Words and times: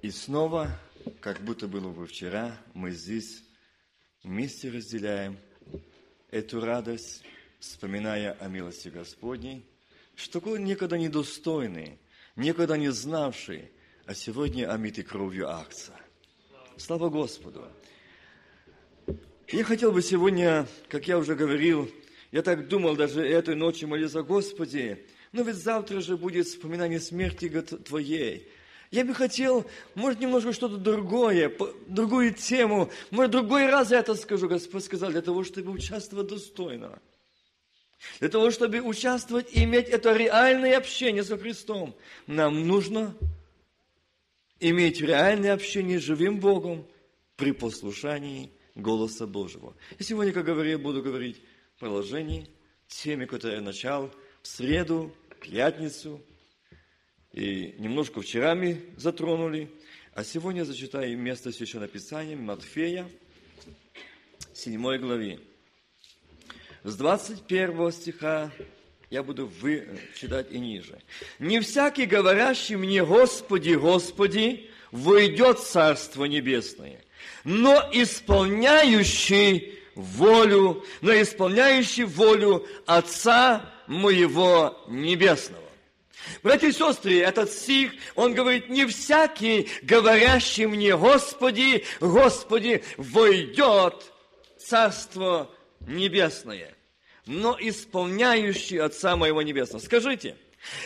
И 0.00 0.12
снова, 0.12 0.70
как 1.20 1.40
будто 1.40 1.66
было 1.66 1.90
бы 1.90 2.06
вчера, 2.06 2.56
мы 2.72 2.92
здесь 2.92 3.42
вместе 4.22 4.70
разделяем 4.70 5.36
эту 6.30 6.60
радость, 6.60 7.24
вспоминая 7.58 8.32
о 8.34 8.46
милости 8.46 8.90
Господней, 8.90 9.66
что 10.14 10.38
такой 10.38 10.60
никогда 10.60 10.96
недостойный, 10.96 11.98
никогда 12.36 12.76
не 12.76 12.92
знавший, 12.92 13.72
а 14.06 14.14
сегодня 14.14 14.72
омитый 14.72 15.02
кровью 15.02 15.48
акция. 15.48 15.98
Слава 16.76 17.08
Господу! 17.08 17.66
Я 19.48 19.64
хотел 19.64 19.90
бы 19.90 20.00
сегодня, 20.00 20.68
как 20.88 21.08
я 21.08 21.18
уже 21.18 21.34
говорил, 21.34 21.90
я 22.30 22.42
так 22.42 22.68
думал 22.68 22.94
даже 22.94 23.26
этой 23.26 23.56
ночью 23.56 23.88
молиться, 23.88 24.22
Господи, 24.22 25.04
но 25.32 25.42
ведь 25.42 25.56
завтра 25.56 26.00
же 26.00 26.16
будет 26.16 26.46
вспоминание 26.46 27.00
смерти 27.00 27.48
Твоей. 27.48 28.48
Я 28.90 29.04
бы 29.04 29.14
хотел, 29.14 29.66
может, 29.94 30.20
немножко 30.20 30.52
что-то 30.52 30.76
другое, 30.76 31.52
другую 31.86 32.32
тему, 32.34 32.90
может, 33.10 33.32
другой 33.32 33.66
раз 33.66 33.90
я 33.90 33.98
это 33.98 34.14
скажу, 34.14 34.48
Господь 34.48 34.84
сказал, 34.84 35.10
для 35.10 35.20
того, 35.20 35.44
чтобы 35.44 35.72
участвовать 35.72 36.28
достойно. 36.28 36.98
Для 38.20 38.28
того, 38.28 38.50
чтобы 38.50 38.80
участвовать 38.80 39.52
и 39.52 39.64
иметь 39.64 39.88
это 39.88 40.14
реальное 40.16 40.78
общение 40.78 41.24
со 41.24 41.36
Христом, 41.36 41.96
нам 42.26 42.66
нужно 42.66 43.14
иметь 44.60 45.00
реальное 45.00 45.52
общение 45.52 45.98
с 45.98 46.04
живым 46.04 46.40
Богом 46.40 46.86
при 47.36 47.52
послушании 47.52 48.50
голоса 48.74 49.26
Божьего. 49.26 49.74
И 49.98 50.02
сегодня, 50.02 50.32
как 50.32 50.44
говорю, 50.44 50.78
буду 50.78 51.02
говорить 51.02 51.42
положении, 51.78 52.48
теме, 52.86 53.26
которую 53.26 53.58
я 53.58 53.64
начал 53.64 54.10
в 54.42 54.48
среду, 54.48 55.12
пятницу, 55.40 56.20
и 57.32 57.74
немножко 57.78 58.20
вчера 58.20 58.54
мы 58.54 58.80
затронули, 58.96 59.70
а 60.14 60.24
сегодня 60.24 60.64
зачитаю 60.64 61.16
место 61.18 61.52
Священного 61.52 61.88
Писания 61.88 62.36
Матфея, 62.36 63.08
7 64.54 64.98
главе. 64.98 65.38
С 66.84 66.96
21 66.96 67.92
стиха 67.92 68.50
я 69.10 69.22
буду 69.22 69.46
вы, 69.46 69.88
читать 70.18 70.50
и 70.50 70.58
ниже. 70.58 70.98
«Не 71.38 71.60
всякий, 71.60 72.06
говорящий 72.06 72.76
мне, 72.76 73.04
Господи, 73.04 73.74
Господи, 73.74 74.70
войдет 74.90 75.58
в 75.58 75.66
Царство 75.66 76.24
Небесное, 76.24 77.04
но 77.44 77.88
исполняющий 77.92 79.78
волю, 79.94 80.84
но 81.00 81.12
исполняющий 81.12 82.04
волю 82.04 82.66
Отца 82.86 83.72
моего 83.86 84.84
Небесного. 84.88 85.67
Братья 86.42 86.68
и 86.68 86.72
сестры, 86.72 87.18
этот 87.20 87.50
стих, 87.50 87.92
он 88.14 88.34
говорит, 88.34 88.68
не 88.68 88.86
всякий, 88.86 89.68
говорящий 89.82 90.66
мне, 90.66 90.96
Господи, 90.96 91.84
Господи, 92.00 92.82
войдет 92.96 94.12
Царство 94.58 95.50
Небесное, 95.80 96.74
но 97.26 97.56
исполняющий 97.60 98.78
Отца 98.78 99.16
Моего 99.16 99.42
Небесного. 99.42 99.82
Скажите, 99.82 100.36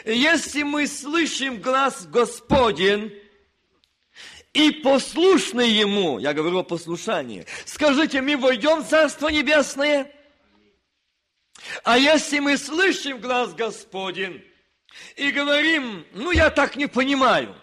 если 0.05 0.63
мы 0.63 0.87
слышим 0.87 1.61
глаз 1.61 2.07
Господень, 2.07 3.13
и 4.53 4.71
послушны 4.71 5.63
Ему, 5.63 6.19
я 6.19 6.35
говорю 6.35 6.59
о 6.59 6.63
послушании, 6.63 7.47
скажите, 7.65 8.21
мы 8.21 8.37
войдем 8.37 8.83
в 8.83 8.89
Царство 8.89 9.29
Небесное? 9.29 10.13
А 11.85 11.97
если 11.97 12.39
мы 12.39 12.59
слышим 12.59 13.19
глаз 13.19 13.55
Господень 13.55 14.45
и 15.17 15.31
говорим, 15.31 16.07
ну 16.13 16.31
я 16.31 16.51
так 16.51 16.77
не 16.77 16.87
понимаю, 16.87 17.55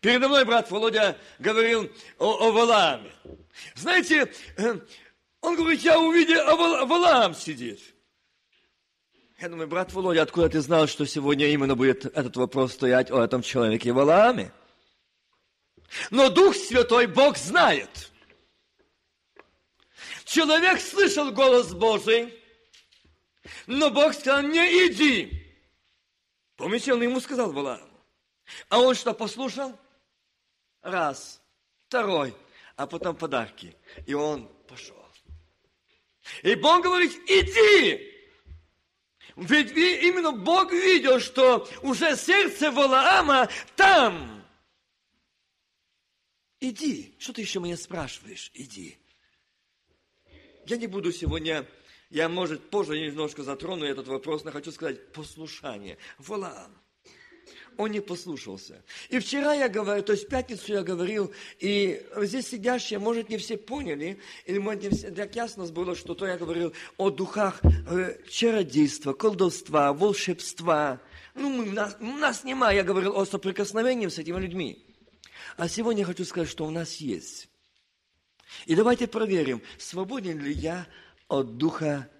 Передо 0.00 0.28
мной 0.28 0.44
брат 0.44 0.70
Володя 0.70 1.18
говорил 1.40 1.90
о, 2.18 2.48
о 2.48 2.52
Валааме. 2.52 3.10
Знаете, 3.74 4.32
э, 4.56 4.78
он 5.40 5.56
говорит, 5.56 5.80
я 5.80 5.98
увидел, 5.98 6.40
а 6.40 6.84
Валаам 6.86 7.34
сидит. 7.34 7.80
Я 9.40 9.48
думаю, 9.48 9.66
брат 9.66 9.92
Володя, 9.92 10.22
откуда 10.22 10.48
ты 10.48 10.60
знал, 10.60 10.86
что 10.86 11.04
сегодня 11.04 11.48
именно 11.48 11.74
будет 11.74 12.06
этот 12.06 12.36
вопрос 12.36 12.74
стоять 12.74 13.10
о 13.10 13.22
этом 13.22 13.42
человеке 13.42 13.92
Валааме? 13.92 14.52
Но 16.10 16.28
Дух 16.28 16.54
Святой 16.54 17.06
Бог 17.06 17.36
знает. 17.36 18.12
Человек 20.24 20.80
слышал 20.80 21.32
голос 21.32 21.72
Божий, 21.72 22.34
но 23.66 23.90
Бог 23.90 24.14
сказал, 24.14 24.42
не 24.42 24.86
иди. 24.86 25.37
Помните, 26.58 26.92
он 26.92 27.02
ему 27.02 27.20
сказал 27.20 27.52
Валааму. 27.52 27.88
А 28.68 28.80
он 28.80 28.94
что, 28.94 29.14
послушал? 29.14 29.78
Раз, 30.82 31.40
второй, 31.86 32.36
а 32.76 32.86
потом 32.86 33.16
подарки. 33.16 33.74
И 34.06 34.12
он 34.12 34.46
пошел. 34.68 34.96
И 36.42 36.54
Бог 36.56 36.82
говорит, 36.82 37.12
иди. 37.26 38.14
Ведь 39.36 39.70
именно 39.70 40.32
Бог 40.32 40.70
видел, 40.72 41.20
что 41.20 41.66
уже 41.80 42.14
сердце 42.16 42.70
Валаама 42.70 43.48
там– 43.74 44.34
Иди. 46.60 47.14
Что 47.18 47.32
ты 47.32 47.42
еще 47.42 47.60
меня 47.60 47.76
спрашиваешь? 47.76 48.50
Иди. 48.54 48.98
Я 50.66 50.76
не 50.76 50.86
буду 50.86 51.12
сегодня, 51.12 51.66
я, 52.10 52.28
может, 52.28 52.70
позже 52.70 52.98
немножко 52.98 53.42
затрону 53.42 53.84
этот 53.84 54.08
вопрос, 54.08 54.44
но 54.44 54.50
хочу 54.50 54.72
сказать, 54.72 55.12
послушание. 55.12 55.98
Валаам. 56.18 56.72
Он 57.76 57.92
не 57.92 58.00
послушался. 58.00 58.82
И 59.08 59.20
вчера 59.20 59.54
я 59.54 59.68
говорил, 59.68 60.02
то 60.04 60.12
есть 60.12 60.24
в 60.24 60.28
пятницу 60.28 60.72
я 60.72 60.82
говорил, 60.82 61.32
и 61.60 62.04
здесь 62.16 62.48
сидящие, 62.48 62.98
может, 62.98 63.28
не 63.28 63.36
все 63.36 63.56
поняли, 63.56 64.18
или, 64.46 64.58
может, 64.58 64.82
не 64.82 64.90
все, 64.90 65.12
так 65.12 65.36
ясно 65.36 65.64
было, 65.66 65.94
что 65.94 66.14
то 66.14 66.26
я 66.26 66.36
говорил 66.36 66.72
о 66.96 67.10
духах 67.10 67.60
э, 67.62 68.18
чародейства, 68.28 69.12
колдовства, 69.12 69.92
волшебства. 69.92 71.00
Ну, 71.36 71.50
мы, 71.50 71.66
нас, 71.66 71.96
нас 72.00 72.42
нема, 72.42 72.72
я 72.72 72.82
говорил 72.82 73.16
о 73.16 73.24
соприкосновении 73.24 74.08
с 74.08 74.18
этими 74.18 74.40
людьми. 74.40 74.84
А 75.56 75.68
сегодня 75.68 76.00
я 76.00 76.06
хочу 76.06 76.24
сказать, 76.24 76.48
что 76.48 76.66
у 76.66 76.70
нас 76.70 76.96
есть. 76.96 77.48
И 78.66 78.74
давайте 78.74 79.06
проверим, 79.06 79.62
свободен 79.78 80.40
ли 80.40 80.52
я 80.52 80.88
от 81.28 81.56
духа 81.56 82.10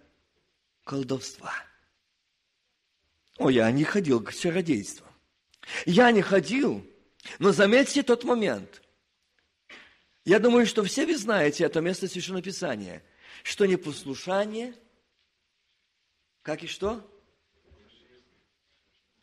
колдовства. 0.84 1.52
О, 3.38 3.50
я 3.50 3.70
не 3.70 3.84
ходил 3.84 4.22
к 4.22 4.32
чародейству. 4.32 5.06
Я 5.86 6.10
не 6.10 6.22
ходил, 6.22 6.86
но 7.38 7.52
заметьте 7.52 8.02
тот 8.02 8.24
момент. 8.24 8.82
Я 10.24 10.38
думаю, 10.38 10.66
что 10.66 10.82
все 10.84 11.06
вы 11.06 11.16
знаете 11.16 11.64
это 11.64 11.80
место 11.80 12.08
Священного 12.08 12.42
Писания, 12.42 13.02
что 13.42 13.66
непослушание, 13.66 14.74
как 16.42 16.62
и 16.62 16.66
что? 16.66 17.06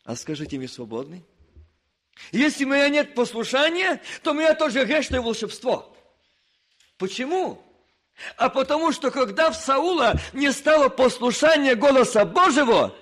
А 0.04 0.16
скажите 0.16 0.56
мне, 0.56 0.68
свободный? 0.68 1.24
Если 2.32 2.64
у 2.64 2.68
меня 2.68 2.88
нет 2.88 3.14
послушания, 3.14 4.00
то 4.22 4.30
у 4.30 4.34
меня 4.34 4.54
тоже 4.54 4.84
грешное 4.84 5.20
волшебство. 5.20 5.96
Почему? 6.96 7.62
А 8.36 8.48
потому 8.48 8.92
что 8.92 9.10
когда 9.10 9.50
в 9.50 9.56
Саула 9.56 10.18
не 10.32 10.50
стало 10.52 10.88
послушания 10.88 11.74
голоса 11.74 12.24
Божьего, 12.24 12.94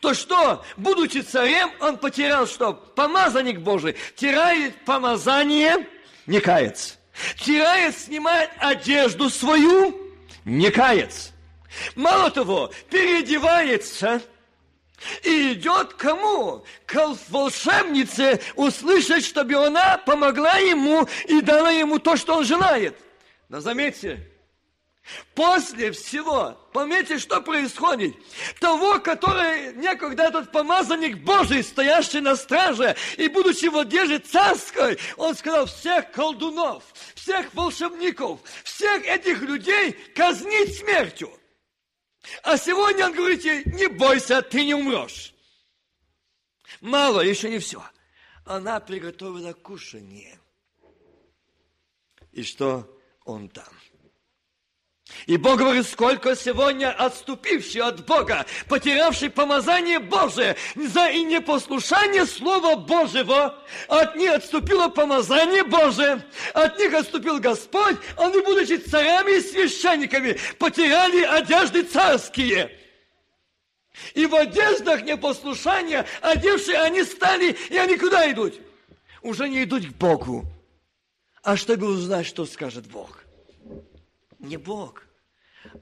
то 0.00 0.14
что, 0.14 0.64
будучи 0.76 1.18
царем, 1.18 1.70
он 1.80 1.96
потерял 1.96 2.46
что? 2.46 2.72
Помазанник 2.72 3.60
Божий. 3.60 3.96
Теряет 4.14 4.84
помазание, 4.84 5.88
не 6.26 6.40
кается. 6.40 6.96
Теряет, 7.36 7.96
снимает 7.98 8.50
одежду 8.58 9.28
свою, 9.28 10.12
не 10.44 10.70
кается. 10.70 11.30
Мало 11.94 12.30
того, 12.30 12.70
переодевается– 12.90 14.22
и 15.22 15.54
идет 15.54 15.94
кому? 15.94 16.64
К 16.86 17.16
волшебнице 17.28 18.40
услышать, 18.54 19.24
чтобы 19.24 19.54
она 19.54 19.98
помогла 19.98 20.56
ему 20.56 21.08
и 21.26 21.40
дала 21.40 21.70
ему 21.70 21.98
то, 21.98 22.16
что 22.16 22.36
он 22.36 22.44
желает. 22.44 22.96
Но 23.48 23.60
заметьте, 23.60 24.29
после 25.34 25.92
всего, 25.92 26.56
помните, 26.72 27.18
что 27.18 27.40
происходит? 27.40 28.14
Того, 28.60 29.00
который 29.00 29.74
некогда 29.74 30.24
этот 30.24 30.52
помазанник 30.52 31.18
Божий, 31.18 31.62
стоящий 31.62 32.20
на 32.20 32.36
страже 32.36 32.96
и 33.16 33.28
будучи 33.28 33.66
в 33.66 33.78
одежде 33.78 34.18
царской, 34.18 34.98
он 35.16 35.34
сказал, 35.34 35.66
всех 35.66 36.10
колдунов, 36.12 36.84
всех 37.14 37.52
волшебников, 37.54 38.40
всех 38.64 39.04
этих 39.04 39.40
людей 39.42 39.92
казнить 40.14 40.78
смертью. 40.78 41.30
А 42.42 42.58
сегодня 42.58 43.06
он 43.06 43.12
говорит 43.14 43.44
ей, 43.44 43.62
не 43.64 43.88
бойся, 43.88 44.42
ты 44.42 44.64
не 44.64 44.74
умрешь. 44.74 45.34
Мало, 46.80 47.20
еще 47.20 47.48
не 47.48 47.58
все. 47.58 47.82
Она 48.44 48.80
приготовила 48.80 49.52
кушание. 49.52 50.38
И 52.32 52.42
что 52.42 52.88
он 53.24 53.48
там? 53.48 53.68
И 55.26 55.36
Бог 55.36 55.58
говорит, 55.58 55.86
сколько 55.86 56.34
сегодня 56.34 56.92
отступивший 56.92 57.82
от 57.82 58.04
Бога, 58.06 58.46
потерявший 58.68 59.30
помазание 59.30 59.98
Божие 59.98 60.56
за 60.74 61.08
и 61.08 61.22
непослушание 61.22 62.26
Слова 62.26 62.76
Божьего, 62.76 63.58
от 63.88 64.16
них 64.16 64.32
отступило 64.32 64.88
помазание 64.88 65.64
Божие, 65.64 66.24
от 66.54 66.78
них 66.78 66.94
отступил 66.94 67.38
Господь, 67.38 67.96
они, 68.16 68.40
будучи 68.40 68.76
царями 68.76 69.38
и 69.38 69.40
священниками, 69.40 70.38
потеряли 70.58 71.22
одежды 71.22 71.82
царские. 71.82 72.76
И 74.14 74.26
в 74.26 74.34
одеждах 74.34 75.02
непослушания, 75.02 76.06
одевшие 76.22 76.78
они 76.78 77.04
стали, 77.04 77.56
и 77.68 77.76
они 77.76 77.96
куда 77.96 78.30
идут? 78.30 78.54
Уже 79.22 79.48
не 79.48 79.64
идут 79.64 79.84
к 79.84 79.90
Богу, 79.90 80.46
а 81.42 81.56
чтобы 81.56 81.88
узнать, 81.88 82.26
что 82.26 82.46
скажет 82.46 82.86
Бог 82.86 83.19
не 84.40 84.56
Бог, 84.56 85.04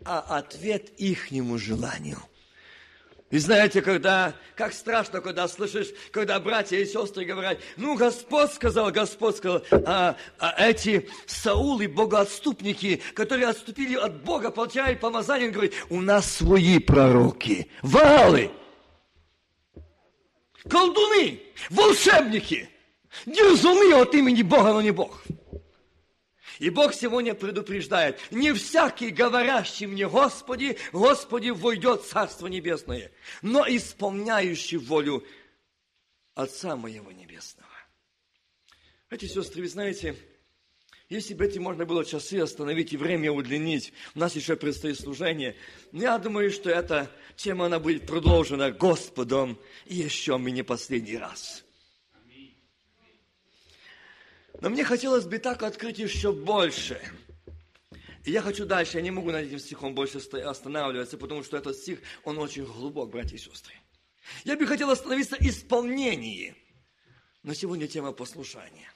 а 0.04 0.20
ответ 0.20 0.90
ихнему 0.98 1.58
желанию. 1.58 2.18
И 3.30 3.36
знаете, 3.38 3.82
когда, 3.82 4.34
как 4.56 4.72
страшно, 4.72 5.20
когда 5.20 5.48
слышишь, 5.48 5.88
когда 6.12 6.40
братья 6.40 6.78
и 6.78 6.86
сестры 6.86 7.26
говорят, 7.26 7.58
ну, 7.76 7.94
Господь 7.94 8.52
сказал, 8.52 8.90
Господь 8.90 9.36
сказал, 9.36 9.62
а, 9.70 10.16
а 10.38 10.54
эти 10.66 11.10
Саулы, 11.26 11.88
богоотступники, 11.88 13.02
которые 13.14 13.48
отступили 13.48 13.96
от 13.96 14.22
Бога, 14.22 14.50
получали 14.50 14.94
помазание, 14.94 15.48
он 15.48 15.52
говорит, 15.52 15.74
у 15.90 16.00
нас 16.00 16.30
свои 16.36 16.78
пророки, 16.78 17.70
валы, 17.82 18.50
колдуны, 20.70 21.42
волшебники, 21.68 22.70
дерзуны 23.26 23.92
от 23.92 24.14
имени 24.14 24.40
Бога, 24.40 24.72
но 24.72 24.80
не 24.80 24.90
Бог. 24.90 25.22
И 26.58 26.70
Бог 26.70 26.92
сегодня 26.92 27.34
предупреждает, 27.34 28.18
не 28.30 28.52
всякий, 28.52 29.10
говорящий 29.10 29.86
мне, 29.86 30.08
Господи, 30.08 30.76
Господи, 30.92 31.50
войдет 31.50 32.02
в 32.02 32.08
Царство 32.08 32.48
Небесное, 32.48 33.12
но 33.42 33.64
исполняющий 33.68 34.76
волю 34.76 35.24
Отца 36.34 36.76
моего 36.76 37.12
Небесного. 37.12 37.68
Эти 39.10 39.26
сестры, 39.26 39.62
вы 39.62 39.68
знаете, 39.68 40.16
если 41.08 41.34
бы 41.34 41.46
эти 41.46 41.58
можно 41.58 41.86
было 41.86 42.04
часы 42.04 42.40
остановить 42.40 42.92
и 42.92 42.96
время 42.96 43.32
удлинить, 43.32 43.92
у 44.14 44.18
нас 44.18 44.34
еще 44.34 44.56
предстоит 44.56 44.98
служение, 44.98 45.56
я 45.92 46.18
думаю, 46.18 46.50
что 46.50 46.70
эта 46.70 47.10
тема, 47.36 47.66
она 47.66 47.78
будет 47.78 48.06
продолжена 48.06 48.70
Господом 48.70 49.58
еще 49.86 50.36
мы 50.36 50.50
не 50.50 50.62
последний 50.62 51.16
раз– 51.16 51.64
но 54.60 54.70
мне 54.70 54.84
хотелось 54.84 55.24
бы 55.24 55.38
так 55.38 55.62
открыть 55.62 55.98
еще 55.98 56.32
больше. 56.32 57.00
И 58.24 58.30
я 58.30 58.42
хочу 58.42 58.66
дальше, 58.66 58.98
я 58.98 59.02
не 59.02 59.10
могу 59.10 59.30
над 59.30 59.46
этим 59.46 59.58
стихом 59.58 59.94
больше 59.94 60.18
останавливаться, 60.18 61.16
потому 61.16 61.42
что 61.42 61.56
этот 61.56 61.76
стих, 61.76 62.00
он 62.24 62.38
очень 62.38 62.64
глубок, 62.64 63.10
братья 63.10 63.36
и 63.36 63.38
сестры. 63.38 63.74
Я 64.44 64.56
бы 64.56 64.66
хотел 64.66 64.90
остановиться 64.90 65.36
в 65.36 65.40
исполнении. 65.40 66.54
Но 67.42 67.54
сегодня 67.54 67.86
тема 67.86 68.12
послушания. 68.12 68.92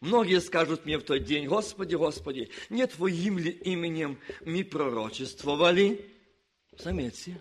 Многие 0.00 0.40
скажут 0.40 0.86
мне 0.86 0.98
в 0.98 1.02
тот 1.02 1.24
день, 1.24 1.46
Господи, 1.46 1.94
Господи, 1.94 2.50
не 2.68 2.86
Твоим 2.86 3.38
ли 3.38 3.50
именем 3.50 4.18
мы 4.44 4.64
пророчествовали? 4.64 6.14
Заметьте, 6.78 7.40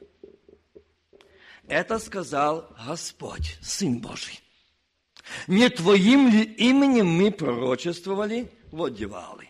это 1.67 1.99
сказал 1.99 2.75
Господь, 2.85 3.57
Сын 3.61 3.99
Божий. 4.01 4.39
Не 5.47 5.69
Твоим 5.69 6.29
ли 6.29 6.43
именем 6.43 7.07
мы 7.07 7.31
пророчествовали? 7.31 8.51
Вот 8.71 8.95
девалы. 8.95 9.49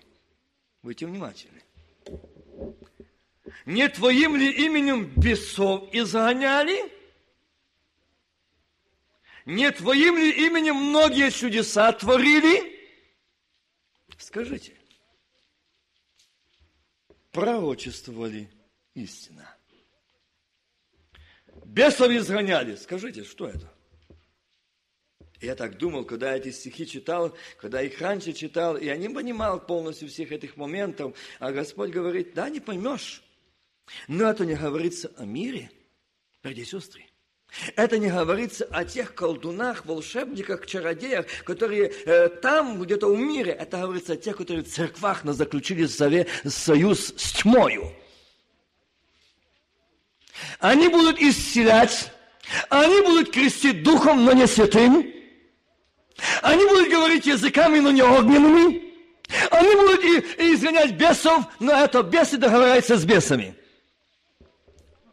Будьте 0.82 1.06
внимательны. 1.06 1.62
Не 3.66 3.88
Твоим 3.90 4.36
ли 4.36 4.52
именем 4.66 5.06
бесов 5.16 5.90
изгоняли? 5.94 6.92
Не 9.46 9.72
Твоим 9.72 10.18
ли 10.18 10.46
именем 10.46 10.76
многие 10.76 11.32
чудеса 11.32 11.92
творили? 11.92 12.80
Скажите, 14.18 14.78
пророчествовали 17.32 18.50
истина. 18.94 19.56
Бесов 21.66 22.10
изгоняли. 22.12 22.76
Скажите, 22.76 23.24
что 23.24 23.48
это? 23.48 23.72
Я 25.42 25.56
так 25.56 25.78
думал, 25.78 26.04
когда 26.04 26.36
эти 26.36 26.52
стихи 26.52 26.86
читал, 26.86 27.36
когда 27.58 27.82
их 27.82 28.00
раньше 28.02 28.34
читал, 28.34 28.76
и 28.76 28.86
я 28.86 28.98
не 28.98 29.08
понимал 29.08 29.60
полностью 29.60 30.10
всех 30.10 30.34
этих 30.34 30.58
моментов, 30.58 31.16
а 31.40 31.52
Господь 31.52 31.92
говорит, 31.92 32.34
да, 32.34 32.50
не 32.50 32.60
поймешь. 32.60 33.24
Но 34.08 34.30
это 34.30 34.46
не 34.46 34.56
говорится 34.56 35.12
о 35.18 35.26
мире, 35.26 35.72
братья 36.44 36.62
и 36.62 36.66
сестры. 36.66 37.06
Это 37.76 37.98
не 37.98 38.10
говорится 38.10 38.66
о 38.66 38.86
тех 38.86 39.16
колдунах, 39.16 39.86
волшебниках, 39.86 40.68
чародеях, 40.68 41.26
которые 41.46 41.88
э, 41.88 42.30
там, 42.30 42.80
где-то 42.80 43.08
в 43.08 43.18
мире. 43.18 43.52
Это 43.52 43.80
говорится 43.80 44.14
о 44.14 44.18
тех, 44.18 44.38
которые 44.38 44.64
в 44.64 44.70
церквах 44.70 45.24
на 45.24 45.34
заключили 45.34 45.88
союз 45.88 47.14
с 47.18 47.32
тьмою. 47.32 47.92
Они 50.60 50.90
будут 50.90 51.20
исцелять, 51.20 52.12
они 52.70 53.02
будут 53.02 53.32
крестить 53.32 53.84
духом, 53.84 54.26
но 54.26 54.34
не 54.34 54.46
святым. 54.46 55.19
Они 56.42 56.66
будут 56.66 56.90
говорить 56.90 57.26
языками, 57.26 57.80
но 57.80 57.92
не 57.92 58.02
огненными. 58.02 58.90
Они 59.52 59.76
будут 59.76 60.04
и, 60.04 60.44
и 60.44 60.54
изгонять 60.56 60.94
бесов, 60.94 61.46
но 61.60 61.72
это 61.72 62.02
бесы 62.02 62.38
договорятся 62.38 62.98
с 62.98 63.06
бесами. 63.06 63.56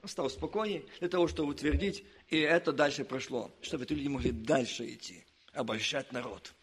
Стал 0.05 0.31
спокойнее 0.31 0.85
для 1.01 1.09
того, 1.09 1.27
чтобы 1.29 1.51
утвердить, 1.51 2.05
и 2.29 2.39
это 2.39 2.73
дальше 2.73 3.05
прошло, 3.05 3.51
чтобы 3.61 3.85
эти 3.85 3.93
люди 3.93 4.09
могли 4.09 4.31
дальше 4.31 4.87
идти, 4.87 5.25
обольщать 5.53 6.13
народ. 6.13 6.55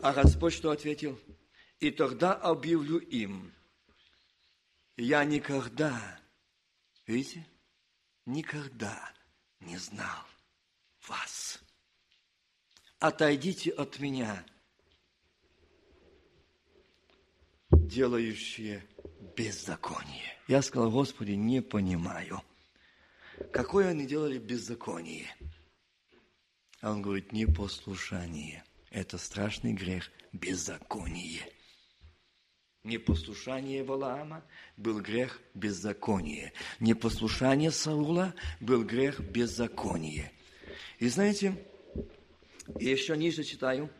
А 0.00 0.12
Господь 0.12 0.52
что 0.52 0.70
ответил? 0.70 1.18
И 1.80 1.90
тогда 1.90 2.34
объявлю 2.34 2.98
им, 2.98 3.52
я 4.96 5.24
никогда, 5.24 6.20
видите, 7.06 7.46
никогда 8.26 9.12
не 9.60 9.76
знал 9.76 10.24
вас 11.08 11.63
отойдите 13.06 13.70
от 13.70 13.98
меня, 13.98 14.46
делающие 17.70 18.82
беззаконие. 19.36 20.38
Я 20.48 20.62
сказал, 20.62 20.90
Господи, 20.90 21.32
не 21.32 21.60
понимаю, 21.60 22.40
какое 23.52 23.88
они 23.88 24.06
делали 24.06 24.38
беззаконие. 24.38 25.26
А 26.80 26.92
он 26.92 27.02
говорит, 27.02 27.32
непослушание. 27.32 28.64
Это 28.90 29.18
страшный 29.18 29.74
грех, 29.74 30.10
беззаконие. 30.32 31.46
Непослушание 32.84 33.84
Валаама 33.84 34.44
был 34.78 35.00
грех 35.02 35.42
беззакония. 35.52 36.54
Непослушание 36.80 37.70
Саула 37.70 38.34
был 38.60 38.82
грех 38.82 39.20
беззакония. 39.20 40.32
И 40.98 41.08
знаете, 41.08 41.66
и 42.78 42.86
еще 42.86 43.16
ниже 43.16 43.44
читаю. 43.44 43.90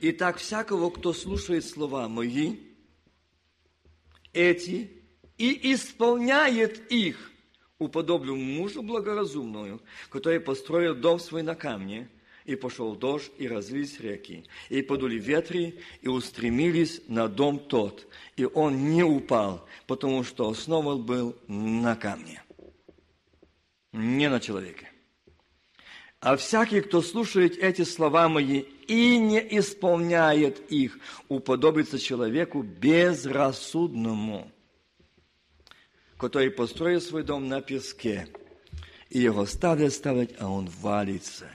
Итак, 0.00 0.38
всякого, 0.38 0.90
кто 0.90 1.12
слушает 1.12 1.64
слова 1.64 2.08
мои, 2.08 2.56
эти, 4.32 4.90
и 5.38 5.72
исполняет 5.72 6.90
их, 6.92 7.32
уподоблю 7.78 8.36
мужу 8.36 8.82
благоразумную, 8.82 9.82
который 10.10 10.40
построил 10.40 10.94
дом 10.94 11.18
свой 11.18 11.42
на 11.42 11.54
камне, 11.54 12.10
и 12.44 12.54
пошел 12.54 12.94
дождь, 12.94 13.32
и 13.38 13.48
разлились 13.48 13.98
реки, 14.00 14.46
и 14.68 14.80
подули 14.80 15.18
ветры, 15.18 15.80
и 16.00 16.08
устремились 16.08 17.02
на 17.08 17.28
дом 17.28 17.58
тот, 17.58 18.06
и 18.36 18.44
он 18.44 18.90
не 18.90 19.02
упал, 19.02 19.66
потому 19.86 20.22
что 20.22 20.48
основан 20.48 21.02
был 21.02 21.36
на 21.48 21.96
камне, 21.96 22.42
не 23.92 24.28
на 24.28 24.38
человеке. 24.38 24.92
А 26.20 26.36
всякий, 26.36 26.80
кто 26.80 27.02
слушает 27.02 27.58
эти 27.58 27.82
слова 27.82 28.28
мои 28.28 28.60
и 28.88 29.18
не 29.18 29.38
исполняет 29.58 30.70
их, 30.72 30.98
уподобится 31.28 31.98
человеку 31.98 32.62
безрассудному, 32.62 34.50
который 36.16 36.50
построил 36.50 37.00
свой 37.00 37.22
дом 37.22 37.48
на 37.48 37.60
песке, 37.60 38.28
и 39.10 39.20
его 39.20 39.44
ставят 39.46 39.92
ставить, 39.92 40.34
а 40.38 40.48
он 40.48 40.68
валится. 40.80 41.50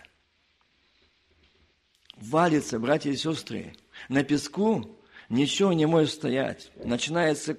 Валится, 2.17 2.77
братья 2.77 3.09
и 3.09 3.15
сестры. 3.15 3.73
На 4.07 4.23
песку 4.23 4.99
ничего 5.27 5.73
не 5.73 5.87
может 5.87 6.11
стоять. 6.11 6.71
Начинается 6.75 7.57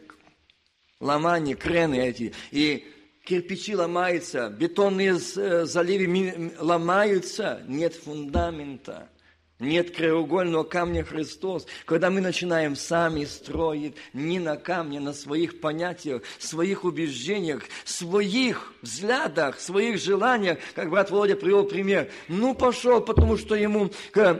ломание, 1.01 1.57
крены 1.57 1.97
эти. 1.97 2.33
И 2.53 2.87
кирпичи 3.25 3.75
ломаются, 3.75 4.49
бетонные 4.49 5.19
э, 5.37 5.65
заливы 5.65 6.53
ломаются, 6.59 7.63
нет 7.67 7.95
фундамента. 7.95 9.09
Нет 9.63 9.95
краеугольного 9.95 10.65
камня 10.65 11.05
Христос. 11.05 11.67
Когда 11.85 12.11
мы 12.11 12.21
начинаем 12.21 12.75
сами 12.75 13.25
строить 13.25 13.95
не 14.13 14.41
на 14.41 14.57
камне, 14.57 14.99
на 14.99 15.13
своих 15.13 15.61
понятиях, 15.61 16.23
своих 16.41 16.83
убеждениях, 16.83 17.63
своих 17.85 18.75
взглядах, 18.83 19.61
своих 19.61 20.03
желаниях, 20.03 20.59
как 20.75 20.91
брат 20.91 21.13
Володя 21.13 21.37
привел 21.37 21.63
пример. 21.63 22.11
Ну, 22.27 22.57
пошел, 22.57 23.01
потому 23.01 23.37
что 23.37 23.55
ему, 23.55 23.93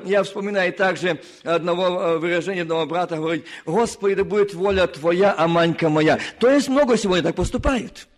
я 0.05 0.25
вспоминаю 0.25 0.73
также 0.73 1.21
одного 1.45 1.85
э, 1.85 2.19
выражения 2.19 2.63
одного 2.63 2.87
брата, 2.87 3.15
говорит, 3.15 3.47
Господи, 3.65 4.17
да 4.17 4.25
будет 4.25 4.55
воля 4.55 4.89
Твоя, 4.89 5.37
а 5.39 5.47
манька 5.47 5.89
моя. 5.89 6.19
То 6.41 6.51
есть 6.51 6.69
много 6.69 6.97
сегодня 6.97 7.23
так 7.23 7.37
поступает. 7.37 8.09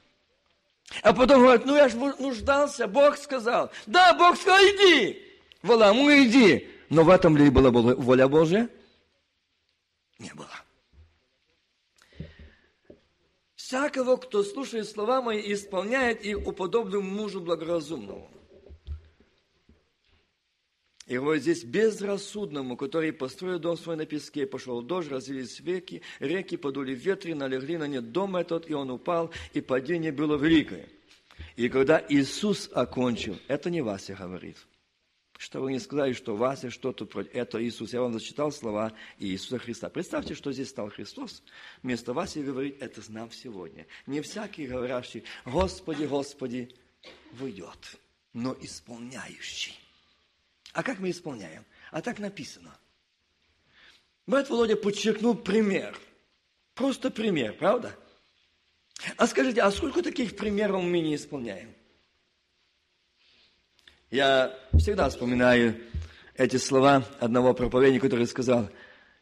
А 1.02 1.12
потом 1.12 1.42
говорит, 1.42 1.66
ну 1.66 1.76
я 1.76 1.88
же 1.88 1.96
нуждался, 1.96 2.86
Бог 2.86 3.16
сказал. 3.16 3.70
Да, 3.86 4.14
Бог 4.14 4.36
сказал, 4.36 4.58
иди. 4.60 5.22
Валаму, 5.62 6.10
иди. 6.10 6.68
Но 6.90 7.02
в 7.02 7.10
этом 7.10 7.36
ли 7.36 7.50
была 7.50 7.70
воля 7.70 8.28
Божья? 8.28 8.68
Не 10.18 10.32
было. 10.34 10.48
Всякого, 13.56 14.16
кто 14.16 14.44
слушает 14.44 14.88
слова 14.88 15.22
мои 15.22 15.40
и 15.40 15.54
исполняет 15.54 16.22
их, 16.22 16.46
уподоблю 16.46 17.00
мужу 17.00 17.40
благоразумному. 17.40 18.30
И 21.06 21.18
вот 21.18 21.36
здесь 21.36 21.64
безрассудному, 21.64 22.76
который 22.76 23.12
построил 23.12 23.58
дом 23.58 23.76
свой 23.76 23.96
на 23.96 24.06
песке, 24.06 24.46
пошел 24.46 24.80
дождь, 24.80 25.10
развились 25.10 25.60
веки, 25.60 26.02
реки 26.18 26.56
подули 26.56 26.94
ветры, 26.94 27.34
налегли 27.34 27.76
на 27.76 27.86
нет 27.86 28.10
дом 28.12 28.36
этот, 28.36 28.70
и 28.70 28.74
он 28.74 28.90
упал, 28.90 29.30
и 29.52 29.60
падение 29.60 30.12
было 30.12 30.36
великое. 30.36 30.88
И 31.56 31.68
когда 31.68 32.02
Иисус 32.08 32.70
окончил, 32.72 33.38
это 33.48 33.70
не 33.70 33.82
Вася 33.82 34.14
говорит– 34.14 34.56
что 35.36 35.60
вы 35.60 35.72
не 35.72 35.78
сказали, 35.78 36.12
что 36.12 36.36
Вася 36.36 36.70
что-то 36.70 37.06
против. 37.06 37.34
Это 37.34 37.62
Иисус. 37.62 37.92
Я 37.92 38.00
вам 38.00 38.12
зачитал 38.12 38.52
слова 38.52 38.92
Иисуса 39.18 39.58
Христа. 39.58 39.90
Представьте, 39.90 40.34
что 40.34 40.52
здесь 40.52 40.70
стал 40.70 40.90
Христос. 40.90 41.42
Вместо 41.82 42.12
Васи 42.12 42.42
говорит, 42.42 42.80
это 42.80 43.02
нам 43.10 43.30
сегодня. 43.30 43.86
Не 44.06 44.20
всякий 44.20 44.66
говорящий, 44.66 45.24
Господи, 45.44 46.04
Господи, 46.04 46.74
выйдет, 47.32 47.98
но 48.32 48.56
исполняющий. 48.60 49.74
А 50.74 50.82
как 50.82 50.98
мы 50.98 51.10
исполняем? 51.10 51.64
А 51.92 52.02
так 52.02 52.18
написано. 52.18 52.76
Брат 54.26 54.50
Володя 54.50 54.76
подчеркнул 54.76 55.36
пример. 55.36 55.96
Просто 56.74 57.10
пример, 57.10 57.56
правда? 57.56 57.96
А 59.16 59.26
скажите, 59.28 59.62
а 59.62 59.70
сколько 59.70 60.02
таких 60.02 60.36
примеров 60.36 60.82
мы 60.82 60.98
не 60.98 61.14
исполняем? 61.14 61.72
Я 64.10 64.58
всегда 64.72 65.08
вспоминаю 65.08 65.80
эти 66.36 66.56
слова 66.56 67.06
одного 67.20 67.54
проповедника, 67.54 68.06
который 68.06 68.26
сказал, 68.26 68.68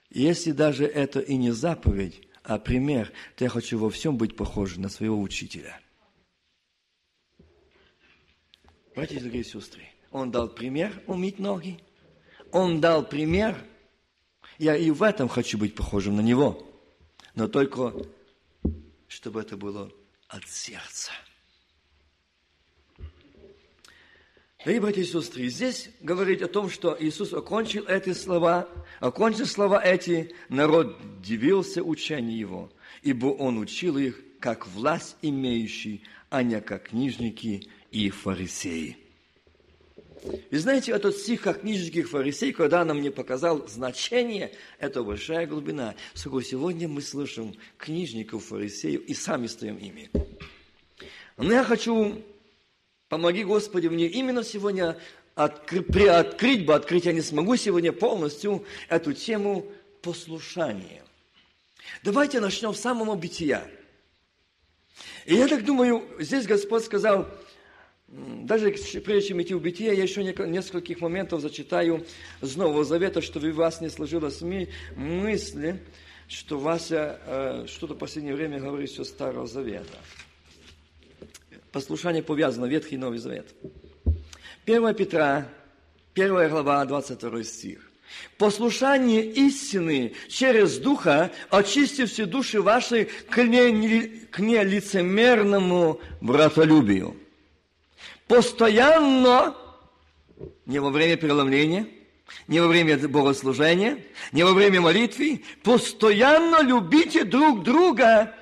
если 0.09 0.53
даже 0.53 0.87
это 0.87 1.21
и 1.21 1.37
не 1.37 1.51
заповедь, 1.51 2.27
а 2.43 2.59
пример, 2.59 3.13
то 3.37 3.45
я 3.45 3.51
хочу 3.51 3.79
во 3.79 3.91
всем 3.91 4.17
быть 4.17 4.37
похожим 4.37 4.83
на 4.83 4.89
своего 4.89 5.21
учителя. 5.21 5.79
Братья 8.95 9.17
и 9.17 9.21
дорогие 9.21 9.45
сестры, 9.45 9.83
он 10.13 10.31
дал 10.31 10.49
пример 10.49 11.03
умыть 11.07 11.39
ноги. 11.39 11.81
Он 12.53 12.81
дал 12.81 13.05
пример. 13.05 13.57
Я 14.59 14.77
и 14.77 14.91
в 14.91 15.03
этом 15.03 15.29
хочу 15.29 15.59
быть 15.59 15.75
похожим 15.75 16.17
на 16.17 16.21
него. 16.21 16.63
Но 17.35 17.49
только, 17.49 17.95
чтобы 19.09 19.41
это 19.41 19.57
было 19.57 19.91
от 20.29 20.47
сердца. 20.49 21.13
Дорогие 24.59 24.81
братья 24.81 25.01
и 25.01 25.05
сестры, 25.05 25.49
здесь 25.49 25.91
говорить 26.01 26.41
о 26.41 26.47
том, 26.47 26.71
что 26.71 26.97
Иисус 27.01 27.33
окончил 27.33 27.85
эти 27.87 28.13
слова, 28.13 28.69
окончил 29.01 29.47
слова 29.47 29.83
эти, 29.83 30.37
народ 30.49 30.97
дивился 31.21 31.83
учению 31.83 32.39
Его, 32.39 32.73
ибо 33.03 33.27
Он 33.27 33.59
учил 33.59 33.99
их, 33.99 34.21
как 34.39 34.69
власть 34.69 35.17
имеющий, 35.21 36.05
а 36.31 36.45
не 36.45 36.61
как 36.61 36.91
книжники 36.91 37.69
и 37.91 38.11
фарисеи. 38.11 39.02
И 40.51 40.57
знаете, 40.57 40.93
этот 40.93 41.17
стих, 41.17 41.43
как 41.43 41.63
книжники 41.63 41.99
и 41.99 42.03
фарисеи, 42.03 42.53
когда 42.53 42.85
нам 42.85 43.03
не 43.03 43.11
показал 43.11 43.67
значение, 43.69 44.53
это 44.79 45.03
большая 45.03 45.47
глубина. 45.47 45.95
Сколько 46.15 46.47
сегодня 46.47 46.89
мы 46.89 47.03
слышим 47.03 47.55
книжников, 47.77 48.45
фарисеев 48.45 49.03
и 49.03 49.15
сами 49.15 49.47
стоим 49.49 49.77
ими. 49.77 50.11
Но 51.37 51.53
я 51.53 51.65
хочу 51.65 52.23
Помоги, 53.13 53.45
Господи, 53.45 53.89
мне 53.89 54.07
именно 54.07 54.43
сегодня 54.43 54.97
откры, 55.35 55.83
приоткрыть 55.83 56.65
бы, 56.65 56.75
открыть 56.75 57.05
я 57.05 57.13
не 57.13 57.21
смогу 57.21 57.57
сегодня 57.57 57.93
полностью 57.93 58.65
эту 58.89 59.13
тему 59.13 59.67
послушания. 60.01 61.05
Давайте 62.03 62.41
начнем 62.41 62.73
с 62.73 62.81
самого 62.81 63.15
бытия. 63.15 63.69
И 65.27 65.35
я 65.35 65.47
так 65.47 65.67
думаю, 65.67 66.09
здесь 66.21 66.47
Господь 66.47 66.85
сказал, 66.85 67.29
даже 68.13 68.71
прежде 69.05 69.29
чем 69.29 69.41
идти 69.41 69.55
в 69.55 69.63
бытие, 69.63 69.97
я 69.97 70.03
еще 70.03 70.23
нескольких 70.23 71.01
моментов 71.01 71.41
зачитаю 71.41 72.05
с 72.43 72.57
Нового 72.57 72.85
Завета, 72.85 73.23
чтобы 73.23 73.51
у 73.51 73.55
вас 73.55 73.81
не 73.81 73.89
сложилось 73.89 74.43
мысли, 74.97 75.83
что 76.29 76.59
Вася 76.59 77.19
э, 77.25 77.67
что-то 77.69 77.95
в 77.95 77.99
последнее 77.99 78.35
время 78.35 78.61
говорит 78.61 78.91
все 78.91 79.05
Старого 79.05 79.47
Завета. 79.47 79.99
Послушание 81.73 82.23
повязано, 82.23 82.67
Ветхий 82.67 82.97
и 82.97 82.99
Новый 82.99 83.17
Завет. 83.17 83.47
1 84.67 84.95
Петра, 84.95 85.49
1 86.15 86.51
глава, 86.51 86.85
22 86.85 87.45
стих. 87.45 87.91
Послушание 88.37 89.25
истины 89.25 90.13
через 90.29 90.77
Духа, 90.77 91.31
очистив 91.49 92.11
все 92.11 92.27
души 92.27 92.61
ваши 92.61 93.09
к, 93.31 93.43
не, 93.43 94.27
к 94.27 94.39
нелицемерному 94.39 95.99
братолюбию. 96.21 97.17
Постоянно, 98.33 99.55
не 100.65 100.79
во 100.79 100.89
время 100.89 101.19
преломления, 101.19 101.87
не 102.49 102.61
во 102.61 102.67
время 102.67 102.97
богослужения, 103.07 104.03
не 104.33 104.43
во 104.43 104.55
время 104.55 104.81
молитвы, 104.81 105.45
постоянно 105.63 106.63
любите 106.63 107.25
друг 107.25 107.63
друга 107.63 108.35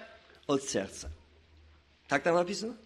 от 0.47 0.63
сердца. 0.63 1.11
Так 2.07 2.23
там 2.23 2.37
написано? 2.37 2.77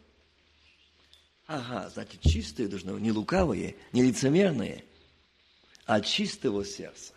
Ага, 1.47 1.91
значит, 1.93 2.23
чистые 2.23 2.69
должны 2.69 2.95
быть, 2.95 3.03
не 3.03 3.13
лукавые, 3.13 3.77
не 3.93 4.03
лицемерные, 4.03 4.83
а 5.85 6.01
чистого 6.01 6.65
сердца. 6.65 7.13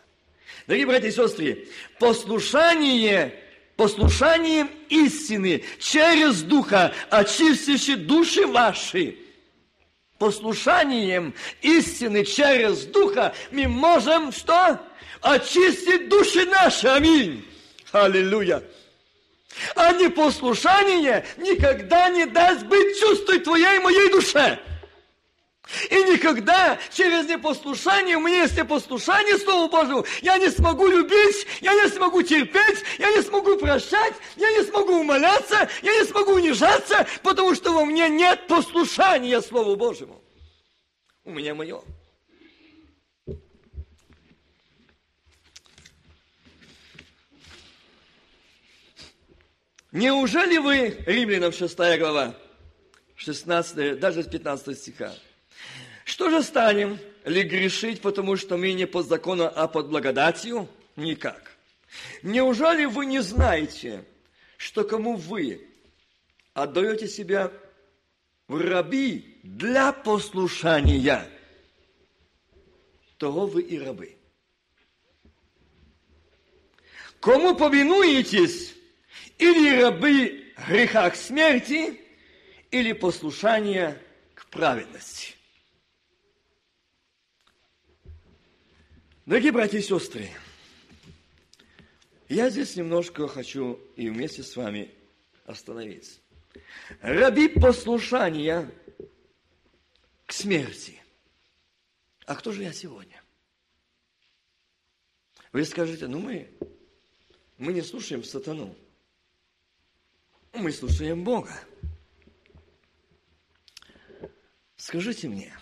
Дорогие 0.67 0.86
братья 0.86 1.08
и 1.08 1.12
сестры, 1.12 1.70
послушание, 1.98 3.41
послушанием 3.77 4.70
истины 4.89 5.63
через 5.79 6.41
Духа, 6.41 6.94
очистивший 7.10 7.96
души 7.96 8.46
ваши, 8.46 9.20
послушанием 10.18 11.34
истины 11.62 12.26
через 12.26 12.86
Духа 12.86 13.34
мы 13.52 13.68
можем 13.68 14.32
что? 14.32 14.80
Очистить 15.22 16.10
души 16.10 16.46
наши. 16.46 16.88
Аминь. 16.88 17.46
Аллилуйя. 17.92 18.64
А 19.76 19.92
непослушание 19.94 21.26
никогда 21.38 22.10
не 22.10 22.26
даст 22.26 22.64
быть 22.66 23.00
чувствовать 23.00 23.44
твоей 23.44 23.78
и 23.78 23.82
моей 23.82 24.12
душе. 24.12 24.60
И 25.90 26.04
никогда 26.04 26.80
через 26.94 27.28
непослушание, 27.28 28.18
меня 28.20 28.44
есть 28.44 28.58
непослушание 28.58 29.38
Слову 29.38 29.70
Божьему, 29.70 30.06
я 30.22 30.38
не 30.38 30.50
смогу 30.50 30.88
любить, 30.88 31.46
я 31.62 31.74
не 31.74 31.90
смогу 31.90 32.22
терпеть, 32.22 32.84
я 32.98 33.12
не 33.12 33.22
смогу 33.22 33.58
прощать, 33.58 34.14
я 34.38 34.52
не 34.52 34.64
смогу 34.64 35.00
умоляться, 35.00 35.70
я 35.82 36.00
не 36.00 36.06
смогу 36.06 36.34
унижаться, 36.34 37.06
потому 37.24 37.54
что 37.56 37.74
во 37.74 37.86
мне 37.86 38.08
нет 38.10 38.48
послушания 38.48 39.42
Слову 39.42 39.76
Божьему. 39.76 40.22
У 41.24 41.32
меня 41.32 41.54
мое. 41.54 41.82
Неужели 49.92 50.58
вы, 50.58 51.04
Римлянам 51.06 51.52
6 51.52 51.76
глава, 51.98 52.36
16, 53.16 54.00
даже 54.00 54.24
с 54.24 54.28
15 54.28 54.78
стиха, 54.78 55.14
что 56.08 56.30
же 56.30 56.42
станем 56.42 57.00
ли 57.26 57.44
грешить, 57.44 58.00
потому 58.00 58.38
что 58.38 58.56
мы 58.56 58.72
не 58.72 58.88
под 58.88 59.08
законом, 59.08 59.52
а 59.54 59.68
под 59.68 59.90
благодатью? 59.90 60.70
Никак. 60.96 61.52
Неужели 62.24 62.86
вы 62.86 63.06
не 63.06 63.22
знаете, 63.22 64.06
что 64.56 64.86
кому 64.86 65.18
вы 65.18 65.68
отдаете 66.54 67.10
себя 67.10 67.52
в 68.48 68.58
раби 68.58 69.38
для 69.44 69.92
послушания, 69.92 71.28
того 73.18 73.46
вы 73.46 73.64
и 73.64 73.78
рабы. 73.78 74.16
Кому 77.20 77.54
повинуетесь, 77.54 78.76
или 79.40 79.82
рабы 79.82 80.54
греха 80.70 81.12
смерти, 81.12 82.00
или 82.72 82.94
послушание 82.94 84.02
к 84.36 84.46
праведности. 84.46 85.37
Дорогие 89.27 89.51
братья 89.51 89.77
и 89.77 89.81
сестры, 89.81 90.29
я 92.29 92.50
здесь 92.50 92.77
немножко 92.77 93.27
хочу 93.27 93.77
и 93.98 94.10
вместе 94.10 94.41
с 94.41 94.55
вами 94.55 94.89
остановиться. 95.43 96.22
Раби 97.01 97.50
послушания 97.50 98.72
к 100.25 100.31
смерти. 100.31 101.03
А 102.25 102.36
кто 102.36 102.53
же 102.53 102.63
я 102.63 102.72
сегодня? 102.72 103.22
Вы 105.51 105.65
скажете, 105.65 106.07
ну 106.07 106.19
мы, 106.19 106.50
мы 107.57 107.74
не 107.74 107.81
слушаем 107.81 108.24
сатану. 108.24 108.77
Мы 110.53 110.72
слушаем 110.72 111.25
Бога. 111.25 111.53
Скажите 114.77 115.27
мне, 115.27 115.53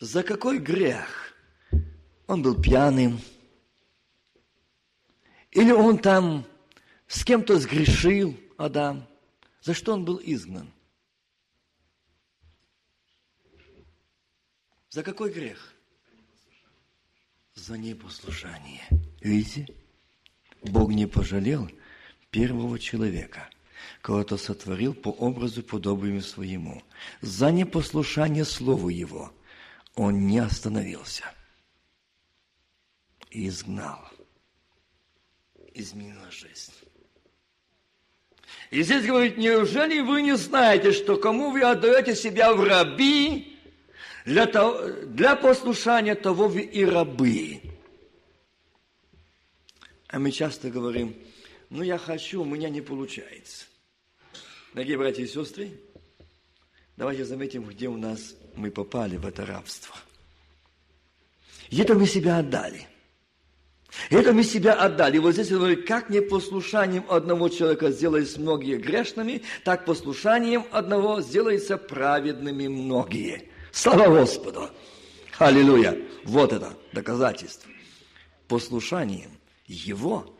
за 0.00 0.22
какой 0.22 0.58
грех 0.58 1.34
он 2.26 2.42
был 2.42 2.60
пьяным? 2.60 3.20
Или 5.52 5.72
он 5.72 5.98
там 5.98 6.46
с 7.06 7.22
кем-то 7.22 7.58
сгрешил, 7.58 8.36
Адам? 8.56 9.06
За 9.60 9.74
что 9.74 9.92
он 9.92 10.04
был 10.04 10.20
изгнан? 10.22 10.72
За 14.88 15.02
какой 15.02 15.32
грех? 15.32 15.74
За 17.54 17.76
непослушание. 17.76 18.82
Видите? 19.20 19.68
Бог 20.62 20.90
не 20.90 21.06
пожалел 21.06 21.70
первого 22.30 22.78
человека, 22.78 23.50
кого-то 24.00 24.36
сотворил 24.36 24.94
по 24.94 25.10
образу 25.10 25.62
подобию 25.62 26.22
своему. 26.22 26.82
За 27.20 27.50
непослушание 27.50 28.44
Слову 28.44 28.88
Его 28.88 29.32
он 29.94 30.26
не 30.26 30.38
остановился. 30.38 31.24
И 33.30 33.48
изгнал. 33.48 34.00
Изменила 35.72 36.30
жизнь. 36.30 36.72
И 38.70 38.82
здесь 38.82 39.04
говорит, 39.04 39.36
неужели 39.36 40.00
вы 40.00 40.22
не 40.22 40.36
знаете, 40.36 40.92
что 40.92 41.16
кому 41.16 41.50
вы 41.50 41.62
отдаете 41.62 42.14
себя 42.14 42.52
в 42.52 42.62
раби, 42.62 43.58
для, 44.24 44.46
того, 44.46 44.88
для 45.06 45.36
послушания 45.36 46.14
того 46.14 46.48
вы 46.48 46.62
и 46.62 46.84
рабы. 46.84 47.60
А 50.08 50.18
мы 50.18 50.30
часто 50.30 50.70
говорим, 50.70 51.16
ну 51.68 51.82
я 51.82 51.98
хочу, 51.98 52.42
у 52.42 52.44
меня 52.44 52.68
не 52.68 52.80
получается. 52.80 53.66
Дорогие 54.74 54.98
братья 54.98 55.22
и 55.22 55.26
сестры, 55.26 55.72
давайте 57.00 57.24
заметим, 57.24 57.64
где 57.64 57.88
у 57.88 57.96
нас 57.96 58.34
мы 58.54 58.70
попали 58.70 59.16
в 59.16 59.26
это 59.26 59.46
рабство. 59.46 59.96
Это 61.72 61.94
мы 61.94 62.06
себя 62.06 62.38
отдали. 62.38 62.86
Это 64.10 64.34
мы 64.34 64.44
себя 64.44 64.74
отдали. 64.74 65.16
Вот 65.16 65.32
здесь 65.32 65.48
говорит, 65.48 65.86
как 65.86 66.10
непослушанием 66.10 67.04
одного 67.08 67.48
человека 67.48 67.90
сделались 67.90 68.36
многие 68.36 68.76
грешными, 68.76 69.42
так 69.64 69.86
послушанием 69.86 70.66
одного 70.70 71.22
сделаются 71.22 71.78
праведными 71.78 72.68
многие. 72.68 73.50
Слава 73.72 74.20
Господу! 74.20 74.68
Аллилуйя! 75.38 75.96
Вот 76.24 76.52
это 76.52 76.76
доказательство. 76.92 77.70
Послушанием 78.46 79.30
Его 79.66 80.36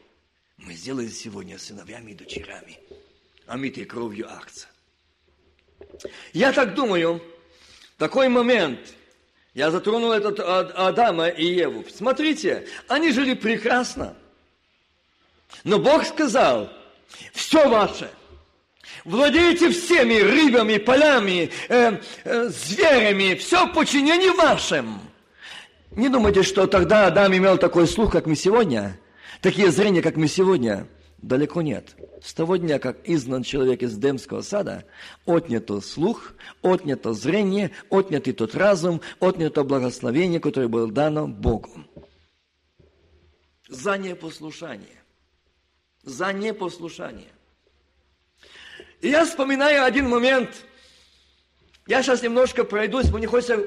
мы 0.58 0.74
сделали 0.74 1.08
сегодня 1.08 1.58
сыновьями 1.58 2.10
и 2.10 2.14
дочерями, 2.14 2.78
омитые 3.46 3.86
кровью 3.86 4.30
акция. 4.30 4.69
Я 6.32 6.52
так 6.52 6.74
думаю, 6.74 7.22
такой 7.98 8.28
момент, 8.28 8.80
я 9.54 9.70
затронул 9.70 10.12
этот 10.12 10.40
Адама 10.40 11.28
и 11.28 11.44
Еву. 11.44 11.84
Смотрите, 11.94 12.66
они 12.88 13.12
жили 13.12 13.34
прекрасно. 13.34 14.14
Но 15.64 15.78
Бог 15.78 16.04
сказал, 16.04 16.70
все 17.32 17.68
ваше– 17.68 18.10
Владеете 19.04 19.70
всеми 19.70 20.20
рыбами, 20.20 20.76
полями, 20.78 21.50
э, 21.68 21.98
э, 22.24 22.48
зверями, 22.48 23.34
все 23.34 23.66
в 23.66 23.72
подчинении 23.72 24.30
вашим. 24.30 25.00
Не 25.92 26.08
думайте, 26.08 26.42
что 26.42 26.66
тогда 26.66 27.06
Адам 27.06 27.34
имел 27.36 27.56
такой 27.58 27.86
слух, 27.88 28.12
как 28.12 28.26
мы 28.26 28.36
сегодня, 28.36 28.98
такие 29.40 29.70
зрения, 29.70 30.02
как 30.02 30.16
мы 30.16 30.28
сегодня. 30.28 30.86
Далеко 31.18 31.62
нет. 31.62 31.96
С 32.22 32.34
того 32.34 32.56
дня, 32.56 32.78
как 32.78 32.98
изгнан 33.08 33.42
человек 33.42 33.82
из 33.82 33.96
Демского 33.96 34.42
сада, 34.42 34.84
отнято 35.24 35.80
слух, 35.80 36.34
отнято 36.60 37.14
зрение, 37.14 37.70
отнятый 37.88 38.34
тот 38.34 38.54
разум, 38.54 39.00
отнято 39.20 39.64
благословение, 39.64 40.38
которое 40.38 40.68
было 40.68 40.90
дано 40.90 41.26
Богу. 41.26 41.70
За 43.68 43.96
непослушание. 43.96 45.02
За 46.02 46.32
непослушание. 46.32 47.32
И 49.00 49.08
я 49.08 49.24
вспоминаю 49.24 49.84
один 49.84 50.08
момент. 50.08 50.66
Я 51.86 52.02
сейчас 52.02 52.22
немножко 52.22 52.64
пройдусь, 52.64 53.10
мне 53.10 53.26
хочется 53.26 53.64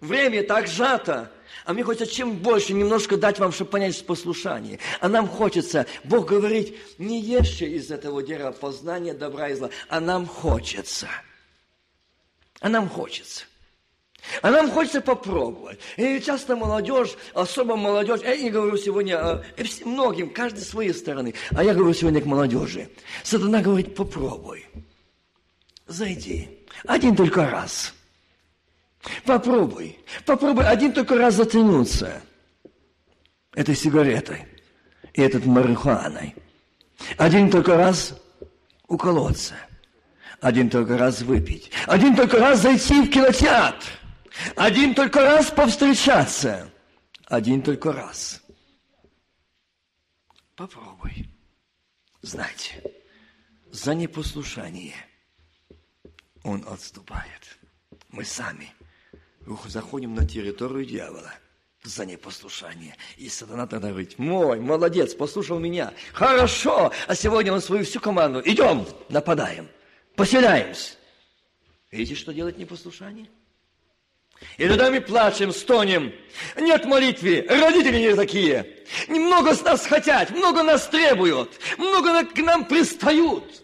время 0.00 0.44
так 0.44 0.68
сжато. 0.68 1.32
А 1.66 1.72
мне 1.72 1.82
хочется 1.82 2.06
чем 2.06 2.36
больше 2.36 2.72
немножко 2.74 3.16
дать 3.16 3.40
вам, 3.40 3.50
чтобы 3.50 3.72
понять 3.72 4.06
послушание. 4.06 4.78
А 5.00 5.08
нам 5.08 5.26
хочется, 5.26 5.86
Бог 6.04 6.26
говорит, 6.28 6.76
не 6.96 7.20
ешьте 7.20 7.66
из 7.66 7.90
этого 7.90 8.22
дерева 8.22 8.52
познания 8.52 9.14
добра 9.14 9.48
и 9.48 9.54
зла. 9.54 9.70
А 9.88 9.98
нам 9.98 10.26
хочется. 10.26 11.08
А 12.60 12.68
нам 12.68 12.88
хочется. 12.88 13.46
А 14.42 14.52
нам 14.52 14.70
хочется 14.70 15.00
попробовать. 15.00 15.80
И 15.96 16.20
часто 16.20 16.54
молодежь, 16.54 17.16
особо 17.34 17.74
молодежь, 17.74 18.20
я 18.22 18.36
не 18.36 18.50
говорю 18.50 18.76
сегодня 18.76 19.18
а, 19.18 19.44
многим, 19.84 20.30
каждый 20.30 20.60
с 20.60 20.68
своей 20.68 20.94
стороны, 20.94 21.34
а 21.50 21.64
я 21.64 21.74
говорю 21.74 21.94
сегодня 21.94 22.20
к 22.20 22.26
молодежи. 22.26 22.88
Сатана 23.24 23.60
говорит, 23.60 23.96
попробуй, 23.96 24.66
зайди, 25.88 26.48
один 26.84 27.16
только 27.16 27.50
раз. 27.50 27.92
Попробуй, 29.24 29.98
попробуй 30.24 30.66
один 30.66 30.92
только 30.92 31.16
раз 31.16 31.34
затянуться 31.34 32.22
этой 33.54 33.76
сигаретой 33.76 34.46
и 35.14 35.22
этот 35.22 35.46
марихуаной. 35.46 36.34
Один 37.16 37.50
только 37.50 37.76
раз 37.76 38.14
уколоться. 38.88 39.54
Один 40.40 40.68
только 40.68 40.98
раз 40.98 41.22
выпить. 41.22 41.70
Один 41.86 42.14
только 42.14 42.38
раз 42.38 42.60
зайти 42.60 43.02
в 43.02 43.10
кинотеатр. 43.10 43.86
Один 44.54 44.94
только 44.94 45.20
раз 45.22 45.50
повстречаться. 45.50 46.70
Один 47.26 47.62
только 47.62 47.92
раз. 47.92 48.42
Попробуй. 50.54 51.30
Знаете, 52.22 52.82
за 53.70 53.94
непослушание 53.94 54.94
он 56.42 56.64
отступает. 56.68 57.58
Мы 58.10 58.24
сами 58.24 58.72
заходим 59.66 60.14
на 60.14 60.26
территорию 60.26 60.84
дьявола 60.84 61.32
за 61.82 62.04
непослушание. 62.04 62.96
И 63.16 63.28
сатана 63.28 63.66
тогда 63.66 63.90
говорит, 63.90 64.18
мой, 64.18 64.60
молодец, 64.60 65.14
послушал 65.14 65.58
меня. 65.58 65.92
Хорошо, 66.12 66.92
а 67.06 67.14
сегодня 67.14 67.52
он 67.52 67.60
свою 67.60 67.84
всю 67.84 68.00
команду. 68.00 68.42
Идем, 68.44 68.86
нападаем, 69.08 69.68
поселяемся. 70.14 70.94
Видите, 71.90 72.14
что 72.14 72.32
делает 72.32 72.58
непослушание? 72.58 73.28
И 74.58 74.68
тогда 74.68 74.90
мы 74.90 75.00
плачем, 75.00 75.52
стонем. 75.52 76.12
Нет 76.56 76.84
молитвы, 76.84 77.46
родители 77.48 77.98
не 77.98 78.14
такие. 78.14 78.84
Немного 79.08 79.54
с 79.54 79.62
нас 79.62 79.86
хотят, 79.86 80.30
много 80.30 80.62
нас 80.62 80.88
требуют, 80.88 81.58
много 81.78 82.24
к 82.24 82.36
нам 82.38 82.66
пристают. 82.66 83.62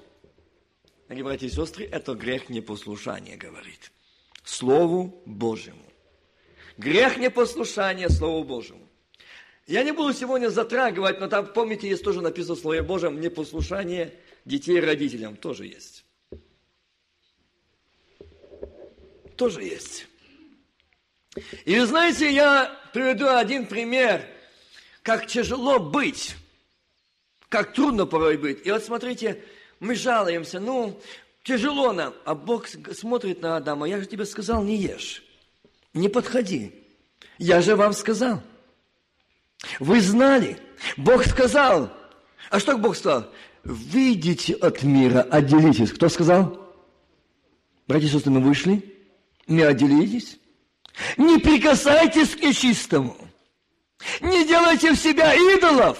Дорогие 1.08 1.24
братья 1.24 1.46
и 1.46 1.50
сестры, 1.50 1.84
это 1.84 2.14
грех 2.14 2.48
непослушания, 2.48 3.36
говорит. 3.36 3.92
Слову 4.44 5.22
Божьему. 5.26 5.84
Грех 6.76 7.18
непослушания 7.18 8.08
Слову 8.08 8.44
Божьему. 8.44 8.88
Я 9.66 9.84
не 9.84 9.92
буду 9.92 10.12
сегодня 10.12 10.48
затрагивать, 10.48 11.20
но 11.20 11.28
там, 11.28 11.46
помните, 11.46 11.88
есть 11.88 12.02
тоже 12.02 12.20
написано 12.20 12.56
в 12.56 12.58
Слове 12.58 12.82
Божьем, 12.82 13.20
непослушание 13.20 14.14
детей 14.44 14.80
родителям 14.80 15.36
тоже 15.36 15.66
есть. 15.66 16.04
Тоже 19.36 19.62
есть. 19.62 20.06
И 21.64 21.78
вы 21.78 21.86
знаете, 21.86 22.30
я 22.32 22.78
приведу 22.92 23.28
один 23.28 23.66
пример, 23.66 24.26
как 25.02 25.26
тяжело 25.26 25.78
быть, 25.78 26.36
как 27.48 27.72
трудно 27.72 28.04
порой 28.04 28.36
быть. 28.36 28.66
И 28.66 28.70
вот 28.70 28.84
смотрите, 28.84 29.42
мы 29.80 29.94
жалуемся, 29.94 30.60
ну, 30.60 31.00
тяжело 31.42 31.92
нам, 31.92 32.14
а 32.24 32.34
Бог 32.34 32.66
смотрит 32.68 33.42
на 33.42 33.56
Адама, 33.56 33.88
я 33.88 33.98
же 33.98 34.06
тебе 34.06 34.24
сказал, 34.24 34.62
не 34.62 34.76
ешь, 34.76 35.22
не 35.94 36.08
подходи. 36.08 36.72
Я 37.38 37.60
же 37.60 37.76
вам 37.76 37.92
сказал. 37.92 38.42
Вы 39.78 40.00
знали, 40.00 40.58
Бог 40.96 41.24
сказал. 41.24 41.90
А 42.50 42.60
что 42.60 42.76
Бог 42.76 42.96
сказал? 42.96 43.28
Выйдите 43.64 44.54
от 44.54 44.82
мира, 44.82 45.22
отделитесь. 45.22 45.92
Кто 45.92 46.08
сказал? 46.08 46.58
Братья 47.86 48.06
и 48.06 48.10
сестры, 48.10 48.32
мы 48.32 48.40
вышли, 48.40 48.96
мы 49.46 49.64
отделились. 49.64 50.38
Не 51.16 51.38
прикасайтесь 51.38 52.36
к 52.36 52.42
нечистому. 52.42 53.16
Не 54.20 54.46
делайте 54.46 54.92
в 54.92 54.96
себя 54.96 55.34
идолов. 55.34 55.98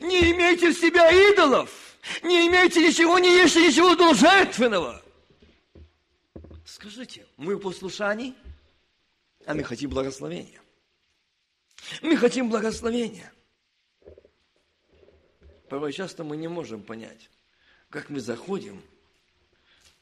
Не 0.00 0.32
имейте 0.32 0.70
в 0.70 0.78
себя 0.78 1.10
идолов. 1.10 1.87
Не 2.22 2.46
имейте 2.46 2.86
ничего, 2.86 3.18
не 3.18 3.42
ешьте 3.42 3.66
ничего 3.66 3.94
должертвенного. 3.94 5.02
Скажите, 6.64 7.26
мы 7.36 7.56
в 7.56 7.60
послушании, 7.60 8.34
а 9.46 9.54
мы 9.54 9.64
хотим 9.64 9.90
благословения. 9.90 10.60
Мы 12.02 12.16
хотим 12.16 12.50
благословения. 12.50 13.32
Порой 15.68 15.92
часто 15.92 16.24
мы 16.24 16.36
не 16.36 16.48
можем 16.48 16.82
понять, 16.82 17.30
как 17.90 18.08
мы 18.08 18.20
заходим, 18.20 18.82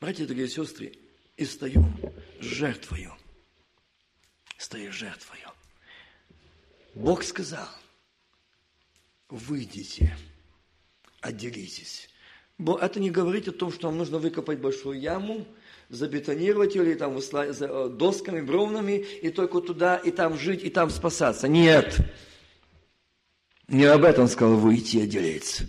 братья, 0.00 0.24
дорогие 0.24 0.48
сестры, 0.48 0.96
и 1.36 1.44
встаем 1.44 1.96
с 2.40 2.44
жертвою. 2.44 3.14
Стоишь 4.58 4.94
жертвою. 4.94 5.50
Бог 6.94 7.22
сказал, 7.24 7.68
выйдите, 9.28 10.16
отделитесь. 11.26 12.08
Это 12.58 13.00
не 13.00 13.10
говорит 13.10 13.48
о 13.48 13.52
том, 13.52 13.70
что 13.72 13.88
вам 13.88 13.98
нужно 13.98 14.18
выкопать 14.18 14.58
большую 14.58 14.98
яму, 14.98 15.46
забетонировать 15.88 16.74
ее 16.74 16.84
или 16.84 16.94
там 16.94 17.18
э, 17.18 17.88
досками, 17.90 18.40
бровнами, 18.40 19.04
и 19.22 19.30
только 19.30 19.60
туда, 19.60 19.96
и 19.96 20.10
там 20.10 20.38
жить, 20.38 20.64
и 20.64 20.70
там 20.70 20.90
спасаться. 20.90 21.48
Нет. 21.48 21.98
Не 23.68 23.84
об 23.84 24.04
этом 24.04 24.28
сказал 24.28 24.56
выйти 24.56 24.98
и 24.98 25.02
отделиться, 25.02 25.64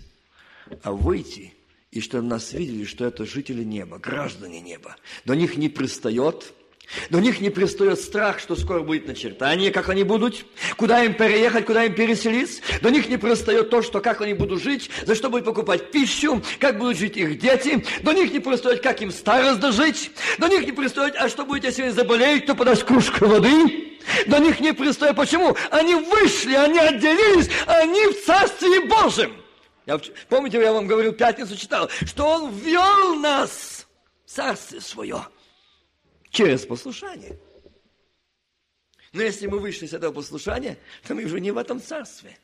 а 0.82 0.92
выйти, 0.92 1.52
и 1.90 2.00
чтобы 2.00 2.24
нас 2.24 2.52
видели, 2.52 2.84
что 2.84 3.04
это 3.04 3.26
жители 3.26 3.64
неба, 3.64 3.98
граждане 3.98 4.60
неба. 4.60 4.96
До 5.24 5.34
них 5.34 5.56
не 5.56 5.68
пристает 5.68 6.54
до 7.10 7.20
них 7.20 7.40
не 7.40 7.50
пристает 7.50 8.00
страх, 8.00 8.38
что 8.38 8.56
скоро 8.56 8.80
будет 8.80 9.06
начертание, 9.06 9.70
как 9.70 9.88
они 9.88 10.04
будут, 10.04 10.44
куда 10.76 11.04
им 11.04 11.14
переехать, 11.14 11.66
куда 11.66 11.84
им 11.84 11.94
переселиться. 11.94 12.62
До 12.80 12.90
них 12.90 13.08
не 13.08 13.18
пристает 13.18 13.70
то, 13.70 13.82
что 13.82 14.00
как 14.00 14.20
они 14.22 14.34
будут 14.34 14.62
жить, 14.62 14.90
за 15.04 15.14
что 15.14 15.28
будут 15.28 15.44
покупать 15.44 15.90
пищу, 15.90 16.42
как 16.58 16.78
будут 16.78 16.96
жить 16.96 17.16
их 17.16 17.38
дети. 17.38 17.84
До 18.02 18.12
них 18.12 18.32
не 18.32 18.40
пристает, 18.40 18.82
как 18.82 19.02
им 19.02 19.10
старость 19.10 19.60
дожить. 19.60 20.10
До 20.38 20.48
них 20.48 20.64
не 20.64 20.72
пристает, 20.72 21.14
а 21.16 21.28
что 21.28 21.44
будет, 21.44 21.64
если 21.64 21.82
они 21.82 21.90
заболеют, 21.92 22.44
кто 22.44 22.54
подаст 22.54 22.84
кружку 22.84 23.26
воды. 23.26 23.98
До 24.26 24.38
них 24.38 24.60
не 24.60 24.72
пристает. 24.72 25.16
Почему? 25.16 25.56
Они 25.70 25.94
вышли, 25.94 26.54
они 26.54 26.78
отделились, 26.78 27.50
они 27.66 28.06
в 28.06 28.24
Царстве 28.24 28.80
Божьем. 28.86 29.36
Я, 29.84 30.00
помните, 30.28 30.58
я 30.60 30.72
вам 30.72 30.86
говорил, 30.86 31.12
пятницу 31.12 31.56
читал, 31.56 31.90
что 32.06 32.26
Он 32.26 32.50
ввел 32.50 33.14
нас 33.16 33.86
в 34.24 34.30
Царствие 34.30 34.80
Свое 34.80 35.26
через 36.30 36.66
послушание. 36.66 37.38
Но 39.12 39.22
если 39.22 39.46
мы 39.46 39.58
вышли 39.58 39.86
с 39.86 39.92
этого 39.92 40.12
послушания, 40.12 40.78
то 41.06 41.14
мы 41.14 41.24
уже 41.24 41.40
не 41.40 41.50
в 41.50 41.58
этом 41.58 41.80
царстве. 41.80 42.38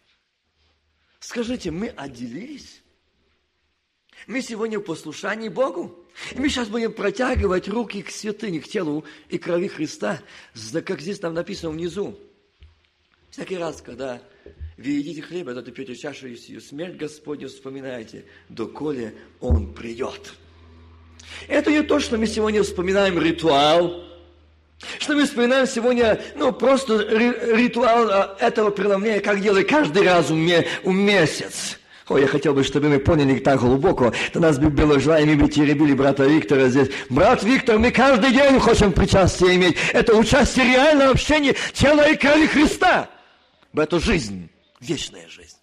Скажите, 1.20 1.70
мы 1.70 1.88
отделились? 1.88 2.83
Мы 4.27 4.40
сегодня 4.40 4.79
в 4.79 4.83
послушании 4.83 5.49
Богу. 5.49 6.05
И 6.33 6.38
мы 6.38 6.49
сейчас 6.49 6.68
будем 6.68 6.92
протягивать 6.92 7.68
руки 7.68 8.03
к 8.03 8.11
святыне, 8.11 8.61
к 8.61 8.68
телу 8.68 9.05
и 9.29 9.38
крови 9.38 9.68
Христа, 9.68 10.23
как 10.85 11.01
здесь 11.01 11.18
там 11.18 11.35
написано 11.35 11.73
внизу. 11.73 12.18
Всякий 13.31 13.57
раз, 13.57 13.83
когда 13.83 14.23
вы 14.77 14.90
едите 14.90 15.23
хлеб, 15.23 15.49
это 15.49 15.70
пьете 15.73 15.97
чашу 15.97 16.29
и 16.29 16.37
сию 16.37 16.61
смерть 16.61 16.97
Господню 16.97 17.49
вспоминаете, 17.49 18.25
доколе 18.49 19.14
Он 19.40 19.75
придет. 19.75 20.35
Это 21.48 21.70
не 21.70 21.82
то, 21.82 22.00
что 22.00 22.16
мы 22.16 22.26
сегодня 22.26 22.62
вспоминаем 22.62 23.18
ритуал, 23.18 24.04
что 24.98 25.14
мы 25.14 25.24
вспоминаем 25.24 25.66
сегодня, 25.66 26.20
ну, 26.37 26.52
просто 26.52 26.98
ритуал 26.98 28.08
а, 28.10 28.37
этого 28.40 28.70
преломления, 28.70 29.20
как 29.20 29.40
делают 29.40 29.68
каждый 29.68 30.02
раз 30.02 30.30
в 30.30 30.34
месяц. 30.87 31.78
Ой, 32.08 32.20
я 32.20 32.26
хотел 32.26 32.52
бы, 32.52 32.62
чтобы 32.62 32.88
мы 32.88 32.98
поняли 32.98 33.38
так 33.38 33.60
глубоко. 33.60 34.12
То 34.32 34.40
нас 34.40 34.58
бы 34.58 34.68
было 34.68 35.00
желание, 35.00 35.34
мы 35.34 35.44
бы 35.44 35.50
теребили 35.50 35.94
брата 35.94 36.24
Виктора 36.24 36.68
здесь. 36.68 36.88
Брат 37.08 37.42
Виктор, 37.42 37.78
мы 37.78 37.90
каждый 37.90 38.30
день 38.30 38.60
хотим 38.60 38.92
причастие 38.92 39.56
иметь. 39.56 39.76
Это 39.92 40.14
участие 40.14 40.66
реального 40.66 41.12
общения 41.12 41.54
тела 41.72 42.10
и 42.10 42.16
крови 42.16 42.46
Христа. 42.46 43.08
Это 43.72 43.98
жизнь, 43.98 44.50
вечная 44.80 45.26
жизнь. 45.28 45.56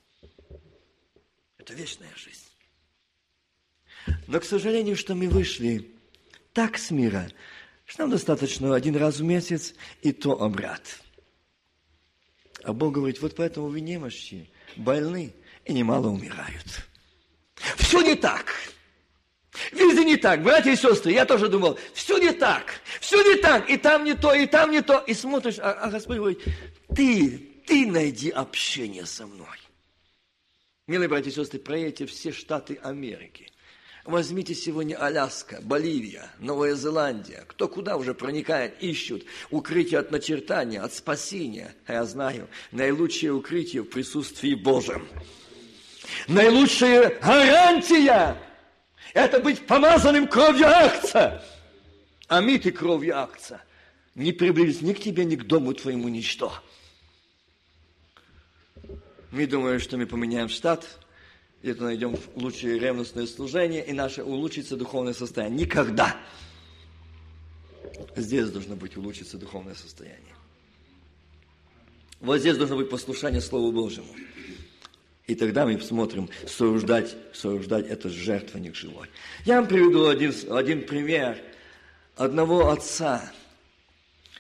Это 1.60 1.74
вечная 1.74 2.10
жизнь. 2.16 2.21
Но, 4.32 4.40
к 4.40 4.46
сожалению, 4.46 4.96
что 4.96 5.14
мы 5.14 5.28
вышли 5.28 5.92
так 6.54 6.78
с 6.78 6.90
мира, 6.90 7.30
что 7.86 8.04
нам 8.04 8.12
достаточно 8.12 8.74
один 8.74 8.96
раз 8.96 9.18
в 9.18 9.24
месяц, 9.24 9.74
и 10.04 10.14
то 10.14 10.42
обряд. 10.42 10.82
А 12.64 12.72
Бог 12.72 12.94
говорит, 12.94 13.22
вот 13.22 13.36
поэтому 13.36 13.68
вы 13.68 13.82
немощи, 13.82 14.50
больны 14.78 15.34
и 15.66 15.74
немало 15.74 16.08
умирают. 16.08 16.88
Все 17.76 18.00
не 18.02 18.16
так. 18.16 18.56
Везде 19.74 20.06
не 20.06 20.16
так, 20.16 20.42
братья 20.44 20.72
и 20.72 20.78
сестры, 20.78 21.12
я 21.12 21.26
тоже 21.26 21.50
думал, 21.50 21.78
все 21.94 22.18
не 22.18 22.32
так, 22.32 22.80
все 23.02 23.22
не 23.22 23.42
так, 23.42 23.70
и 23.70 23.76
там 23.76 24.06
не 24.06 24.14
то, 24.14 24.34
и 24.34 24.46
там 24.46 24.72
не 24.72 24.82
то. 24.82 25.00
И 25.00 25.14
смотришь, 25.14 25.60
а, 25.60 25.74
а 25.74 25.90
Господь 25.90 26.18
говорит, 26.18 26.42
ты, 26.96 27.38
ты 27.68 27.86
найди 27.86 28.30
общение 28.30 29.06
со 29.06 29.28
мной. 29.28 29.58
Милые 30.88 31.10
братья 31.10 31.30
и 31.30 31.34
сестры, 31.34 31.60
проедьте 31.60 32.06
все 32.06 32.32
штаты 32.32 32.80
Америки. 32.82 33.51
Возьмите 34.06 34.56
сегодня 34.56 34.96
Аляска, 34.96 35.60
Боливия, 35.62 36.28
Новая 36.40 36.74
Зеландия. 36.74 37.44
Кто 37.48 37.68
куда 37.68 37.98
уже 37.98 38.16
проникает, 38.16 38.82
ищут 38.82 39.26
укрытие 39.52 40.00
от 40.00 40.10
начертания, 40.10 40.82
от 40.82 40.94
спасения. 40.94 41.76
А 41.86 41.94
я 41.94 42.06
знаю, 42.06 42.48
наилучшее 42.72 43.32
укрытие 43.32 43.84
в 43.84 43.90
присутствии 43.90 44.56
Божьем. 44.56 45.08
Наилучшая 46.28 47.20
гарантия– 47.22 48.38
это 49.14 49.40
быть 49.40 49.68
помазанным 49.68 50.28
кровью 50.28 50.68
акца. 50.68 51.44
Омитый 52.28 52.72
кровью 52.72 53.20
акца. 53.20 53.62
Не 54.16 54.32
приблизится 54.32 54.84
ни 54.84 54.94
к 54.94 55.00
тебе, 55.00 55.26
ни 55.26 55.36
к 55.36 55.44
дому 55.44 55.76
твоему 55.76 56.10
ничто. 56.10 56.52
Мы 59.30 59.46
думаем, 59.46 59.80
что 59.80 59.98
мы 59.98 60.08
поменяем 60.08 60.50
штат– 60.50 60.88
где-то 61.62 61.84
найдем 61.84 62.18
лучшее 62.36 62.80
ревностное 62.80 63.28
служение, 63.28 63.86
и 63.86 63.94
наше 63.94 64.24
улучшится 64.24 64.76
духовное 64.76 65.14
состояние. 65.14 65.62
Никогда. 65.62 66.18
Здесь 68.16 68.50
должно 68.50 68.76
быть 68.76 68.98
улучшиться 68.98 69.38
духовное 69.38 69.76
состояние. 69.76 70.36
Вот 72.20 72.40
здесь 72.40 72.58
должно 72.58 72.78
быть 72.78 72.90
послушание 72.90 73.42
Слову 73.42 73.72
Божьему. 73.72 74.14
И 75.28 75.36
тогда 75.36 75.66
мы 75.66 75.80
смотрим, 75.80 76.30
сооруждать, 76.48 77.16
сооруждать 77.34 77.88
это 77.88 78.10
жертвенник 78.10 78.76
живой. 78.76 79.08
Я 79.46 79.58
вам 79.58 79.68
приведу 79.68 80.08
один, 80.08 80.34
один 80.50 80.86
пример 80.86 81.38
одного 82.16 82.70
отца. 82.70 83.32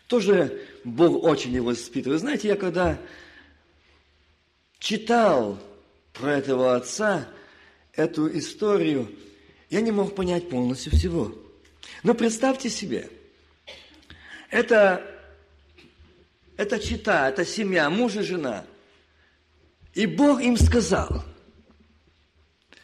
Тоже 0.08 0.62
Бог 0.84 1.24
очень 1.24 1.54
его 1.54 1.68
воспитывает. 1.68 2.22
Знаете, 2.22 2.50
я 2.50 2.56
когда 2.56 3.00
читал 4.80 5.60
про 6.14 6.38
этого 6.38 6.76
отца, 6.76 7.28
эту 7.94 8.38
историю, 8.38 9.14
я 9.70 9.82
не 9.82 9.92
мог 9.92 10.16
понять 10.16 10.50
полностью 10.50 10.92
всего. 10.92 11.36
Но 12.04 12.14
представьте 12.14 12.70
себе, 12.70 13.10
это, 14.50 15.06
это 16.58 16.80
чита, 16.80 17.30
это 17.30 17.46
семья, 17.46 17.90
муж 17.90 18.16
и 18.16 18.22
жена. 18.22 18.66
И 19.94 20.06
Бог 20.06 20.42
им 20.42 20.58
сказал, 20.58 21.24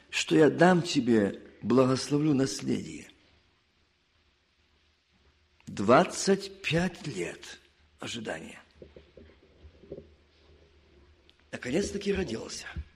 что 0.10 0.36
я 0.36 0.50
дам 0.50 0.82
тебе, 0.82 1.42
благословлю 1.62 2.34
наследие. 2.34 3.10
25 5.68 7.08
лет 7.08 7.60
ожидания. 8.00 8.62
Наконец-таки 11.52 12.14
родился– 12.14 12.68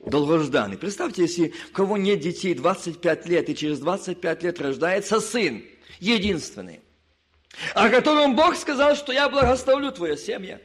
долгожданный. 0.00 0.78
Представьте, 0.78 1.22
если 1.22 1.52
у 1.70 1.72
кого 1.72 1.96
нет 1.96 2.20
детей 2.20 2.54
25 2.54 3.26
лет, 3.26 3.48
и 3.48 3.56
через 3.56 3.80
25 3.80 4.42
лет 4.42 4.60
рождается 4.60 5.20
сын, 5.20 5.64
единственный, 5.98 6.80
о 7.74 7.88
котором 7.88 8.36
Бог 8.36 8.56
сказал, 8.56 8.94
что 8.96 9.12
я 9.12 9.28
благословлю 9.28 9.92
твою 9.92 10.16
семью. 10.16 10.60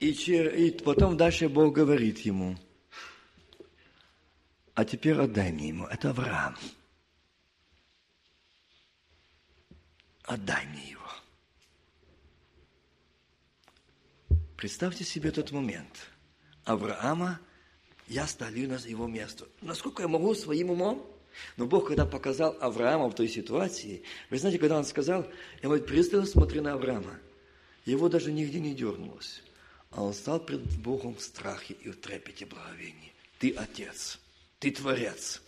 И, 0.00 0.10
и 0.10 0.70
потом 0.82 1.16
дальше 1.16 1.48
Бог 1.48 1.74
говорит 1.74 2.18
ему, 2.20 2.56
а 4.74 4.84
теперь 4.84 5.20
отдай 5.20 5.52
мне 5.52 5.68
ему. 5.68 5.86
Это 5.86 6.10
Авраам. 6.10 6.56
Отдай 10.24 10.66
мне 10.66 10.90
его. 10.90 11.02
Представьте 14.56 15.04
себе 15.04 15.30
тот 15.30 15.52
момент– 15.52 16.08
Авраама, 16.64 17.40
я 18.08 18.26
ставлю 18.26 18.68
на 18.68 18.78
его 18.86 19.06
место. 19.06 19.46
Насколько 19.60 20.02
я 20.02 20.08
могу 20.08 20.34
своим 20.34 20.70
умом, 20.70 21.06
Но 21.56 21.66
Бог, 21.66 21.88
когда 21.88 22.04
показал 22.06 22.56
Авраама 22.60 23.08
в 23.08 23.14
той 23.14 23.28
ситуации, 23.28 24.02
вы 24.30 24.38
знаете, 24.38 24.58
когда 24.58 24.78
он 24.78 24.84
сказал, 24.84 25.26
я 25.62 25.68
говорит, 25.68 25.86
пристально 25.86 26.26
смотри 26.26 26.60
на 26.60 26.74
Авраама, 26.74 27.18
его 27.84 28.08
даже 28.08 28.32
нигде 28.32 28.60
не 28.60 28.74
дернулось. 28.74 29.42
А 29.90 30.02
он 30.02 30.14
стал 30.14 30.40
пред 30.40 30.62
Богом 30.80 31.14
в 31.14 31.22
страхе 31.22 31.74
и 31.74 31.90
в 31.90 32.00
трепете 32.00 32.46
благовении. 32.46 33.12
Ты 33.38 33.52
Отец, 33.52 34.18
Ты 34.58 34.70
Творец, 34.70 35.42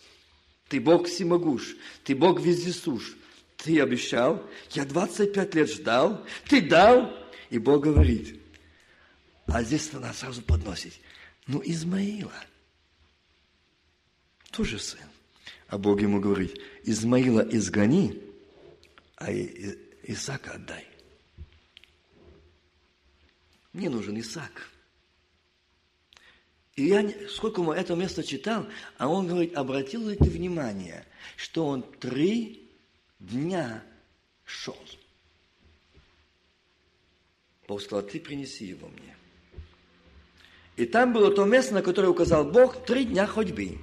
Ты 0.68 0.80
Бог 0.80 1.06
всемогущ, 1.06 1.74
Ты 2.02 2.14
Бог 2.14 2.40
вездесущ. 2.40 3.12
Ты 3.56 3.80
обещал, 3.80 4.42
я 4.72 4.84
25 4.84 5.54
лет 5.54 5.70
ждал, 5.70 6.22
Ты 6.48 6.60
дал, 6.60 7.10
и 7.48 7.58
Бог 7.58 7.84
говорит. 7.84 8.40
А 9.46 9.62
здесь 9.62 9.92
она 9.94 10.12
сразу 10.12 10.42
подносит. 10.42 10.94
Ну, 11.46 11.60
Измаила, 11.64 12.32
тоже 14.50 14.78
сын. 14.78 15.00
А 15.68 15.78
Бог 15.78 16.00
ему 16.00 16.20
говорит, 16.20 16.58
Измаила 16.84 17.40
изгони, 17.40 18.22
а 19.16 19.32
Исаака 20.02 20.52
отдай. 20.52 20.86
Мне 23.72 23.90
нужен 23.90 24.18
Исаак. 24.20 24.70
И 26.76 26.86
я, 26.86 27.28
сколько 27.28 27.62
мы 27.62 27.74
это 27.74 27.94
место 27.94 28.22
читал, 28.24 28.66
а 28.98 29.08
он 29.08 29.26
говорит, 29.26 29.54
обратил 29.54 30.08
ли 30.08 30.16
ты 30.16 30.24
внимание, 30.24 31.06
что 31.36 31.66
он 31.66 31.82
три 31.82 32.70
дня 33.18 33.84
шел. 34.44 34.78
Бог 37.66 37.80
сказал, 37.80 38.06
ты 38.06 38.20
принеси 38.20 38.66
его 38.66 38.88
мне. 38.88 39.16
И 40.76 40.86
там 40.86 41.12
было 41.12 41.30
то 41.30 41.44
место, 41.44 41.74
на 41.74 41.82
которое 41.82 42.08
указал 42.08 42.44
Бог, 42.44 42.84
три 42.84 43.04
дня 43.04 43.26
ходьбы. 43.26 43.78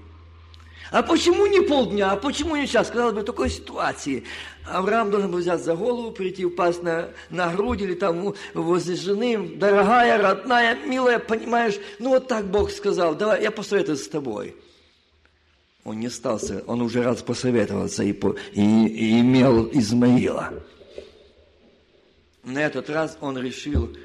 А 0.92 1.04
почему 1.04 1.46
не 1.46 1.62
полдня? 1.62 2.12
А 2.12 2.18
почему 2.18 2.58
не 2.58 2.68
час? 2.68 2.90
Сказал 2.90 3.14
бы, 3.14 3.22
в 3.22 3.24
такой 3.24 3.50
ситуации 3.50 4.26
Авраам 4.66 5.10
должен 5.10 5.32
был 5.32 5.40
взять 5.40 5.64
за 5.64 5.74
голову, 5.74 6.12
прийти, 6.12 6.46
упасть 6.46 6.84
на, 6.84 7.12
на 7.30 7.54
грудь 7.54 7.82
или 7.82 7.94
там 7.94 8.34
возле 8.54 8.96
жены, 8.96 9.56
дорогая, 9.56 10.22
родная, 10.22 10.76
милая, 10.86 11.20
понимаешь? 11.20 11.76
Ну 12.00 12.10
вот 12.10 12.28
так 12.28 12.46
Бог 12.46 12.72
сказал, 12.72 13.16
давай, 13.16 13.42
я 13.42 13.52
посоветуюсь 13.52 14.04
с 14.04 14.10
тобой. 14.10 14.54
Он 15.86 15.98
не 15.98 16.10
стался, 16.10 16.62
он 16.68 16.82
уже 16.82 17.02
раз 17.04 17.22
посоветовался 17.22 18.04
и, 18.04 18.12
и, 18.12 18.88
и 18.88 19.22
имел 19.22 19.70
Измаила. 19.72 20.54
На 22.44 22.60
этот 22.60 22.90
раз 22.90 23.18
он 23.22 23.38
решил 23.38 23.96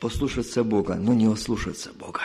послушаться 0.00 0.64
Бога, 0.64 0.94
но 0.94 1.14
не 1.14 1.26
ослушаться 1.26 1.92
Бога. 1.92 2.20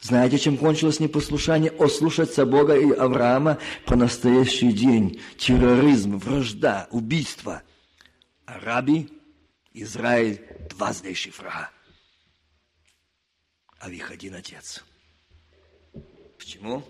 Знаете, 0.00 0.38
чем 0.38 0.56
кончилось 0.56 0.98
непослушание? 0.98 1.70
Ослушаться 1.70 2.46
Бога 2.46 2.74
и 2.74 2.90
Авраама 2.90 3.58
по 3.86 3.96
настоящий 3.96 4.72
день. 4.72 5.20
Терроризм, 5.36 6.16
вражда, 6.16 6.88
убийство. 6.90 7.62
Араби, 8.46 9.10
Израиль, 9.74 10.40
два 10.70 10.92
злейших 10.92 11.38
врага. 11.38 11.70
А 13.78 13.88
в 13.88 13.92
их 13.92 14.10
один 14.10 14.34
отец. 14.34 14.84
Почему? 16.38 16.82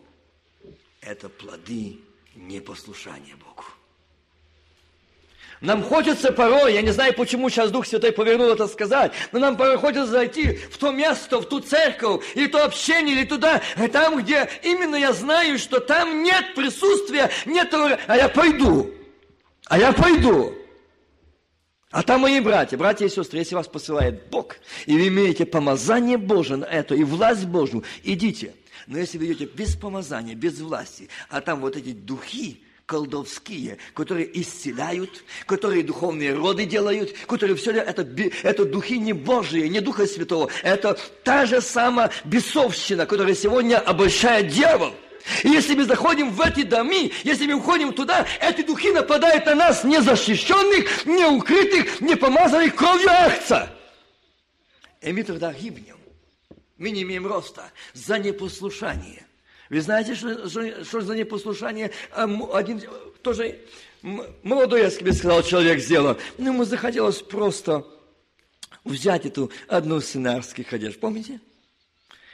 Это 1.00 1.28
плоды 1.28 1.98
непослушания 2.34 3.36
Богу. 3.36 3.64
Нам 5.60 5.82
хочется 5.82 6.32
порой, 6.32 6.72
я 6.72 6.80
не 6.80 6.90
знаю, 6.90 7.12
почему 7.12 7.50
сейчас 7.50 7.70
Дух 7.70 7.86
Святой 7.86 8.12
повернул 8.12 8.48
это 8.48 8.66
сказать, 8.66 9.12
но 9.30 9.38
нам 9.38 9.58
порой 9.58 9.76
хочется 9.76 10.06
зайти 10.06 10.56
в 10.70 10.78
то 10.78 10.90
место, 10.90 11.38
в 11.38 11.46
ту 11.46 11.60
церковь, 11.60 12.24
или 12.34 12.46
то 12.46 12.64
общение, 12.64 13.14
или 13.14 13.24
туда, 13.26 13.60
там, 13.92 14.22
где 14.22 14.48
именно 14.62 14.96
я 14.96 15.12
знаю, 15.12 15.58
что 15.58 15.78
там 15.80 16.22
нет 16.22 16.54
присутствия, 16.54 17.30
нет 17.44 17.74
а 18.06 18.16
я 18.16 18.28
пойду, 18.30 18.90
а 19.66 19.78
я 19.78 19.92
пойду. 19.92 20.54
А 21.90 22.02
там 22.02 22.22
мои 22.22 22.40
братья, 22.40 22.78
братья 22.78 23.04
и 23.04 23.10
сестры, 23.10 23.40
если 23.40 23.54
вас 23.54 23.68
посылает 23.68 24.28
Бог, 24.30 24.56
и 24.86 24.94
вы 24.94 25.08
имеете 25.08 25.44
помазание 25.44 26.16
Божие 26.16 26.56
на 26.56 26.64
это, 26.64 26.94
и 26.94 27.04
власть 27.04 27.44
Божью, 27.44 27.84
идите. 28.02 28.54
Но 28.86 28.98
если 28.98 29.18
вы 29.18 29.26
идете 29.26 29.44
без 29.44 29.76
помазания, 29.76 30.34
без 30.34 30.58
власти, 30.60 31.10
а 31.28 31.40
там 31.42 31.60
вот 31.60 31.76
эти 31.76 31.92
духи, 31.92 32.62
колдовские, 32.90 33.78
которые 33.94 34.28
исцеляют, 34.40 35.22
которые 35.46 35.84
духовные 35.84 36.34
роды 36.34 36.64
делают, 36.64 37.16
которые 37.28 37.56
все 37.56 37.70
это, 37.70 38.04
это 38.42 38.64
духи 38.64 38.98
не 38.98 39.12
Божьи, 39.12 39.68
не 39.68 39.78
Духа 39.78 40.08
Святого. 40.08 40.50
Это 40.64 40.98
та 41.22 41.46
же 41.46 41.60
самая 41.60 42.10
бесовщина, 42.24 43.06
которая 43.06 43.36
сегодня 43.36 43.78
обольщает 43.78 44.48
дьявол. 44.48 44.92
И 45.44 45.48
если 45.50 45.76
мы 45.76 45.84
заходим 45.84 46.30
в 46.30 46.40
эти 46.40 46.64
дома, 46.64 47.08
если 47.22 47.46
мы 47.46 47.54
уходим 47.54 47.92
туда, 47.92 48.26
эти 48.40 48.62
духи 48.62 48.90
нападают 48.90 49.46
на 49.46 49.54
нас 49.54 49.84
незащищенных, 49.84 51.06
неукрытых, 51.06 52.00
не 52.00 52.16
помазанных 52.16 52.74
кровью 52.74 53.08
акца. 53.08 53.70
И 55.00 55.12
мы 55.12 55.22
тогда 55.22 55.52
гибнем. 55.52 55.98
Мы 56.76 56.90
не 56.90 57.02
имеем 57.02 57.24
роста 57.24 57.70
за 57.94 58.18
непослушание. 58.18 59.29
Вы 59.70 59.80
знаете, 59.80 60.16
что, 60.16 60.48
что, 60.48 60.84
что 60.84 61.00
за 61.00 61.16
непослушание 61.16 61.92
один 62.10 62.82
тоже 63.22 63.60
молодой, 64.02 64.82
я 64.82 64.90
себе 64.90 65.12
сказал, 65.12 65.42
человек 65.44 65.80
сделал. 65.80 66.18
Но 66.38 66.48
ему 66.48 66.64
захотелось 66.64 67.22
просто 67.22 67.86
взять 68.84 69.26
эту 69.26 69.50
одну 69.68 70.00
сценарских 70.00 70.72
одежд. 70.72 70.98
Помните? 70.98 71.40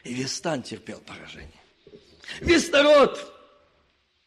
И 0.02 0.14
весь 0.14 0.34
стан 0.34 0.62
терпел 0.62 0.98
поражение. 1.06 1.50
Весь 2.40 2.70
народ 2.70 3.32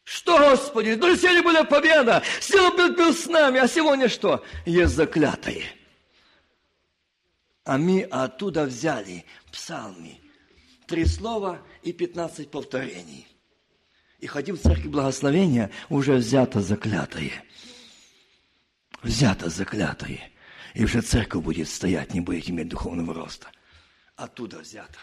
что, 0.04 0.38
Господи, 0.38 0.96
ну 0.98 1.14
сегодня 1.14 1.42
была 1.42 1.62
победа, 1.62 2.22
сегодня 2.40 2.88
был, 2.88 2.96
был 2.96 3.14
с 3.14 3.26
нами, 3.26 3.60
а 3.60 3.68
сегодня 3.68 4.08
что? 4.08 4.44
Есть 4.66 4.94
заклятые. 4.94 5.66
А 7.64 7.78
мы 7.78 8.02
оттуда 8.02 8.64
взяли 8.64 9.24
псалми, 9.52 10.20
три 10.88 11.04
слова 11.04 11.62
и 11.82 11.92
пятнадцать 11.92 12.50
повторений. 12.50 13.26
И 14.18 14.26
ходим 14.26 14.56
в 14.56 14.60
церкви 14.60 14.88
благословения, 14.88 15.70
уже 15.88 16.14
взято 16.14 16.60
заклятое. 16.60 17.42
Взято 19.02 19.48
заклятое. 19.48 20.30
И 20.74 20.84
уже 20.84 21.00
церковь 21.00 21.42
будет 21.42 21.68
стоять, 21.68 22.14
не 22.14 22.20
будет 22.20 22.48
иметь 22.50 22.68
духовного 22.68 23.14
роста. 23.14 23.48
Оттуда 24.16 24.58
взято. 24.58 24.98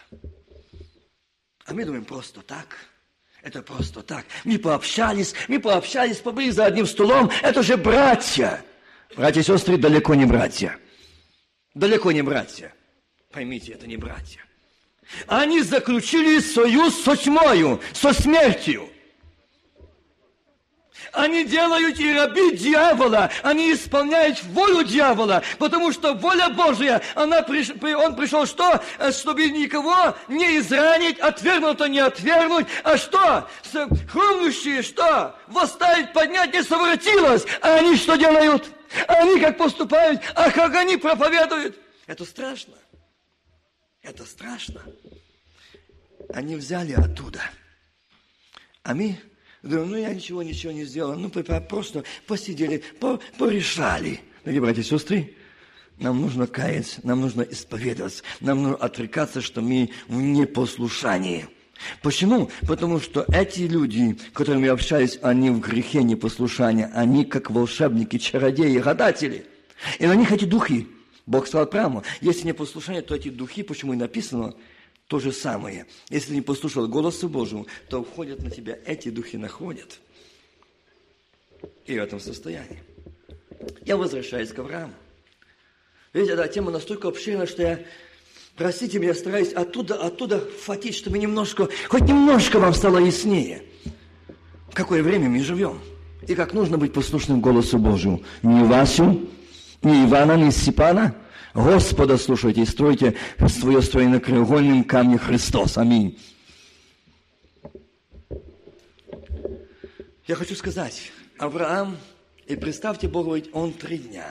А 1.66 1.74
мы 1.74 1.84
думаем, 1.84 2.04
просто 2.04 2.40
так. 2.42 2.76
Это 3.42 3.62
просто 3.62 4.02
так. 4.02 4.24
Мы 4.44 4.58
пообщались, 4.58 5.34
мы 5.48 5.60
пообщались, 5.60 6.18
побыли 6.18 6.50
за 6.50 6.66
одним 6.66 6.86
столом. 6.86 7.30
Это 7.42 7.62
же 7.62 7.76
братья. 7.76 8.64
Братья 9.16 9.40
и 9.40 9.44
сестры 9.44 9.76
далеко 9.76 10.14
не 10.14 10.24
братья. 10.24 10.78
Далеко 11.74 12.12
не 12.12 12.22
братья. 12.22 12.72
Поймите, 13.30 13.72
это 13.72 13.86
не 13.86 13.96
братья. 13.96 14.47
Они 15.26 15.62
заключили 15.62 16.40
союз 16.40 17.02
со 17.02 17.16
тьмою, 17.16 17.80
со 17.92 18.12
смертью. 18.12 18.88
Они 21.12 21.44
делают 21.44 21.98
и 21.98 22.12
раби 22.12 22.56
дьявола, 22.56 23.30
они 23.42 23.72
исполняют 23.72 24.42
волю 24.44 24.84
дьявола, 24.84 25.42
потому 25.58 25.90
что 25.90 26.14
воля 26.14 26.50
Божья, 26.50 27.00
она 27.14 27.42
приш, 27.42 27.70
он 27.70 28.14
пришел 28.14 28.46
что? 28.46 28.82
Чтобы 29.10 29.50
никого 29.50 30.14
не 30.28 30.58
изранить, 30.58 31.18
отвергнуто 31.18 31.88
не 31.88 32.00
отвергнуть, 32.00 32.66
а 32.84 32.96
что? 32.98 33.48
Хрумнущие 34.12 34.82
что? 34.82 35.34
Восставить, 35.46 36.12
поднять 36.12 36.52
не 36.52 36.62
совратилось, 36.62 37.46
а 37.62 37.76
они 37.76 37.96
что 37.96 38.16
делают? 38.16 38.70
Они 39.06 39.40
как 39.40 39.56
поступают, 39.56 40.20
а 40.34 40.50
как 40.50 40.74
они 40.74 40.96
проповедуют? 40.98 41.78
Это 42.06 42.24
страшно. 42.24 42.74
Это 44.08 44.24
страшно. 44.24 44.80
Они 46.32 46.56
взяли 46.56 46.92
оттуда. 46.92 47.42
А 48.82 48.94
мы 48.94 49.18
думаем, 49.62 49.90
ну 49.90 49.96
я 49.98 50.14
ничего, 50.14 50.42
ничего 50.42 50.72
не 50.72 50.84
сделал. 50.84 51.14
Ну 51.14 51.28
просто 51.28 52.04
посидели, 52.26 52.82
порешали. 53.38 54.20
Дорогие 54.44 54.62
братья 54.62 54.80
и 54.80 54.84
сестры, 54.84 55.34
нам 55.98 56.22
нужно 56.22 56.46
каяться, 56.46 57.00
нам 57.02 57.20
нужно 57.20 57.42
исповедоваться, 57.42 58.22
нам 58.40 58.62
нужно 58.62 58.78
отрекаться, 58.78 59.42
что 59.42 59.60
мы 59.60 59.90
в 60.06 60.18
непослушании. 60.18 61.46
Почему? 62.02 62.50
Потому 62.66 63.00
что 63.00 63.26
эти 63.28 63.60
люди, 63.60 64.16
с 64.18 64.32
которыми 64.32 64.68
общались, 64.68 65.18
они 65.20 65.50
в 65.50 65.60
грехе 65.60 66.02
непослушания, 66.02 66.90
они 66.94 67.26
как 67.26 67.50
волшебники, 67.50 68.16
чародеи, 68.16 68.78
гадатели. 68.78 69.44
И 69.98 70.06
на 70.06 70.14
них 70.14 70.32
эти 70.32 70.46
духи. 70.46 70.88
Бог 71.28 71.46
сказал 71.46 71.66
прямо, 71.66 72.02
если 72.22 72.46
не 72.46 72.54
послушание, 72.54 73.02
то 73.02 73.14
эти 73.14 73.28
духи, 73.28 73.62
почему 73.62 73.92
и 73.92 73.96
написано, 73.96 74.54
то 75.08 75.18
же 75.18 75.30
самое. 75.30 75.84
Если 76.08 76.34
не 76.34 76.40
послушал 76.40 76.88
голосу 76.88 77.28
Божьему, 77.28 77.66
то 77.90 78.02
входят 78.02 78.42
на 78.42 78.50
тебя, 78.50 78.78
эти 78.86 79.10
духи 79.10 79.36
находят. 79.36 80.00
И 81.84 81.98
в 81.98 82.02
этом 82.02 82.18
состоянии. 82.18 82.82
Я 83.84 83.98
возвращаюсь 83.98 84.48
к 84.48 84.58
Аврааму. 84.58 84.94
Видите, 86.14 86.32
эта 86.32 86.48
тема 86.48 86.70
настолько 86.70 87.08
обширна, 87.08 87.46
что 87.46 87.62
я, 87.62 87.80
простите 88.56 88.98
меня, 88.98 89.12
стараюсь 89.12 89.52
оттуда, 89.52 89.96
оттуда 89.96 90.42
хватить, 90.64 90.94
чтобы 90.94 91.18
немножко, 91.18 91.68
хоть 91.88 92.02
немножко 92.02 92.58
вам 92.58 92.72
стало 92.72 93.00
яснее. 93.00 93.64
какое 94.72 95.02
время 95.02 95.28
мы 95.28 95.40
живем 95.40 95.78
и 96.26 96.34
как 96.34 96.54
нужно 96.54 96.78
быть 96.78 96.94
послушным 96.94 97.42
голосу 97.42 97.78
Божьему. 97.78 98.22
Не 98.42 98.64
Васю, 98.64 99.28
не 99.82 100.04
Ивана, 100.04 100.36
не 100.36 100.50
Степана. 100.50 101.14
Господа 101.54 102.18
слушайте 102.18 102.62
и 102.62 102.66
стройте 102.66 103.14
свое 103.48 103.82
строение 103.82 104.16
на 104.16 104.20
краеугольном 104.20 104.84
камне 104.84 105.18
Христос. 105.18 105.78
Аминь. 105.78 106.18
Я 110.26 110.34
хочу 110.34 110.54
сказать, 110.54 111.10
Авраам, 111.38 111.96
и 112.46 112.54
представьте, 112.54 113.08
Бог 113.08 113.26
говорит, 113.26 113.48
он 113.52 113.72
три 113.72 113.98
дня. 113.98 114.26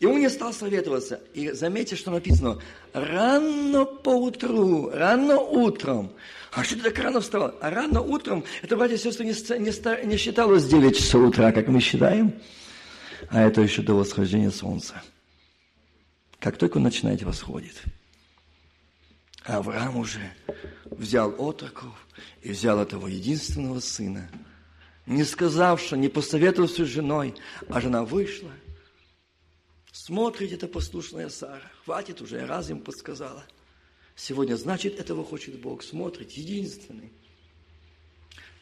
И 0.00 0.06
он 0.06 0.18
не 0.18 0.28
стал 0.28 0.52
советоваться. 0.52 1.20
И 1.34 1.52
заметьте, 1.52 1.96
что 1.96 2.10
написано, 2.10 2.58
рано 2.92 3.84
по 3.84 4.10
утру, 4.10 4.90
рано 4.90 5.38
утром. 5.38 6.12
А 6.52 6.64
что 6.64 6.76
ты 6.76 6.82
так 6.82 6.98
рано 6.98 7.20
встал? 7.20 7.54
А 7.60 7.70
рано 7.70 8.00
утром, 8.00 8.44
это, 8.62 8.76
братья 8.76 8.96
и 8.96 8.98
сестры, 8.98 9.24
не, 9.24 9.32
не, 9.32 10.06
не 10.06 10.16
считалось 10.16 10.64
9 10.64 10.96
часов 10.96 11.28
утра, 11.28 11.52
как 11.52 11.68
мы 11.68 11.80
считаем, 11.80 12.34
а 13.30 13.42
это 13.42 13.60
еще 13.60 13.82
до 13.82 13.94
восхождения 13.94 14.50
солнца. 14.50 15.02
Как 16.38 16.56
только 16.56 16.78
начинает 16.78 17.22
восходит. 17.22 17.82
Авраам 19.44 19.98
уже 19.98 20.32
взял 20.86 21.30
отроков 21.38 21.94
и 22.42 22.50
взял 22.50 22.80
этого 22.80 23.06
единственного 23.06 23.80
сына, 23.80 24.30
не 25.06 25.24
сказавши, 25.24 25.96
не 25.96 26.08
посоветовавшись 26.08 26.86
с 26.86 26.90
женой, 26.90 27.34
а 27.68 27.80
жена 27.80 28.04
вышла. 28.04 28.50
Смотрит 29.92 30.52
эта 30.52 30.66
послушная 30.66 31.28
Сара. 31.28 31.70
Хватит 31.84 32.20
уже, 32.20 32.36
я 32.36 32.46
раз 32.46 32.70
им 32.70 32.80
подсказала. 32.80 33.44
Сегодня, 34.16 34.56
значит, 34.56 34.98
этого 34.98 35.24
хочет 35.24 35.60
Бог. 35.60 35.82
Смотрит, 35.82 36.32
единственный. 36.32 37.12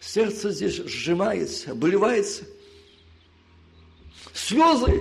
Сердце 0.00 0.50
здесь 0.50 0.76
сжимается, 0.76 1.72
обливается. 1.72 2.44
Слезы. 4.34 5.00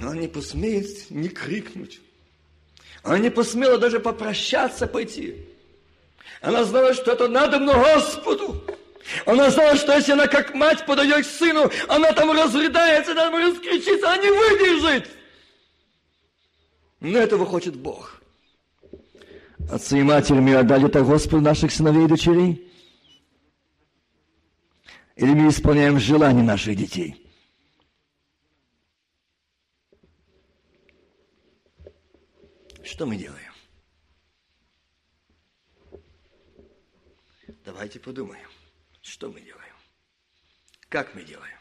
Она 0.00 0.14
не 0.14 0.28
посмеет 0.28 1.10
не 1.10 1.28
крикнуть. 1.28 2.00
Она 3.02 3.18
не 3.18 3.30
посмела 3.30 3.78
даже 3.78 4.00
попрощаться 4.00 4.86
пойти. 4.86 5.36
Она 6.40 6.64
знала, 6.64 6.94
что 6.94 7.12
это 7.12 7.28
надо 7.28 7.58
но 7.58 7.74
Господу. 7.74 8.64
Она 9.26 9.50
знала, 9.50 9.76
что 9.76 9.94
если 9.94 10.12
она 10.12 10.26
как 10.26 10.54
мать 10.54 10.86
подойдет 10.86 11.26
к 11.26 11.28
сыну, 11.28 11.70
она 11.88 12.12
там 12.12 12.30
разрыдается, 12.30 13.14
там 13.14 13.34
раскричится, 13.34 14.12
она 14.12 14.22
не 14.22 14.30
выдержит. 14.30 15.10
Но 17.00 17.18
этого 17.18 17.46
хочет 17.46 17.76
Бог. 17.76 18.20
Отцы 19.70 19.98
и 19.98 20.02
матери 20.02 20.38
мы 20.38 20.54
отдали 20.54 20.86
это 20.86 21.02
Господу 21.02 21.42
наших 21.42 21.72
сыновей 21.72 22.04
и 22.04 22.08
дочерей? 22.08 22.72
Или 25.16 25.32
мы 25.32 25.50
исполняем 25.50 25.98
желания 25.98 26.42
наших 26.42 26.76
детей? 26.76 27.29
Что 32.82 33.06
мы 33.06 33.16
делаем? 33.16 33.52
Давайте 37.64 38.00
подумаем, 38.00 38.48
что 39.02 39.30
мы 39.30 39.40
делаем, 39.40 39.74
как 40.88 41.14
мы 41.14 41.24
делаем. 41.24 41.58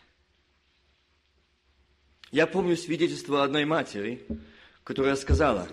Я 2.31 2.47
помню 2.47 2.77
свидетельство 2.77 3.43
одной 3.43 3.65
матери, 3.65 4.25
которая 4.83 5.15
сказала, 5.15 5.67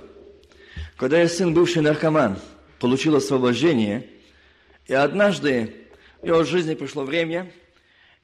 когда 0.96 1.20
я 1.20 1.28
сын 1.28 1.54
бывший 1.54 1.82
наркоман, 1.82 2.38
получил 2.80 3.14
освобождение, 3.16 4.10
и 4.86 4.94
однажды 4.94 5.88
в 6.22 6.26
его 6.26 6.44
жизни 6.44 6.74
пришло 6.74 7.04
время, 7.04 7.52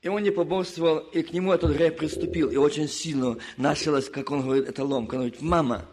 и 0.00 0.08
он 0.08 0.22
не 0.22 0.30
поборствовал, 0.30 0.98
и 0.98 1.22
к 1.22 1.32
нему 1.32 1.52
этот 1.52 1.76
грех 1.76 1.96
приступил, 1.96 2.50
и 2.50 2.56
очень 2.56 2.88
сильно 2.88 3.36
началось, 3.56 4.08
как 4.08 4.30
он 4.30 4.42
говорит, 4.42 4.68
это 4.68 4.84
ломка. 4.84 5.14
Он 5.14 5.20
говорит, 5.20 5.40
мама, 5.40 5.86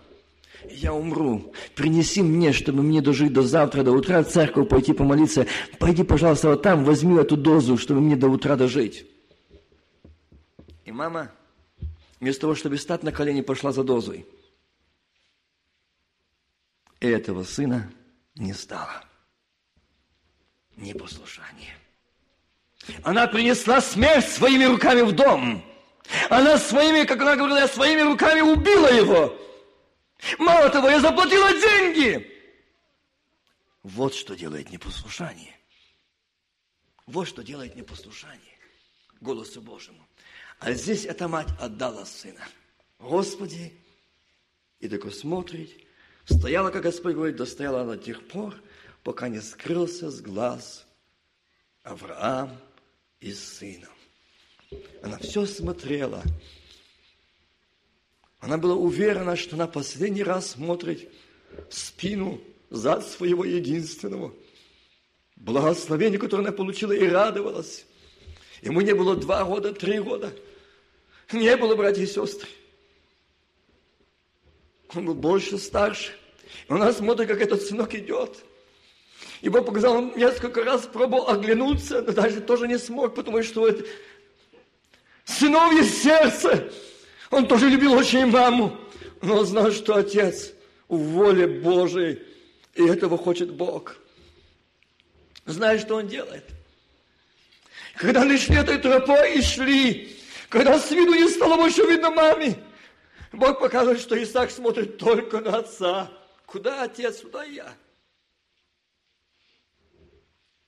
я 0.69 0.93
умру. 0.93 1.54
Принеси 1.76 2.22
мне, 2.22 2.52
чтобы 2.52 2.84
мне 2.84 3.02
дожить 3.02 3.34
до 3.34 3.41
завтра, 3.41 3.84
до 3.84 3.91
утра, 3.91 4.24
церковь 4.24 4.67
пойти 4.67 4.93
помолиться. 4.93 5.48
Пойди, 5.80 6.04
пожалуйста, 6.04 6.50
вот 6.50 6.62
там, 6.62 6.84
возьми 6.84 7.17
эту 7.19 7.38
дозу, 7.38 7.78
чтобы 7.78 8.02
мне 8.02 8.15
до 8.15 8.28
утра 8.28 8.56
дожить. 8.56 9.06
И 10.86 10.91
мама, 10.91 11.32
вместо 12.19 12.41
того, 12.41 12.56
чтобы 12.56 12.78
стать 12.78 13.04
на 13.04 13.12
колени, 13.12 13.41
пошла 13.41 13.72
за 13.72 13.84
дозой. 13.84 14.26
И 17.00 17.08
этого 17.08 17.43
сына 17.43 17.91
не 18.36 18.54
стало. 18.54 19.04
Непослушание. 20.76 21.76
Она 23.04 23.28
принесла 23.28 23.82
смерть 23.82 24.28
своими 24.28 24.65
руками 24.65 25.02
в 25.02 25.12
дом. 25.12 25.63
Она 26.30 26.58
своими, 26.58 27.06
как 27.06 27.22
она 27.22 27.36
говорила, 27.36 27.67
своими 27.67 28.02
руками 28.02 28.41
убила 28.41 28.91
его. 28.91 29.38
Мало 30.38 30.69
того, 30.69 30.89
я 30.89 30.99
заплатила 30.99 31.51
деньги. 31.51 32.36
Вот 33.84 34.13
что 34.13 34.36
делает 34.36 34.71
непослушание. 34.71 35.55
Вот 37.05 37.27
что 37.27 37.41
делает 37.41 37.75
непослушание 37.75 38.60
голосу 39.21 39.62
Божьему. 39.62 40.05
А 40.60 40.73
здесь 40.73 41.05
эта 41.05 41.27
мать 41.27 41.49
отдала 41.60 42.05
сына. 42.05 42.45
Господи, 42.99 43.73
и 44.79 44.88
только 44.88 45.10
смотрит, 45.10 45.71
стояла, 46.25 46.69
как 46.69 46.84
Господь 46.84 47.15
говорит, 47.15 47.38
достояла 47.38 47.86
до 47.86 47.97
тех 47.97 48.27
пор, 48.27 48.55
пока 49.03 49.29
не 49.29 49.41
скрылся 49.41 50.12
с 50.12 50.21
глаз 50.21 50.86
Авраам 51.84 52.58
и 53.19 53.34
сыном. 53.34 53.91
Она 55.01 55.17
все 55.17 55.45
смотрела, 55.45 56.21
она 58.39 58.58
была 58.58 58.75
уверена, 58.75 59.36
что 59.36 59.56
она 59.56 59.67
последний 59.67 60.23
раз 60.23 60.52
смотрит 60.52 61.12
в 61.69 61.73
спину 61.73 62.39
зад 62.69 63.06
своего 63.06 63.43
единственного. 63.43 64.34
Благословение, 65.36 66.19
которое 66.19 66.43
она 66.43 66.52
получила, 66.52 66.93
и 66.93 67.08
радовалась. 67.08 67.86
Ему 68.62 68.82
не 68.82 68.93
было 68.93 69.15
два 69.15 69.43
года, 69.43 69.73
три 69.73 69.99
года. 69.99 70.34
Не 71.32 71.56
было, 71.58 71.75
братья 71.75 72.02
и 72.02 72.08
сестры. 72.08 72.47
Он 74.93 75.06
был 75.06 75.13
больше 75.15 75.58
старше. 75.58 76.13
И 76.67 76.73
она 76.73 76.91
смотрит, 76.93 77.28
как 77.28 77.41
этот 77.41 77.62
сынок 77.62 77.93
идет. 77.93 78.43
И 79.41 79.49
Бог 79.49 79.65
показал, 79.65 79.95
он 79.95 80.13
несколько 80.17 80.63
раз 80.63 80.88
пробовал 80.88 81.30
оглянуться, 81.30 82.02
но 82.02 82.12
даже 82.12 82.41
тоже 82.41 82.67
не 82.67 82.78
смог, 82.78 83.15
потому 83.15 83.43
что 83.43 83.67
это 83.67 83.86
сыновье 85.25 85.84
сердце– 85.84 86.71
он 87.29 87.47
тоже 87.47 87.69
любил 87.69 87.93
очень 87.93 88.25
маму, 88.25 88.77
но 89.21 89.39
он 89.39 89.45
знал, 89.45 89.71
что 89.71 89.95
отец 89.95 90.51
в 90.87 90.97
воле 90.97 91.47
Божией, 91.47 92.21
и 92.73 92.83
этого 92.83 93.17
хочет 93.17 93.53
Бог. 93.53 93.97
Знаешь, 95.45 95.81
что 95.81 95.95
он 95.95 96.07
делает? 96.07 96.45
Когда 97.95 98.21
они 98.21 98.37
шли 98.37 98.55
этой 98.55 98.77
тропой 98.77 99.37
и 99.37 99.41
шли, 99.41 100.15
когда 100.47 100.79
с 100.79 100.89
виду 100.91 101.13
не 101.13 101.27
стало 101.27 101.57
больше 101.57 101.81
видно 101.83 102.09
маме, 102.09 102.57
Бог 103.31 103.59
показывает, 103.59 103.99
что 103.99 104.21
Исаак 104.21 104.49
смотрит 104.49 104.97
только 104.97 105.39
на 105.41 105.57
отца. 105.57 106.11
Куда 106.45 106.83
отец, 106.83 107.17
туда 107.17 107.43
я. 107.43 107.75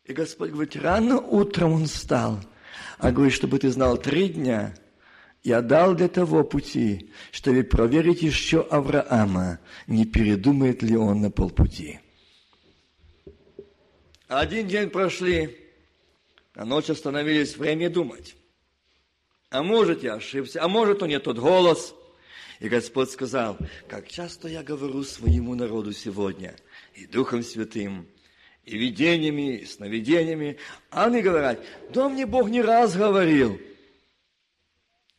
И 0.03 0.13
Господь 0.13 0.51
говорит, 0.51 0.75
рано 0.75 1.19
утром 1.19 1.73
он 1.73 1.85
встал, 1.85 2.39
а 2.99 3.11
говорит, 3.11 3.33
чтобы 3.33 3.57
ты 3.57 3.71
знал, 3.71 3.97
три 3.97 4.29
дня– 4.29 4.75
я 5.43 5.61
дал 5.61 5.95
для 5.95 6.07
того 6.07 6.43
пути, 6.43 7.11
чтобы 7.31 7.63
проверить 7.63 8.21
еще 8.21 8.61
Авраама, 8.61 9.59
не 9.87 10.05
передумает 10.05 10.83
ли 10.83 10.95
он 10.95 11.21
на 11.21 11.31
полпути. 11.31 11.99
Один 14.27 14.67
день 14.67 14.89
прошли, 14.89 15.57
а 16.53 16.63
ночь 16.63 16.89
остановились, 16.89 17.57
время 17.57 17.89
думать. 17.89 18.35
А 19.49 19.63
может, 19.63 20.03
я 20.03 20.15
ошибся, 20.15 20.63
а 20.63 20.67
может, 20.67 21.01
он 21.01 21.09
не 21.09 21.19
тот 21.19 21.37
голос. 21.37 21.93
И 22.59 22.69
Господь 22.69 23.09
сказал, 23.09 23.57
как 23.89 24.07
часто 24.07 24.47
я 24.47 24.61
говорю 24.61 25.03
своему 25.03 25.55
народу 25.55 25.91
сегодня, 25.91 26.55
и 26.93 27.07
Духом 27.07 27.41
Святым, 27.41 28.07
и 28.63 28.77
видениями, 28.77 29.57
и 29.57 29.65
сновидениями. 29.65 30.57
А 30.91 31.05
они 31.05 31.21
говорят, 31.21 31.59
да 31.91 32.07
мне 32.07 32.27
Бог 32.27 32.49
не 32.49 32.61
раз 32.61 32.95
говорил– 32.95 33.59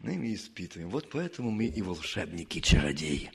мы 0.02 0.14
ими 0.14 0.34
испытываем. 0.34 0.90
Вот 0.90 1.08
поэтому 1.10 1.50
мы 1.50 1.66
и 1.66 1.80
волшебники, 1.80 2.60
чародеи. 2.60 3.30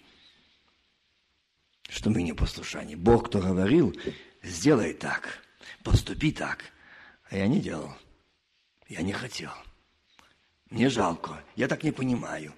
Что 1.90 2.10
мы 2.10 2.22
не 2.22 2.34
послушание. 2.34 2.98
Бог, 2.98 3.28
кто 3.28 3.40
говорил, 3.40 3.96
сделай 4.44 4.94
так, 4.94 5.42
поступи 5.84 6.34
так. 6.34 6.66
А 7.30 7.38
я 7.38 7.48
не 7.48 7.62
делал. 7.62 7.94
Я 8.90 9.02
не 9.02 9.14
хотел. 9.14 9.52
Мне 10.70 10.90
жалко. 10.90 11.42
Я 11.56 11.70
так 11.70 11.84
не 11.84 11.92
понимаю. 11.92 12.54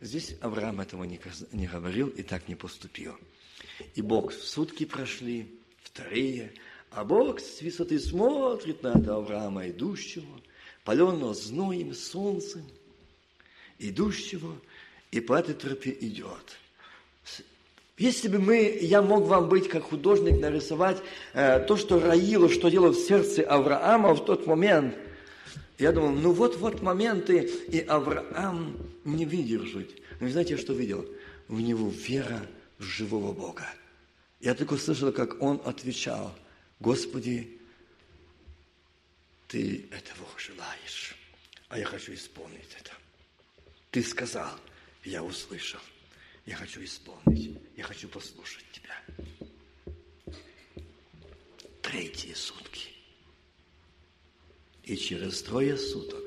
Здесь 0.00 0.36
Авраам 0.40 0.80
этого 0.80 1.02
не, 1.02 1.18
говорил 1.66 2.08
и 2.08 2.22
так 2.22 2.46
не 2.46 2.54
поступил. 2.54 3.16
И 3.94 4.02
Бог, 4.02 4.32
сутки 4.32 4.84
прошли, 4.84 5.60
вторые, 5.82 6.52
А 6.90 7.04
Бог 7.04 7.40
с 7.40 7.60
высоты 7.60 7.98
смотрит 7.98 8.82
на 8.84 8.92
Авраама, 8.92 9.68
идущего, 9.68 10.40
паленного 10.86 11.34
зноем, 11.34 11.92
солнцем, 11.92 12.62
идущего, 13.78 14.54
и 15.10 15.20
по 15.20 15.34
этой 15.34 15.54
тропе 15.54 15.94
идет. 16.00 16.56
Если 17.98 18.28
бы 18.28 18.38
мы, 18.38 18.78
я 18.80 19.02
мог 19.02 19.24
вам 19.24 19.48
быть 19.48 19.68
как 19.68 19.82
художник, 19.84 20.38
нарисовать 20.40 21.02
э, 21.32 21.60
то, 21.60 21.76
что 21.76 21.98
роило, 21.98 22.48
что 22.48 22.68
делало 22.68 22.92
в 22.92 22.98
сердце 22.98 23.42
Авраама 23.42 24.14
в 24.14 24.24
тот 24.24 24.46
момент, 24.46 24.94
я 25.78 25.92
думал, 25.92 26.10
ну 26.10 26.32
вот-вот 26.32 26.82
моменты, 26.82 27.50
и 27.68 27.80
Авраам 27.80 28.76
не 29.04 29.26
выдержит. 29.26 29.90
Но 30.20 30.28
знаете, 30.28 30.56
что 30.56 30.72
видел? 30.72 31.04
В 31.48 31.60
него 31.60 31.90
вера 31.90 32.46
в 32.78 32.84
живого 32.84 33.32
Бога. 33.32 33.66
Я 34.40 34.54
только 34.54 34.76
слышал, 34.76 35.12
как 35.12 35.42
он 35.42 35.60
отвечал– 35.64 36.32
Господи, 36.80 37.55
Ты 39.48 39.88
этого 39.90 40.26
желаешь, 40.38 41.14
а 41.68 41.78
я 41.78 41.84
хочу 41.84 42.14
исполнить 42.14 42.74
это. 42.78 42.92
Ты 43.90 44.02
сказал, 44.02 44.58
я 45.04 45.22
услышал, 45.22 45.80
я 46.44 46.56
хочу 46.56 46.82
исполнить, 46.82 47.60
я 47.76 47.84
хочу 47.84 48.08
послушать 48.08 48.64
Тебя. 48.72 49.04
Третьи 51.82 52.34
сутки. 52.34 52.90
И 54.82 54.96
через 54.96 55.42
трое 55.42 55.76
суток 55.76 56.24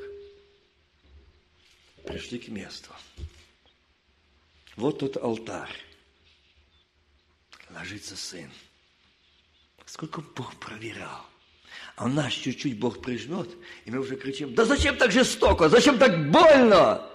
пришли 2.05 2.39
к 2.39 2.47
месту. 2.47 2.91
Вот 4.75 4.99
тот 4.99 5.17
алтарь. 5.17 5.75
Ложится 7.69 8.15
сын– 8.15 8.51
Сколько 9.89 10.21
Бог 10.21 10.55
проверял. 10.59 11.25
А 11.99 12.07
нас 12.07 12.31
чуть-чуть 12.31 12.79
Бог 12.79 13.01
прижмет, 13.01 13.49
и 13.83 13.91
мы 13.91 13.99
уже 13.99 14.15
кричим, 14.15 14.55
да 14.55 14.63
зачем 14.63 14.95
так 14.95 15.11
жестоко, 15.11 15.67
зачем 15.67 15.97
так 15.97 16.31
больно? 16.31 17.05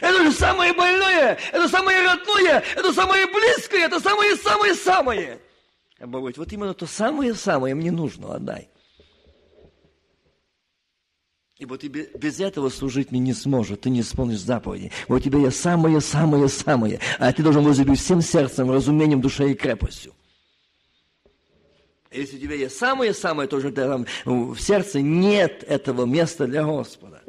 Это 0.00 0.24
же 0.24 0.32
самое 0.32 0.72
больное, 0.72 1.38
это 1.52 1.68
самое 1.68 2.02
родное, 2.02 2.64
это 2.74 2.92
самое 2.92 3.24
близкое, 3.26 3.86
это 3.86 4.00
самое-самое-самое. 4.00 5.38
А 6.00 6.08
Бог 6.08 6.22
говорит, 6.22 6.38
вот 6.38 6.52
именно 6.52 6.74
то 6.74 6.86
самое-самое 6.86 7.76
мне 7.76 7.92
нужно, 7.92 8.34
отдай. 8.34 8.68
Ибо 11.58 11.78
ты 11.78 11.86
без 11.86 12.40
этого 12.40 12.68
служить 12.68 13.12
мне 13.12 13.20
не 13.20 13.32
сможешь, 13.32 13.78
ты 13.78 13.90
не 13.90 14.00
исполнишь 14.00 14.40
заповеди. 14.40 14.90
Вот 15.06 15.20
у 15.20 15.20
тебя 15.20 15.38
есть 15.38 15.60
самое-самое-самое, 15.60 16.98
а 17.20 17.32
ты 17.32 17.44
должен 17.44 17.62
возлюбить 17.62 18.00
всем 18.00 18.22
сердцем, 18.22 18.72
разумением, 18.72 19.20
душой 19.20 19.52
и 19.52 19.54
крепостью. 19.54 20.14
Если 22.16 22.38
у 22.38 22.40
тебя 22.40 22.54
есть 22.54 22.78
самое-самое, 22.78 23.46
то 23.46 23.56
уже 23.56 23.70
там 23.70 24.06
в 24.24 24.58
сердце 24.58 25.02
нет 25.02 25.62
этого 25.64 26.06
места 26.06 26.46
для 26.46 26.64
Господа. 26.64 27.22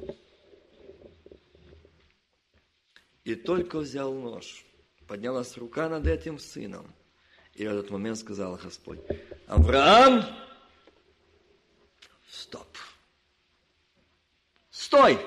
И 3.26 3.36
только 3.36 3.80
взял 3.80 4.14
нож, 4.14 4.66
поднялась 5.06 5.58
рука 5.58 5.90
над 5.90 6.08
этим 6.08 6.40
сыном. 6.40 6.94
И 7.54 7.68
в 7.68 7.72
этот 7.72 7.90
момент 7.90 8.18
сказал 8.18 8.58
Господь, 8.64 9.00
Авраам, 9.48 10.24
стоп. 12.30 12.68
Стой! 14.72 15.20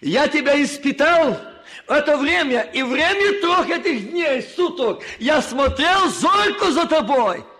Я 0.00 0.26
тебя 0.26 0.60
испытал 0.60 1.38
это 1.86 2.16
время, 2.16 2.62
и 2.62 2.82
время 2.82 3.40
трех 3.40 3.68
этих 3.70 4.10
дней, 4.10 4.42
суток. 4.42 5.02
Я 5.20 5.40
смотрел 5.40 6.08
зорко 6.10 6.72
за 6.72 6.86
тобой– 6.86 7.44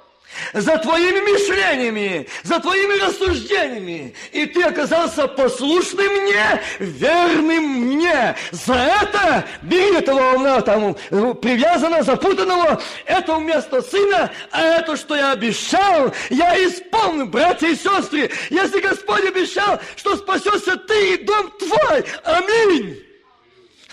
за 0.53 0.78
твоими 0.78 1.20
мышлениями, 1.20 2.26
за 2.43 2.61
твоими 2.61 3.01
рассуждениями. 3.01 4.14
И 4.32 4.47
ты 4.47 4.62
оказался 4.62 5.26
послушным 5.28 6.07
мне, 6.07 6.61
верным 6.78 7.64
мне. 7.64 8.37
За 8.53 8.74
это 8.74 9.45
бери 9.62 9.97
этого 9.97 10.62
там, 10.62 10.95
привязанного, 11.37 12.03
запутанного, 12.03 12.80
это 13.07 13.35
вместо 13.35 13.82
сына, 13.82 14.30
а 14.51 14.62
это, 14.62 14.97
что 14.97 15.16
я 15.16 15.32
обещал, 15.32 16.12
я 16.30 16.55
исполню, 16.66 17.26
братья 17.26 17.68
и 17.68 17.76
сестры. 17.76 18.30
Если 18.51 18.80
Господь 18.80 19.24
обещал, 19.24 19.80
что 19.97 20.16
спасешься 20.16 20.76
ты 20.76 21.14
и 21.14 21.24
дом 21.24 21.53
твой, 21.59 22.05
аминь. 22.24 23.14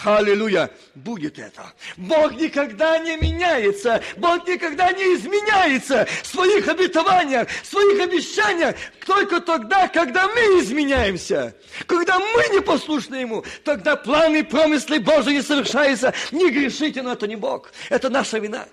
Аллилуйя! 0.03 0.69
Будет 0.95 1.37
это. 1.39 1.73
Бог 1.97 2.33
никогда 2.33 2.97
не 2.99 3.17
меняется. 3.17 4.01
Бог 4.17 4.47
никогда 4.47 4.91
не 4.91 5.15
изменяется 5.15 6.07
в 6.23 6.27
своих 6.27 6.67
обетованиях, 6.67 7.47
в 7.49 7.65
своих 7.65 8.01
обещаниях. 8.01 8.75
Только 9.05 9.39
тогда, 9.41 9.87
когда 9.87 10.27
мы 10.27 10.41
изменяемся. 10.61 11.55
Когда 11.85 12.19
мы 12.19 12.47
не 12.51 12.61
послушны 12.61 13.15
Ему, 13.15 13.45
тогда 13.63 13.95
планы 13.95 14.39
и 14.39 14.43
промыслы 14.43 14.99
Божьи 14.99 15.33
не 15.33 15.41
совершаются. 15.41 16.13
Не 16.31 16.49
грешите, 16.49 17.01
но 17.01 17.13
это 17.13 17.27
не 17.27 17.35
Бог. 17.35 17.71
Это 17.89 18.09
наша 18.09 18.39
вина. 18.39 18.65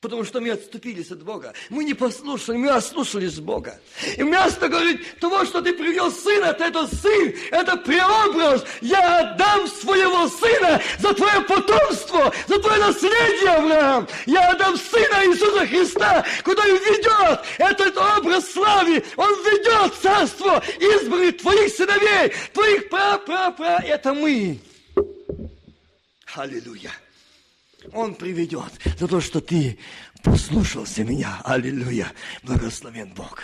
Потому 0.00 0.24
что 0.24 0.40
мы 0.40 0.50
отступились 0.50 1.10
от 1.10 1.24
Бога. 1.24 1.52
Мы 1.70 1.82
не 1.82 1.92
послушали, 1.92 2.56
мы 2.56 2.70
ослушались 2.70 3.40
Бога. 3.40 3.80
И 4.16 4.22
вместо 4.22 4.68
говорить 4.68 5.18
того, 5.18 5.44
что 5.44 5.60
ты 5.60 5.72
привел 5.72 6.12
сына, 6.12 6.56
это 6.56 6.86
сын, 6.86 7.34
это 7.50 7.76
преобраз. 7.78 8.64
Я 8.80 9.32
отдам 9.32 9.66
своего 9.66 10.28
сына 10.28 10.80
за 11.00 11.12
твое 11.14 11.40
потомство, 11.40 12.32
за 12.46 12.60
твое 12.60 12.78
наследие, 12.78 13.50
Авраам. 13.50 14.06
Я 14.26 14.50
отдам 14.50 14.76
сына 14.76 15.26
Иисуса 15.26 15.66
Христа, 15.66 16.24
куда 16.44 16.62
он 16.62 16.76
ведет. 16.76 17.40
Этот 17.58 17.96
образ 17.96 18.52
славы, 18.52 19.02
он 19.16 19.34
ведет 19.42 19.94
царство 20.00 20.62
избранных 20.78 21.38
твоих 21.38 21.74
сыновей, 21.74 22.32
твоих 22.52 22.88
пра-пра-пра. 22.88 23.82
Это 23.84 24.14
мы. 24.14 24.60
Аллилуйя. 26.36 26.92
Он 27.92 28.14
приведет 28.14 28.72
за 28.98 29.08
то, 29.08 29.20
что 29.20 29.40
ты 29.40 29.78
послушался 30.22 31.04
меня. 31.04 31.40
Аллилуйя. 31.44 32.12
Благословен 32.42 33.12
Бог. 33.14 33.42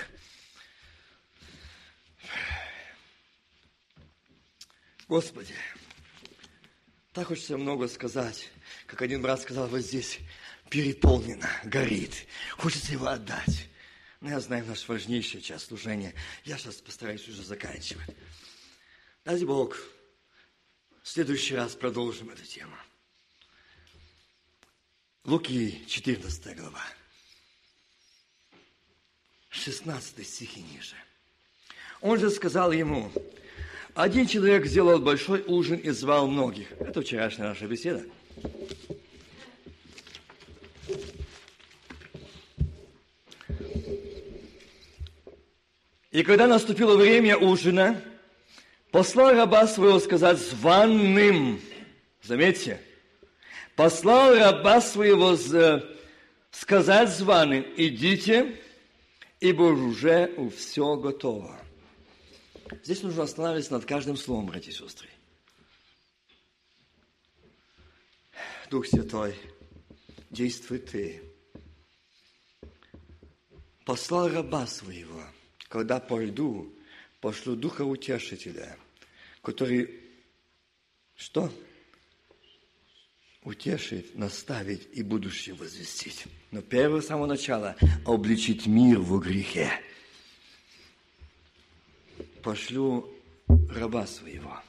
Господи, 5.09 5.55
так 7.13 7.29
хочется 7.29 7.59
много 7.59 7.89
сказать, 7.89 8.51
как 8.87 9.03
один 9.03 9.21
брат 9.23 9.41
сказал 9.41 9.69
вот 9.69 9.81
здесь, 9.81 10.19
переполнено, 10.71 11.49
горит, 11.63 12.27
хочется 12.57 12.93
его 12.93 13.07
отдать. 13.07 13.69
Но 14.21 14.31
я 14.31 14.41
знаю 14.41 14.65
наш 14.65 14.89
важнейший 14.89 15.43
час 15.43 15.65
служения. 15.65 16.15
Я 16.45 16.57
сейчас 16.57 16.77
постараюсь 16.77 17.29
уже 17.29 17.43
заканчивать. 17.43 18.17
Дай 19.25 19.45
Бог, 19.45 19.77
в 21.03 21.09
следующий 21.09 21.55
раз 21.55 21.75
продолжим 21.75 22.31
эту 22.31 22.45
тему. 22.45 22.75
Луки, 25.25 25.83
14 25.87 26.55
глава. 26.55 26.83
16 29.49 30.27
стихи 30.27 30.61
ниже. 30.61 30.97
Он 32.03 32.19
же 32.21 32.29
сказал 32.29 32.73
ему, 32.73 33.11
один 33.95 34.27
человек 34.27 34.67
сделал 34.67 34.99
большой 34.99 35.43
ужин 35.47 35.79
и 35.79 35.89
звал 35.91 36.27
многих. 36.27 36.71
Это 36.73 37.01
вчерашняя 37.01 37.49
наша 37.49 37.67
беседа. 37.67 38.05
И 46.11 46.23
когда 46.23 46.47
наступило 46.47 46.97
время 46.97 47.39
ужина, 47.39 47.99
послал 48.91 49.33
раба 49.33 49.67
своего 49.69 49.99
сказать 50.01 50.39
званым. 50.39 51.63
Заметьте, 52.23 52.79
послал 53.77 54.35
раба 54.35 54.81
своего 54.81 55.37
сказать 56.51 57.11
званым, 57.11 57.65
идите, 57.77 58.61
ибо 59.41 59.63
уже 59.63 60.51
все 60.57 60.97
готово. 60.97 61.61
Здесь 62.83 63.03
нужно 63.03 63.25
останавливаться 63.25 63.73
над 63.73 63.85
каждым 63.85 64.17
словом, 64.17 64.47
братья 64.47 64.71
и 64.71 64.75
сестры. 64.75 65.09
Дух 68.71 68.87
Святой, 68.87 69.37
действуй 70.31 70.79
Ты. 70.79 71.23
Послал 73.85 74.29
раба 74.29 74.67
своего, 74.67 75.23
когда 75.69 76.01
пойду, 76.01 76.75
пошлю 77.21 77.55
Духа 77.55 77.83
Утешителя, 77.83 78.79
который 79.43 80.01
что? 81.15 81.53
Утешить, 83.45 84.17
наставить 84.17 84.89
и 84.93 85.03
будущее 85.03 85.55
возвестить. 85.55 86.25
Но 86.51 86.63
первое 86.63 87.01
с 87.01 87.07
самого 87.07 87.27
начала– 87.27 87.77
обличить 88.07 88.67
мир 88.67 88.99
в 88.99 89.19
грехе. 89.21 89.71
Пошлю 92.43 93.09
раба 93.49 94.07
своего. 94.07 94.61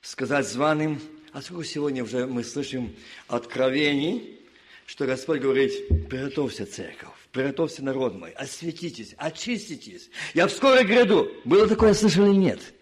Сказать 0.00 0.48
званым, 0.48 1.00
а 1.32 1.42
сколько 1.42 1.64
сегодня 1.64 2.04
уже 2.04 2.26
мы 2.26 2.44
слышим 2.44 2.94
откровений, 3.28 4.40
что 4.86 5.06
Господь 5.06 5.40
говорит, 5.40 6.08
приготовься, 6.08 6.66
церковь, 6.66 7.10
приготовься, 7.32 7.82
народ 7.82 8.14
мой, 8.14 8.30
осветитесь, 8.32 9.14
очиститесь. 9.16 10.10
Я 10.34 10.46
вскоре 10.46 10.84
гряду. 10.84 11.30
Было 11.44 11.66
такое, 11.66 11.94
слышали 11.94 12.30
или 12.30 12.36
нет? 12.36 12.74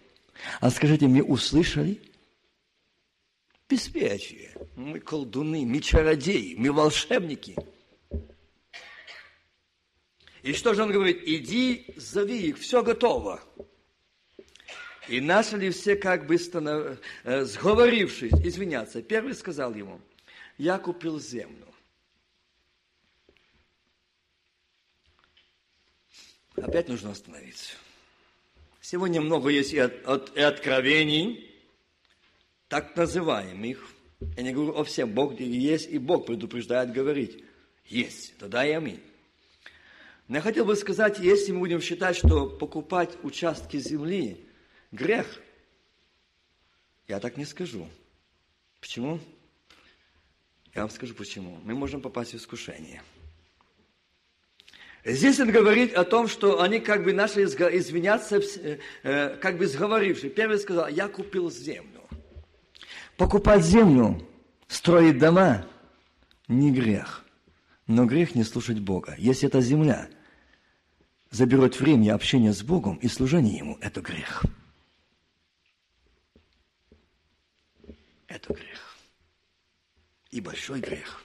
А 0.59 0.69
скажите 0.69 1.07
мне, 1.07 1.23
услышали? 1.23 1.99
Беспечие. 3.69 4.51
Мы 4.75 4.99
колдуны, 4.99 5.65
мы 5.65 5.79
чародеи, 5.79 6.55
мы 6.55 6.71
волшебники. 6.71 7.55
И 10.41 10.51
что 10.53 10.73
же 10.73 10.83
он 10.83 10.91
говорит? 10.91 11.21
Иди, 11.25 11.85
зови 11.95 12.49
их, 12.49 12.59
все 12.59 12.83
готово. 12.83 13.41
И 15.07 15.21
начали 15.21 15.69
все 15.69 15.95
как 15.95 16.27
бы 16.27 16.37
станов... 16.37 16.99
Э, 17.23 17.45
сговорившись, 17.45 18.33
извиняться. 18.33 19.01
Первый 19.01 19.35
сказал 19.35 19.73
ему, 19.73 20.01
я 20.57 20.77
купил 20.77 21.19
землю. 21.19 21.67
Опять 26.55 26.87
нужно 26.87 27.11
остановиться. 27.11 27.73
Сегодня 28.79 29.21
много 29.21 29.49
есть 29.49 29.73
и, 29.73 29.79
от, 29.79 30.35
и 30.35 30.41
откровений, 30.41 31.52
так 32.73 32.95
называемых. 32.95 33.87
Я 34.35 34.41
не 34.41 34.51
говорю 34.51 34.75
о 34.75 34.83
всем. 34.83 35.11
Бог 35.11 35.39
есть, 35.39 35.87
и 35.91 35.99
Бог 35.99 36.25
предупреждает 36.25 36.91
говорить. 36.91 37.43
Есть. 37.85 38.35
Тогда 38.39 38.65
и 38.65 38.71
аминь. 38.71 38.99
Но 40.27 40.37
я 40.37 40.41
хотел 40.41 40.65
бы 40.65 40.75
сказать, 40.75 41.19
если 41.19 41.51
мы 41.51 41.59
будем 41.59 41.81
считать, 41.81 42.15
что 42.15 42.49
покупать 42.49 43.11
участки 43.21 43.77
земли– 43.77 44.43
грех. 44.91 45.39
Я 47.07 47.19
так 47.19 47.37
не 47.37 47.45
скажу. 47.45 47.87
Почему? 48.81 49.19
Я 50.73 50.81
вам 50.81 50.89
скажу 50.89 51.13
почему. 51.13 51.59
Мы 51.63 51.75
можем 51.75 52.01
попасть 52.01 52.33
в 52.33 52.37
искушение. 52.37 53.03
Здесь 55.05 55.39
он 55.39 55.51
говорит 55.51 55.93
о 55.93 56.05
том, 56.05 56.27
что 56.27 56.59
они 56.59 56.79
как 56.79 57.03
бы 57.03 57.13
начали 57.13 57.43
извиняться, 57.43 58.37
э, 58.37 58.79
э, 59.03 59.37
как 59.37 59.59
бы 59.59 59.67
сговорившись. 59.67 60.33
Первый 60.33 60.57
сказал, 60.57 60.87
я 60.87 61.07
купил 61.07 61.51
землю. 61.51 61.92
Покупать 63.17 63.63
землю, 63.63 64.21
строить 64.67 65.19
дома– 65.19 65.65
не 66.47 66.71
грех. 66.71 67.25
Но 67.87 68.05
грех 68.05 68.35
не 68.35 68.43
слушать 68.43 68.79
Бога. 68.79 69.15
Если 69.17 69.47
эта 69.47 69.61
земля 69.61 70.09
заберет 71.31 71.79
время 71.79 72.15
общения 72.15 72.53
с 72.53 72.63
Богом 72.63 72.97
и 72.97 73.07
служения 73.07 73.57
Ему– 73.57 73.77
это 73.81 74.01
грех. 74.01 74.43
это 78.33 78.53
грех. 78.53 78.97
И 80.31 80.41
большой 80.41 80.79
грех. 80.79 81.23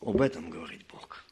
Об 0.00 0.20
этом 0.20 0.50
говорит 0.50 0.86
Бог. 0.86 1.24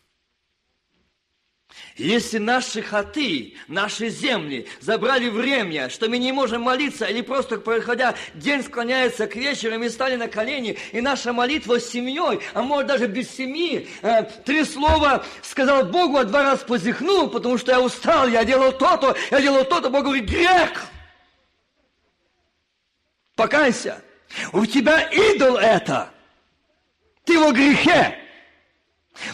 Если 1.97 2.39
наши 2.39 2.81
хаты, 2.81 3.55
наши 3.69 4.09
земли 4.09 4.67
забрали 4.81 5.29
время, 5.29 5.91
что 5.91 6.09
мы 6.09 6.17
не 6.19 6.33
можем 6.33 6.63
молиться, 6.63 7.05
или 7.05 7.21
просто 7.21 7.59
проходя, 7.59 8.15
день 8.35 8.63
склоняется 8.63 9.27
к 9.27 9.37
вечеру, 9.37 9.79
мы 9.79 9.91
стали 9.91 10.17
на 10.17 10.29
колени, 10.29 10.79
и 10.93 11.01
наша 11.03 11.33
молитва 11.35 11.79
с 11.79 11.91
семьей, 11.91 12.41
а 12.55 12.63
может 12.63 12.87
даже 12.87 13.07
без 13.07 13.31
семьи, 13.31 13.89
э, 14.01 14.23
три 14.45 14.65
слова 14.65 15.25
сказал 15.43 15.85
Богу, 15.85 16.17
а 16.17 16.25
два 16.25 16.43
раза 16.43 16.65
позихнул, 16.65 17.29
потому 17.29 17.59
что 17.59 17.73
я 17.73 17.81
устал, 17.81 18.27
я 18.27 18.45
делал 18.45 18.73
то-то, 18.73 19.15
я 19.31 19.41
делал 19.41 19.65
то-то, 19.65 19.91
Бог 19.91 20.05
говорит, 20.05 20.25
грех. 20.25 20.87
Покайся. 23.37 24.03
У 24.53 24.65
тебя 24.65 25.03
идол 25.11 25.57
это. 25.57 26.11
Ты 27.25 27.39
во 27.39 27.53
грехе. 27.53 28.22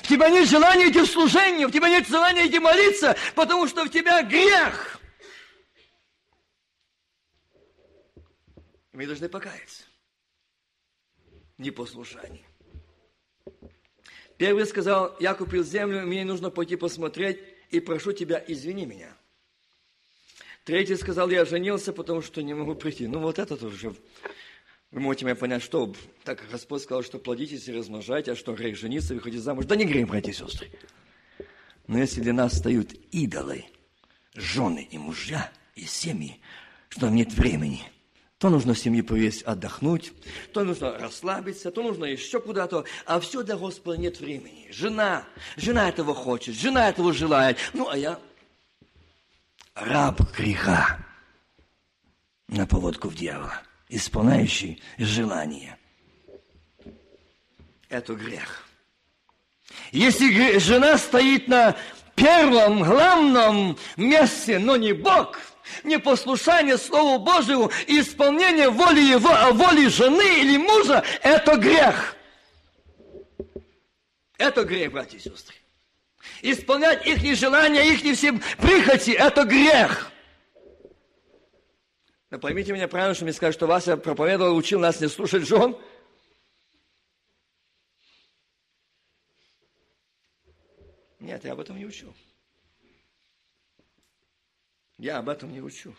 У 0.02 0.06
тебя 0.06 0.28
нет 0.30 0.48
желания 0.48 0.90
идти 0.90 1.00
в 1.00 1.06
служение, 1.06 1.66
у 1.66 1.70
тебя 1.70 1.88
нет 1.88 2.06
желания 2.06 2.46
идти 2.46 2.58
молиться, 2.58 3.16
потому 3.34 3.66
что 3.66 3.82
у 3.82 3.88
тебя 3.88 4.22
грех. 4.22 5.00
Мы 8.92 9.06
должны 9.06 9.28
покаяться. 9.28 9.84
Непослушание. 11.56 12.44
Первый 14.36 14.66
сказал, 14.66 15.16
я 15.18 15.34
купил 15.34 15.64
землю, 15.64 16.06
мне 16.06 16.24
нужно 16.24 16.50
пойти 16.50 16.76
посмотреть, 16.76 17.40
и 17.70 17.80
прошу 17.80 18.12
тебя, 18.12 18.42
извини 18.46 18.86
меня. 18.86 19.16
Третий 20.64 20.96
сказал, 20.96 21.28
я 21.30 21.44
женился, 21.44 21.92
потому 21.92 22.22
что 22.22 22.42
не 22.42 22.54
могу 22.54 22.74
прийти. 22.74 23.06
Ну 23.06 23.20
вот 23.20 23.38
это 23.38 23.56
тоже 23.56 23.94
вы 24.90 25.00
можете 25.00 25.26
меня 25.26 25.34
понять, 25.34 25.62
что 25.62 25.92
так 26.24 26.38
как 26.38 26.50
Господь 26.50 26.82
сказал, 26.82 27.02
что 27.02 27.18
плодитесь 27.18 27.68
и 27.68 27.72
размножайте, 27.72 28.32
а 28.32 28.36
что 28.36 28.54
грех 28.54 28.78
жениться, 28.78 29.14
выходить 29.14 29.42
замуж. 29.42 29.66
Да 29.66 29.76
не 29.76 29.84
грех, 29.84 30.08
братья 30.08 30.30
и 30.30 30.34
сестры. 30.34 30.70
Но 31.86 31.98
если 31.98 32.20
для 32.20 32.32
нас 32.32 32.52
встают 32.52 32.92
идолы, 33.10 33.64
жены 34.34 34.88
и 34.90 34.98
мужья, 34.98 35.50
и 35.74 35.84
семьи, 35.84 36.40
что 36.88 37.08
нет 37.08 37.32
времени, 37.34 37.82
то 38.38 38.50
нужно 38.50 38.74
семье 38.74 39.02
повесить 39.02 39.42
отдохнуть, 39.42 40.12
то 40.52 40.64
нужно 40.64 40.96
расслабиться, 40.98 41.70
то 41.70 41.82
нужно 41.82 42.04
еще 42.06 42.40
куда-то, 42.40 42.84
а 43.04 43.20
все 43.20 43.42
для 43.42 43.56
Господа 43.56 43.98
нет 43.98 44.20
времени. 44.20 44.68
Жена, 44.70 45.24
жена 45.56 45.88
этого 45.88 46.14
хочет, 46.14 46.54
жена 46.54 46.88
этого 46.88 47.12
желает, 47.12 47.58
ну 47.74 47.88
а 47.88 47.96
я 47.96 48.18
раб 49.74 50.20
греха 50.36 51.04
на 52.48 52.66
поводку 52.66 53.08
в 53.08 53.14
дьявола 53.14 53.62
исполняющий 53.88 54.82
желание. 54.98 55.76
Это 57.88 58.14
грех. 58.14 58.68
Если 59.92 60.58
жена 60.58 60.98
стоит 60.98 61.48
на 61.48 61.76
первом, 62.14 62.82
главном 62.82 63.78
месте, 63.96 64.58
но 64.58 64.76
не 64.76 64.92
Бог, 64.92 65.38
непослушание 65.84 66.76
Слову 66.76 67.18
Божьему 67.18 67.70
и 67.86 68.00
исполнение 68.00 68.70
воли 68.70 69.00
его, 69.00 69.30
а 69.30 69.52
воли 69.52 69.88
жены 69.88 70.40
или 70.40 70.58
мужа, 70.58 71.02
это 71.22 71.56
грех. 71.56 72.16
Это 74.36 74.64
грех, 74.64 74.92
братья 74.92 75.16
и 75.16 75.20
сестры. 75.20 75.54
Исполнять 76.42 77.06
их 77.06 77.36
желания, 77.36 77.82
их 77.82 78.16
все 78.16 78.32
прихоти, 78.58 79.10
это 79.10 79.44
грех. 79.44 80.12
Но 82.30 82.38
поймите 82.38 82.72
меня 82.72 82.88
правильно, 82.88 83.14
что 83.14 83.24
мне 83.24 83.32
скажут, 83.32 83.56
что 83.56 83.66
Вася 83.66 83.96
проповедовал, 83.96 84.56
учил 84.56 84.80
нас 84.80 85.00
не 85.00 85.08
слушать 85.08 85.46
жен. 85.46 85.76
Нет, 91.20 91.44
я 91.44 91.52
об 91.52 91.60
этом 91.60 91.78
не 91.78 91.86
учу. 91.86 92.14
Я 94.98 95.18
об 95.18 95.28
этом 95.28 95.52
не 95.52 95.62
учу. 95.62 95.94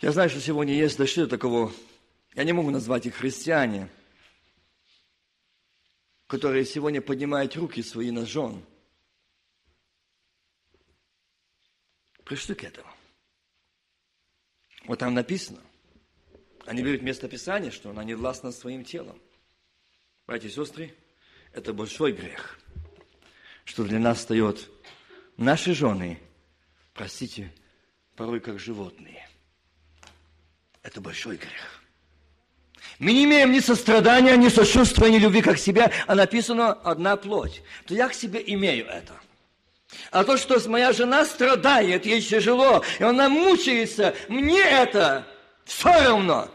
Я 0.00 0.12
знаю, 0.12 0.30
что 0.30 0.40
сегодня 0.40 0.74
есть 0.74 0.98
дошли 0.98 1.24
до 1.24 1.28
такого, 1.28 1.72
я 2.34 2.44
не 2.44 2.52
могу 2.52 2.70
назвать 2.70 3.06
их 3.06 3.14
христиане, 3.14 3.88
которые 6.26 6.64
сегодня 6.64 7.00
поднимают 7.00 7.56
руки 7.56 7.82
свои 7.82 8.10
на 8.10 8.26
жен– 8.26 8.64
пришли 12.32 12.54
к 12.54 12.64
этому. 12.64 12.91
Вот 14.84 14.98
там 14.98 15.14
написано. 15.14 15.60
Они 16.66 16.82
берут 16.82 17.02
место 17.02 17.28
Писания, 17.28 17.70
что 17.70 17.90
она 17.90 18.04
не 18.04 18.14
властна 18.14 18.52
своим 18.52 18.84
телом. 18.84 19.20
Братья 20.26 20.48
и 20.48 20.50
сестры, 20.50 20.94
это 21.52 21.72
большой 21.72 22.12
грех, 22.12 22.58
что 23.64 23.84
для 23.84 23.98
нас 23.98 24.18
встает 24.18 24.70
наши 25.36 25.74
жены, 25.74 26.18
простите, 26.94 27.52
порой 28.14 28.40
как 28.40 28.58
животные. 28.58 29.28
Это 30.82 31.00
большой 31.00 31.36
грех. 31.36 31.82
Мы 32.98 33.12
не 33.12 33.24
имеем 33.24 33.50
ни 33.50 33.58
сострадания, 33.58 34.36
ни 34.36 34.48
сочувствия, 34.48 35.10
ни 35.10 35.18
любви 35.18 35.42
как 35.42 35.56
к 35.56 35.60
себе, 35.60 35.90
а 36.06 36.14
написано 36.14 36.72
одна 36.72 37.16
плоть. 37.16 37.62
То 37.86 37.94
я 37.94 38.08
к 38.08 38.14
себе 38.14 38.42
имею 38.46 38.86
это– 38.86 39.20
а 40.10 40.24
то, 40.24 40.36
что 40.36 40.58
моя 40.68 40.92
жена 40.92 41.24
страдает, 41.24 42.06
ей 42.06 42.20
тяжело, 42.20 42.82
и 42.98 43.02
она 43.02 43.28
мучается, 43.28 44.14
мне 44.28 44.60
это 44.60 45.26
все 45.64 45.88
равно. 45.88 46.48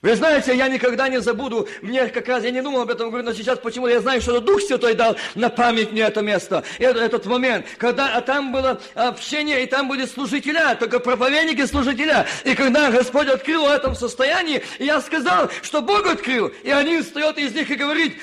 Вы 0.00 0.14
знаете, 0.14 0.56
я 0.56 0.68
никогда 0.68 1.08
не 1.08 1.20
забуду, 1.20 1.68
мне 1.82 2.06
как 2.06 2.28
раз, 2.28 2.44
я 2.44 2.52
не 2.52 2.62
думал 2.62 2.82
об 2.82 2.90
этом, 2.90 3.08
говорю, 3.08 3.24
но 3.24 3.32
сейчас 3.32 3.58
почему 3.58 3.88
я 3.88 4.00
знаю, 4.00 4.20
что 4.20 4.38
Дух 4.38 4.60
Святой 4.60 4.94
дал 4.94 5.16
на 5.34 5.48
память 5.48 5.90
мне 5.90 6.02
это 6.02 6.22
место, 6.22 6.62
этот, 6.78 7.02
этот 7.02 7.26
момент, 7.26 7.66
когда 7.78 8.14
а 8.14 8.20
там 8.20 8.52
было 8.52 8.80
общение, 8.94 9.64
и 9.64 9.66
там 9.66 9.88
были 9.88 10.06
служителя, 10.06 10.76
только 10.76 11.00
проповедники 11.00 11.66
служителя. 11.66 12.28
И 12.44 12.54
когда 12.54 12.92
Господь 12.92 13.26
открыл 13.26 13.64
в 13.64 13.70
этом 13.70 13.96
состоянии, 13.96 14.62
я 14.78 15.00
сказал, 15.00 15.50
что 15.62 15.82
Бог 15.82 16.06
открыл, 16.06 16.52
и 16.62 16.70
они 16.70 17.02
встает 17.02 17.36
из 17.36 17.52
них 17.52 17.68
и 17.68 17.74
говорит 17.74 18.16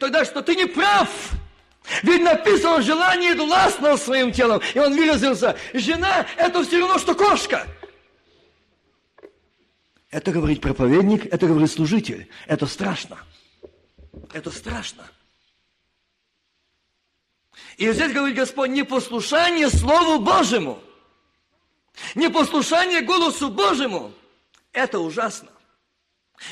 тогда, 0.00 0.24
что 0.24 0.40
ты 0.40 0.56
не 0.56 0.64
прав. 0.64 1.10
Ведь 2.02 2.22
написано 2.22 2.80
желание 2.80 3.34
властного 3.34 3.96
своим 3.96 4.32
телом. 4.32 4.60
И 4.74 4.78
он 4.78 4.96
выразился, 4.96 5.56
жена– 5.74 6.26
это 6.36 6.62
все 6.64 6.80
равно, 6.80 6.98
что 6.98 7.14
кошка. 7.14 7.66
Это 10.10 10.30
говорит 10.32 10.60
проповедник, 10.60 11.26
это 11.32 11.46
говорит 11.46 11.70
служитель. 11.70 12.28
Это 12.46 12.66
страшно. 12.66 13.18
Это 14.32 14.50
страшно. 14.50 15.10
И 17.76 17.90
здесь 17.92 18.12
говорит 18.12 18.36
Господь, 18.36 18.70
непослушание 18.70 19.68
Слову 19.68 20.22
Божьему, 20.22 20.80
непослушание 22.14 23.00
голосу 23.00 23.50
Божьему, 23.50 24.12
это 24.72 25.00
ужасно. 25.00 25.50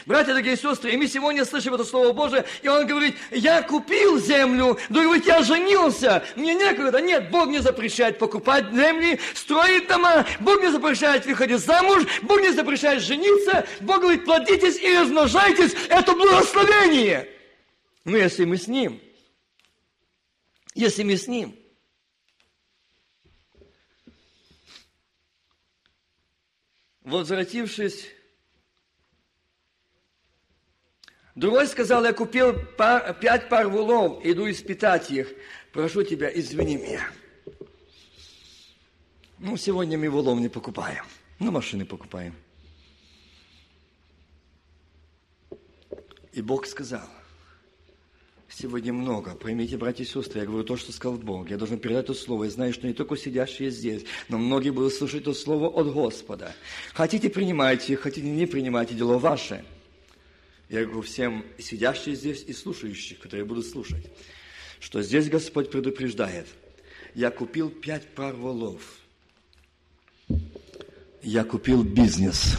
Братья, 0.07 0.29
дорогие 0.29 0.57
сестры, 0.57 0.93
и 0.93 0.97
мы 0.97 1.07
сегодня 1.07 1.45
слышим 1.45 1.75
это 1.75 1.85
Слово 1.85 2.13
Божие, 2.13 2.45
и 2.63 2.69
он 2.69 2.87
говорит, 2.87 3.17
я 3.31 3.63
купил 3.63 4.19
землю, 4.19 4.79
другой 4.89 5.19
говорит, 5.19 5.27
я 5.27 5.43
женился, 5.43 6.25
мне 6.37 6.55
некогда. 6.55 7.01
Нет, 7.01 7.31
Бог 7.31 7.49
не 7.49 7.59
запрещает 7.59 8.19
покупать 8.19 8.73
земли, 8.73 9.21
строить 9.35 9.89
дома, 9.89 10.25
Бог 10.41 10.63
не 10.63 10.71
запрещает 10.71 11.27
выходить 11.27 11.59
замуж, 11.59 12.05
Бог 12.23 12.41
не 12.41 12.53
запрещает 12.53 13.03
жениться, 13.03 13.67
Бог 13.81 14.01
говорит, 14.01 14.25
плодитесь 14.25 14.81
и 14.81 14.97
размножайтесь, 14.97 15.75
это 15.89 16.13
благословение. 16.13 17.29
Но 18.05 18.17
если 18.17 18.45
мы 18.45 18.57
с 18.57 18.69
Ним, 18.69 19.01
если 20.75 21.03
мы 21.03 21.17
с 21.17 21.27
Ним, 21.27 21.57
возвратившись 27.03 28.09
Другой 31.35 31.67
сказал, 31.67 32.05
я 32.05 32.13
купил 32.13 32.53
пар, 32.77 33.17
пять 33.19 33.49
пар 33.49 33.69
вулов, 33.69 34.21
иду 34.25 34.51
испытать 34.51 35.11
их. 35.11 35.33
Прошу 35.73 36.03
тебя, 36.03 36.31
извини 36.33 36.77
меня. 36.77 37.07
Ну, 39.39 39.57
сегодня 39.57 39.97
мы 39.97 40.11
вулов 40.11 40.39
не 40.39 40.51
покупаем, 40.51 41.05
но 41.39 41.51
машины 41.51 41.87
покупаем. 41.87 42.35
И 46.35 46.43
Бог 46.43 46.67
сказал, 46.67 47.09
сегодня 48.49 48.93
много, 48.93 49.35
поймите, 49.35 49.79
братья 49.79 50.05
и 50.05 50.07
сестры, 50.07 50.41
я 50.41 50.47
говорю 50.47 50.65
то, 50.65 50.77
что 50.77 50.93
сказал 50.93 51.17
Бог. 51.17 51.49
Я 51.49 51.57
должен 51.57 51.79
передать 51.79 52.05
это 52.05 52.15
слово. 52.15 52.45
Я 52.45 52.51
знаю, 52.51 52.75
что 52.75 52.87
не 52.87 52.93
только 52.93 53.17
сидящие 53.17 53.71
здесь, 53.71 54.05
но 54.29 54.37
многие 54.37 54.71
будут 54.71 54.93
слушать 54.93 55.23
это 55.23 55.33
слово 55.33 55.69
от 55.69 55.93
Господа. 55.93 56.55
Хотите, 56.93 57.31
принимайте, 57.31 57.97
хотите, 57.97 58.27
не 58.29 58.45
принимайте, 58.45 58.95
дело 58.95 59.17
ваше– 59.17 59.65
я 60.73 60.85
говорю 60.85 61.03
всем 61.03 61.45
сидящим 61.59 62.15
здесь 62.15 62.45
и 62.45 62.55
слушающим, 62.55 63.19
которые 63.19 63.45
будут 63.45 63.67
слушать, 63.67 64.07
что 64.81 65.03
здесь 65.03 65.29
Господь 65.29 65.71
предупреждает. 65.71 66.47
Я 67.15 67.31
купил 67.31 67.69
пять 67.69 68.09
пар 68.15 68.35
волов. 68.35 68.97
Я 71.21 71.45
купил 71.45 71.85
бизнес. 71.85 72.57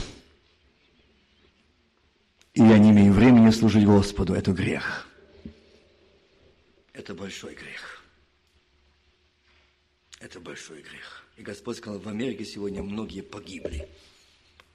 И 2.54 2.62
я 2.62 2.78
не 2.78 2.92
имею 2.92 3.14
времени 3.14 3.50
служить 3.50 3.84
Господу. 3.84 4.36
Это 4.36 4.52
грех. 4.52 5.08
Это 6.94 7.16
большой 7.16 7.56
грех. 7.56 8.04
Это 10.20 10.40
большой 10.40 10.84
грех. 10.84 11.26
И 11.36 11.42
Господь 11.42 11.78
сказал, 11.78 12.00
в 12.00 12.08
Америке 12.08 12.46
сегодня 12.46 12.84
многие 12.84 13.22
погибли. 13.22 13.90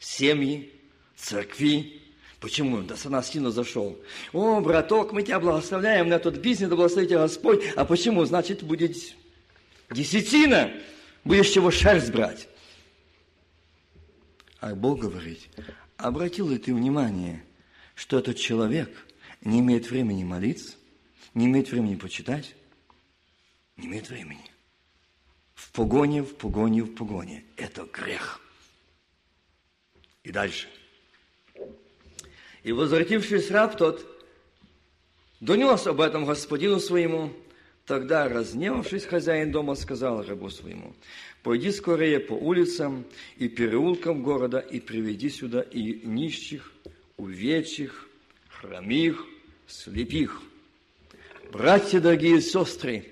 Семьи, 0.00 0.72
церкви, 1.14 2.02
Почему? 2.40 2.82
Да 2.82 2.94
на 3.06 3.22
сильно 3.22 3.50
зашел. 3.50 3.98
О, 4.32 4.60
браток, 4.60 5.12
мы 5.12 5.22
тебя 5.22 5.40
благословляем 5.40 6.08
на 6.08 6.18
тот 6.18 6.36
бизнес, 6.36 6.70
да 6.70 6.76
благословит 6.76 7.10
Господь. 7.10 7.64
А 7.74 7.84
почему? 7.84 8.24
Значит, 8.24 8.62
будет 8.62 8.96
десятина. 9.90 10.72
Будешь 11.24 11.48
чего 11.48 11.70
шерсть 11.70 12.12
брать. 12.12 12.48
А 14.60 14.74
Бог 14.74 15.00
говорит, 15.00 15.48
обратил 15.96 16.48
ли 16.48 16.58
ты 16.58 16.74
внимание, 16.74 17.44
что 17.94 18.18
этот 18.18 18.36
человек 18.36 18.90
не 19.40 19.58
имеет 19.60 19.90
времени 19.90 20.22
молиться, 20.22 20.76
не 21.34 21.46
имеет 21.46 21.70
времени 21.70 21.96
почитать, 21.96 22.54
не 23.76 23.86
имеет 23.86 24.08
времени. 24.08 24.50
В 25.54 25.72
погоне, 25.72 26.22
в 26.22 26.36
погоне, 26.36 26.82
в 26.82 26.94
погоне. 26.94 27.44
Это 27.56 27.84
грех. 27.84 28.40
И 30.22 30.30
дальше. 30.30 30.68
И 32.62 32.72
возвратившись 32.72 33.50
раб 33.50 33.76
тот, 33.76 34.04
донес 35.40 35.86
об 35.86 36.00
этом 36.00 36.24
господину 36.24 36.80
своему. 36.80 37.32
Тогда, 37.86 38.28
разневавшись, 38.28 39.06
хозяин 39.06 39.50
дома 39.50 39.74
сказал 39.74 40.22
рабу 40.22 40.50
своему, 40.50 40.94
«Пойди 41.42 41.70
скорее 41.72 42.20
по 42.20 42.34
улицам 42.34 43.04
и 43.38 43.48
переулкам 43.48 44.22
города 44.22 44.58
и 44.58 44.78
приведи 44.78 45.30
сюда 45.30 45.62
и 45.62 46.06
нищих, 46.06 46.72
увечьих, 47.16 48.06
хромих, 48.48 49.24
слепих». 49.66 50.42
Братья, 51.50 51.98
дорогие 51.98 52.42
сестры, 52.42 53.06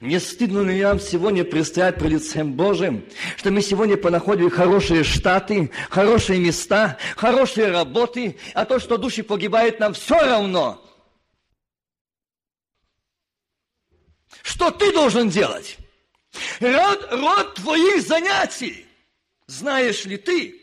мне 0.00 0.20
стыдно 0.20 0.60
ли 0.60 0.82
нам 0.82 1.00
сегодня 1.00 1.44
предстоять 1.44 1.98
при 1.98 2.08
лицем 2.08 2.52
Божьим, 2.52 3.04
что 3.36 3.50
мы 3.50 3.62
сегодня 3.62 3.96
понаходили 3.96 4.48
хорошие 4.48 5.04
штаты, 5.04 5.70
хорошие 5.88 6.38
места, 6.38 6.98
хорошие 7.16 7.70
работы, 7.70 8.36
а 8.52 8.66
то, 8.66 8.78
что 8.78 8.98
души 8.98 9.22
погибают, 9.22 9.80
нам 9.80 9.94
все 9.94 10.18
равно. 10.18 10.82
Что 14.42 14.70
ты 14.70 14.92
должен 14.92 15.30
делать? 15.30 15.78
Род, 16.60 17.08
род 17.10 17.54
твоих 17.54 18.02
занятий. 18.02 18.86
Знаешь 19.46 20.04
ли 20.04 20.18
ты, 20.18 20.60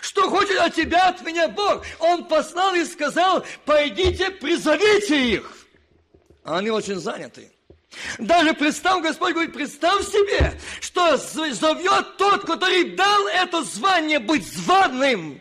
что 0.00 0.30
хочет 0.30 0.58
от 0.58 0.74
тебя, 0.74 1.08
от 1.08 1.22
меня 1.22 1.48
Бог? 1.48 1.84
Он 1.98 2.24
послал 2.24 2.74
и 2.74 2.84
сказал, 2.84 3.44
пойдите, 3.64 4.30
призовите 4.30 5.32
их. 5.32 5.66
А 6.44 6.58
они 6.58 6.70
очень 6.70 6.96
заняты. 6.96 7.50
Даже 8.18 8.54
представь, 8.54 9.02
Господь 9.02 9.32
говорит, 9.32 9.52
представь 9.52 10.06
себе, 10.06 10.58
что 10.80 11.16
зовет 11.16 12.16
тот, 12.16 12.44
который 12.44 12.90
дал 12.90 13.26
это 13.28 13.62
звание 13.64 14.20
быть 14.20 14.46
званым. 14.46 15.40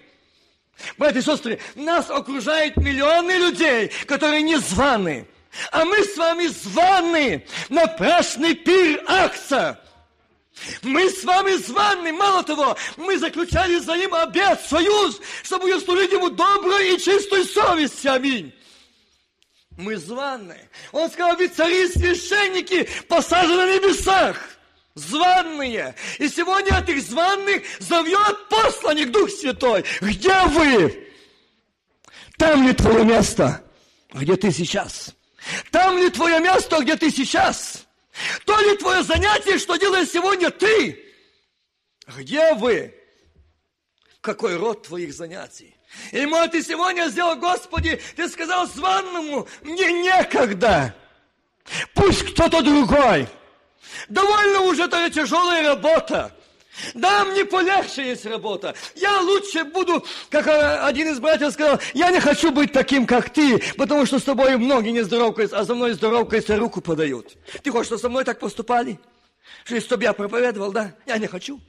Братья 0.98 1.20
и 1.20 1.24
сестры, 1.24 1.60
нас 1.76 2.10
окружают 2.10 2.78
миллионы 2.78 3.32
людей, 3.34 3.92
которые 4.08 4.42
не 4.42 4.58
званы. 4.58 5.28
А 5.72 5.84
мы 5.84 6.04
с 6.04 6.16
вами 6.16 6.48
званы 6.48 7.46
на 7.70 7.88
прашный 7.88 8.56
пир 8.56 9.04
акция. 9.08 9.80
Мы 10.82 11.10
с 11.10 11.24
вами 11.24 11.54
званы, 11.54 12.12
мало 12.14 12.44
того, 12.44 12.76
мы 12.98 13.18
заключали 13.18 13.80
за 13.80 13.96
ним 13.96 14.14
обет, 14.14 14.60
союз, 14.62 15.20
чтобы 15.44 15.80
служить 15.80 16.12
ему 16.12 16.30
доброй 16.30 16.96
и 16.96 17.00
чистой 17.00 17.46
совести. 17.46 18.08
Аминь 18.08 18.54
мы 19.80 19.96
званные. 19.96 20.70
Он 20.92 21.10
сказал, 21.10 21.38
ведь 21.38 21.56
цари 21.56 21.88
священники 21.88 22.88
посажены 23.08 23.66
на 23.66 23.76
небесах. 23.78 24.38
Званные. 24.94 25.96
И 26.18 26.28
сегодня 26.28 26.78
этих 26.80 27.02
званных 27.02 27.64
зовет 27.80 28.50
посланник 28.50 29.12
Дух 29.12 29.30
Святой. 29.30 29.86
Где 30.02 30.44
вы? 30.48 31.08
Там 32.38 32.68
ли 32.68 32.74
твое 32.74 33.06
место, 33.06 33.64
где 34.14 34.36
ты 34.36 34.52
сейчас? 34.52 35.16
Там 35.72 35.98
ли 35.98 36.10
твое 36.10 36.40
место, 36.40 36.82
где 36.82 36.98
ты 36.98 37.10
сейчас? 37.10 37.86
То 38.46 38.60
ли 38.60 38.76
твое 38.76 39.04
занятие, 39.04 39.58
что 39.58 39.78
делаешь 39.78 40.10
сегодня 40.10 40.50
ты? 40.50 41.06
Где 42.18 42.54
вы? 42.56 42.94
Какой 44.20 44.58
род 44.58 44.88
твоих 44.88 45.14
занятий? 45.14 45.79
И 46.12 46.26
может, 46.26 46.52
ты 46.52 46.64
сегодня 46.64 47.08
сделал, 47.10 47.36
Господи, 47.36 48.00
ты 48.16 48.28
сказал 48.30 48.68
званному, 48.68 49.48
мне 49.62 49.92
некогда. 49.92 50.94
Пусть 51.94 52.24
кто-то 52.32 52.62
другой. 52.62 53.28
Довольно 54.08 54.62
уже 54.62 54.84
это 54.84 55.10
тяжелая 55.10 55.68
работа. 55.68 56.36
Да, 56.94 57.26
мне 57.26 57.44
полегче 57.44 58.08
есть 58.10 58.26
работа. 58.26 58.74
Я 58.96 59.20
лучше 59.22 59.66
буду, 59.66 60.06
как 60.30 60.48
один 60.48 61.10
из 61.10 61.20
братьев 61.20 61.52
сказал, 61.52 61.80
я 61.94 62.10
не 62.10 62.20
хочу 62.20 62.52
быть 62.52 62.72
таким, 62.72 63.06
как 63.06 63.32
ты, 63.32 63.62
потому 63.78 64.06
что 64.06 64.20
с 64.20 64.24
тобой 64.24 64.56
многие 64.58 64.92
не 64.92 65.02
здоровкаются, 65.02 65.60
а 65.60 65.64
за 65.64 65.76
мной 65.76 65.94
здоровкаются 65.94 66.58
руку 66.58 66.82
подают. 66.82 67.36
Ты 67.64 67.72
хочешь, 67.72 67.88
чтобы 67.88 68.02
со 68.02 68.10
мной 68.10 68.24
так 68.24 68.40
поступали? 68.40 69.00
Что 69.66 69.82
чтобы 69.82 70.04
я 70.04 70.14
проповедовал, 70.14 70.72
да? 70.72 70.94
Я 71.06 71.18
не 71.18 71.28
хочу. 71.28 71.60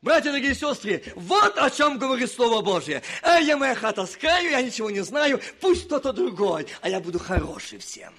Братья, 0.00 0.30
дорогие 0.30 0.54
сестры, 0.54 1.02
вот 1.16 1.58
о 1.58 1.70
чем 1.70 1.98
говорит 1.98 2.30
Слово 2.30 2.62
Божье. 2.62 3.02
А 3.22 3.40
я 3.40 3.56
моя 3.56 3.74
хата 3.74 4.06
с 4.06 4.16
краю, 4.16 4.50
я 4.50 4.62
ничего 4.62 4.90
не 4.90 5.00
знаю, 5.00 5.40
пусть 5.60 5.86
кто-то 5.86 6.12
другой, 6.12 6.68
а 6.82 6.88
я 6.88 7.00
буду 7.00 7.18
хороший 7.18 7.78
всем. 7.78 8.14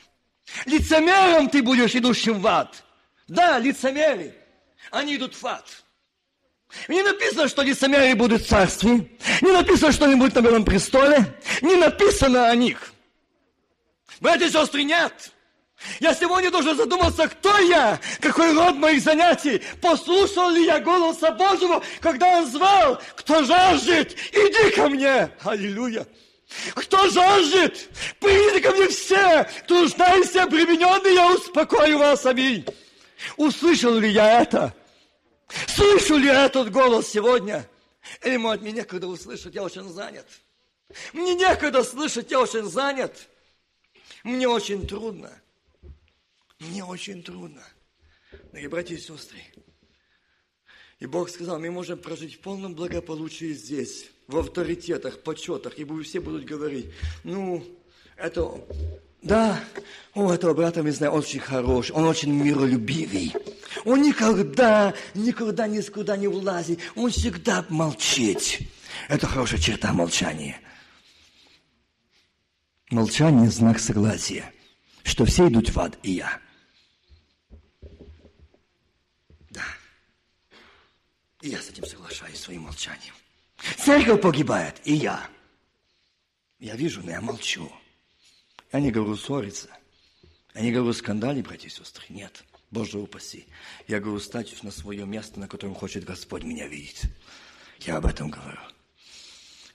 Лицемером 0.65 1.49
ты 1.49 1.63
будешь 1.63 1.95
идущим 1.95 2.41
в 2.41 2.47
ад. 2.47 2.83
Да, 3.29 3.59
лицемеры, 3.59 4.35
они 4.91 5.15
идут 5.15 5.35
в 5.35 5.47
ад. 5.47 5.65
Не 6.89 7.01
написано, 7.01 7.47
что 7.47 7.61
лицемеры 7.61 8.13
будут 8.13 8.41
в 8.41 8.47
царстве. 8.47 9.09
Не 9.41 9.51
написано, 9.51 9.93
что 9.93 10.05
они 10.05 10.15
будут 10.15 10.35
на 10.35 10.41
белом 10.41 10.65
престоле. 10.65 11.39
Не 11.61 11.75
написано 11.75 12.49
о 12.49 12.55
них. 12.55 12.93
Братья 14.19 14.47
и 14.47 14.51
сестры, 14.51 14.83
нет. 14.83 15.31
Я 15.99 16.13
сегодня 16.13 16.51
должен 16.51 16.75
задуматься, 16.75 17.27
кто 17.27 17.57
я, 17.59 17.99
какой 18.19 18.53
род 18.53 18.75
моих 18.75 19.01
занятий, 19.01 19.61
послушал 19.81 20.49
ли 20.49 20.65
я 20.65 20.79
голоса 20.79 21.31
Божьего, 21.31 21.81
когда 22.01 22.27
Он 22.39 22.45
звал, 22.45 23.01
кто 23.15 23.43
жаждет, 23.43 24.15
иди 24.31 24.75
ко 24.75 24.89
мне. 24.89 25.29
Аллилуйя. 25.43 26.05
Кто 26.73 27.09
жаждет, 27.09 27.89
придите 28.19 28.59
ко 28.59 28.71
мне 28.71 28.87
все, 28.89 29.47
кто 29.63 29.81
нуждаетесь 29.81 30.35
обремененный, 30.35 31.13
я 31.13 31.33
успокою 31.33 31.99
вас, 31.99 32.25
аминь. 32.25 32.65
Услышал 33.37 33.93
ли 33.95 34.09
я 34.09 34.41
это? 34.41 34.73
Слышу 35.67 36.17
ли 36.17 36.27
я 36.27 36.45
этот 36.45 36.71
голос 36.71 37.07
сегодня? 37.07 37.69
Или, 38.23 38.37
может, 38.37 38.61
мне 38.61 38.71
некогда 38.71 39.07
услышать, 39.07 39.55
я 39.55 39.63
очень 39.63 39.87
занят. 39.89 40.25
Мне 41.13 41.35
некогда 41.35 41.83
слышать, 41.83 42.31
я 42.31 42.39
очень 42.39 42.63
занят. 42.63 43.27
Мне 44.23 44.47
очень 44.47 44.87
трудно. 44.87 45.31
Мне 46.59 46.83
очень 46.83 47.23
трудно. 47.23 47.63
Дорогие 48.51 48.69
братья 48.69 48.95
и 48.95 48.99
сестры, 48.99 49.39
и 50.99 51.05
Бог 51.05 51.29
сказал, 51.29 51.57
мы 51.57 51.71
можем 51.71 51.97
прожить 51.97 52.35
в 52.35 52.39
полном 52.41 52.75
благополучии 52.75 53.53
здесь, 53.53 54.09
в 54.27 54.37
авторитетах, 54.37 55.23
почетах, 55.23 55.79
и 55.79 56.03
все 56.03 56.19
будут 56.19 56.43
говорить, 56.43 56.87
ну, 57.23 57.65
это, 58.17 58.61
да, 59.21 59.63
у 60.13 60.29
этого 60.29 60.53
брата, 60.53 60.83
мы 60.83 60.91
знаем, 60.91 61.13
очень 61.13 61.39
хороший, 61.39 61.93
он 61.93 62.03
очень 62.03 62.33
миролюбивый. 62.33 63.33
Он 63.85 64.01
никогда, 64.01 64.93
никогда 65.15 65.65
никуда 65.65 66.17
не 66.17 66.27
влазит, 66.27 66.81
он 66.95 67.09
всегда 67.09 67.65
молчит. 67.69 68.59
Это 69.07 69.25
хорошая 69.25 69.61
черта 69.61 69.93
молчания. 69.93 70.59
Молчание– 72.89 73.49
знак 73.51 73.79
согласия, 73.79 74.51
что 75.03 75.23
все 75.23 75.47
идут 75.47 75.69
в 75.69 75.79
ад, 75.79 75.97
и 76.03 76.11
я– 76.11 76.41
Я 81.41 81.61
с 81.61 81.69
этим 81.69 81.85
соглашаюсь 81.85 82.39
своим 82.39 82.63
молчанием. 82.63 83.13
Церковь 83.77 84.21
погибает, 84.21 84.81
и 84.83 84.93
я. 84.93 85.29
Я 86.59 86.75
вижу, 86.75 87.01
но 87.01 87.11
я 87.11 87.21
молчу. 87.21 87.71
Я 88.73 88.81
не 88.81 88.91
говорю 88.91 89.15
ссориться. 89.15 89.69
Я 90.53 90.61
не 90.61 90.71
говорю 90.71 90.93
скандале, 90.93 91.41
братья 91.41 91.67
и 91.67 91.71
сестры. 91.71 92.03
Нет, 92.09 92.43
Боже 92.71 92.97
упаси. 92.97 93.47
Я 93.87 94.01
говорю 94.01 94.19
стать 94.19 94.61
на 94.63 94.71
свое 94.71 95.05
место, 95.05 95.39
на 95.39 95.47
котором 95.47 95.75
хочет 95.75 96.03
Господь 96.03 96.43
меня 96.43 96.67
видеть. 96.67 97.03
Я 97.79 97.97
об 97.97 98.05
этом 98.05 98.29
говорю. 98.29 98.59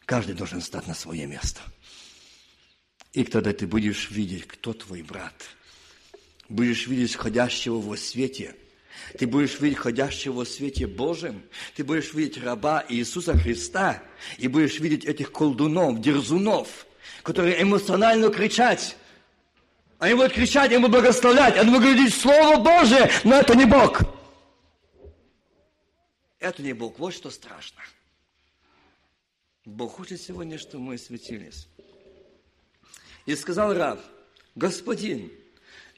Каждый 0.05 0.35
должен 0.35 0.61
стать 0.61 0.87
на 0.87 0.95
свое 0.95 1.27
место. 1.27 1.63
И 3.15 3.25
тогда 3.25 3.55
ты 3.55 3.67
будешь 3.67 4.11
видеть, 4.11 4.47
кто 4.47 4.75
твой 4.75 5.01
брат. 5.01 5.35
Будешь 6.51 6.87
видеть 6.87 7.15
ходящего 7.15 7.81
во 7.81 7.97
свете– 7.97 8.55
ты 9.19 9.27
будешь 9.27 9.61
видеть 9.61 9.79
ходящего 9.79 10.45
в 10.45 10.49
свете 10.49 10.87
Божьем. 10.87 11.43
Ты 11.75 11.85
будешь 11.85 12.13
видеть 12.15 12.43
раба 12.43 12.85
Иисуса 12.89 13.37
Христа. 13.37 14.03
И 14.39 14.49
будешь 14.49 14.81
видеть 14.81 15.05
этих 15.05 15.31
колдунов, 15.31 16.01
дерзунов, 16.01 16.87
которые 17.23 17.63
эмоционально 17.63 18.31
кричать. 18.31 18.97
Они 19.99 20.15
будут 20.15 20.33
кричать, 20.33 20.71
они 20.71 20.79
будут 20.79 21.03
благословлять, 21.03 21.57
они 21.57 21.71
будут 21.71 21.85
говорить 21.85 22.15
Слово 22.15 22.57
Божие, 22.57 23.11
но 23.23 23.37
это 23.37 23.55
не 23.55 23.65
Бог. 23.65 24.03
Это 26.41 26.63
не 26.63 26.73
Бог. 26.73 26.99
Вот 26.99 27.15
что 27.15 27.31
страшно. 27.31 27.81
Бог 29.65 29.93
хочет 29.93 30.21
сегодня, 30.21 30.59
чтобы 30.59 30.85
мы 30.85 30.99
светились. 30.99 31.69
И 33.25 33.35
сказал 33.35 33.73
раб, 33.73 34.01
Господин, 34.55 35.33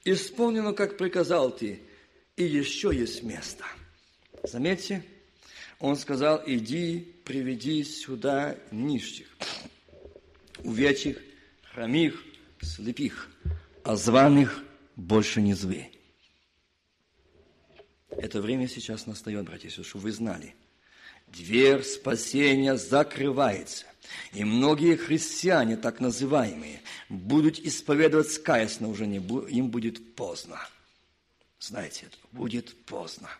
исполнено, 0.05 0.73
как 0.73 0.97
приказал 0.97 1.51
ты, 1.51 1.83
и 2.37 2.45
еще 2.45 2.95
есть 2.95 3.23
место. 3.23 3.65
Заметьте, 4.43 5.03
он 5.79 5.97
сказал, 5.97 6.43
иди, 6.47 7.15
приведи 7.25 7.83
сюда 7.85 8.57
нищих, 8.71 9.27
увечьих, 10.63 11.21
хромих, 11.63 12.23
слепих, 12.61 13.31
а 13.83 13.97
званых 13.97 14.63
больше 14.95 15.41
не 15.41 15.55
зви. 15.55 15.91
Это 18.11 18.41
время 18.41 18.69
сейчас 18.69 19.07
настает, 19.07 19.45
братья 19.45 19.69
чтобы 19.69 20.05
вы 20.05 20.13
знали. 20.13 20.55
Дверь 21.27 21.83
спасения 21.83 22.77
закрывается. 22.77 23.85
И 24.33 24.45
многие 24.45 24.97
христиане, 24.97 25.77
так 25.77 26.01
называемые, 26.01 26.81
будут 27.09 27.59
исповедовать 27.59 28.31
скаясь, 28.31 28.79
но 28.81 28.89
уже 28.89 29.07
не, 29.07 29.17
им 29.17 29.69
будет 29.69 30.15
поздно. 30.15 30.61
Знаете, 31.59 32.09
будет 32.33 32.77
поздно. 32.85 33.31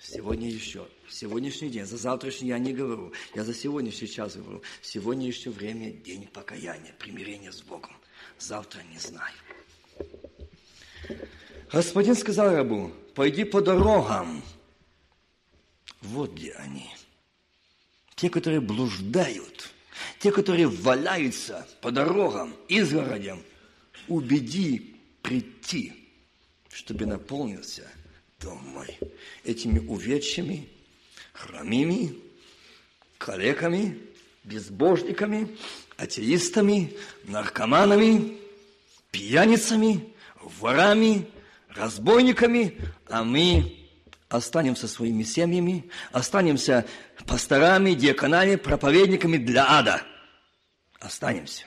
Сегодня 0.00 0.48
еще, 0.48 0.88
сегодняшний 1.10 1.68
день, 1.68 1.84
за 1.84 1.98
завтрашний 1.98 2.48
я 2.48 2.58
не 2.58 2.72
говорю, 2.72 3.12
я 3.34 3.44
за 3.44 3.52
сегодняшний 3.52 4.08
час 4.08 4.36
говорю. 4.36 4.62
Сегодня 4.80 5.26
еще 5.26 5.50
время, 5.50 5.92
день 5.92 6.26
покаяния, 6.26 6.94
примирения 6.98 7.52
с 7.52 7.60
Богом. 7.60 7.92
Завтра 8.38 8.82
не 8.90 8.98
знаю. 8.98 9.34
Господин 11.70 12.14
сказал 12.14 12.54
рабу, 12.54 12.92
пойди 13.14 13.44
по 13.44 13.60
дорогам. 13.60 14.42
Вот 16.00 16.32
где 16.32 16.52
они. 16.52 16.90
Те, 18.14 18.30
которые 18.30 18.60
блуждают, 18.60 19.70
те, 20.18 20.32
которые 20.32 20.66
валяются 20.66 21.68
по 21.82 21.90
дорогам, 21.90 22.56
изгородям, 22.68 23.42
убеди 24.08 24.96
прийти 25.22 25.99
чтобы 26.70 27.06
наполнился 27.06 27.88
дом 28.40 28.58
мой 28.68 28.98
этими 29.44 29.78
увечьями, 29.78 30.68
хромими, 31.32 32.14
калеками, 33.18 33.98
безбожниками, 34.44 35.56
атеистами, 35.96 36.94
наркоманами, 37.24 38.38
пьяницами, 39.10 40.14
ворами, 40.40 41.26
разбойниками, 41.68 42.78
а 43.08 43.24
мы 43.24 43.76
останемся 44.28 44.88
своими 44.88 45.24
семьями, 45.24 45.90
останемся 46.12 46.86
пасторами, 47.26 47.92
диаконами, 47.92 48.56
проповедниками 48.56 49.36
для 49.36 49.78
ада. 49.78 50.02
Останемся 51.00 51.66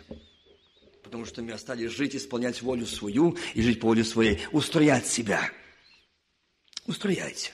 потому 1.14 1.28
что 1.28 1.44
мы 1.44 1.52
остались 1.52 1.92
жить, 1.92 2.16
исполнять 2.16 2.64
волю 2.64 2.88
свою 2.88 3.38
и 3.54 3.62
жить 3.62 3.80
по 3.80 3.86
воле 3.86 4.04
своей, 4.04 4.40
устроять 4.52 5.06
себя. 5.06 5.52
Устрояйте, 6.88 7.54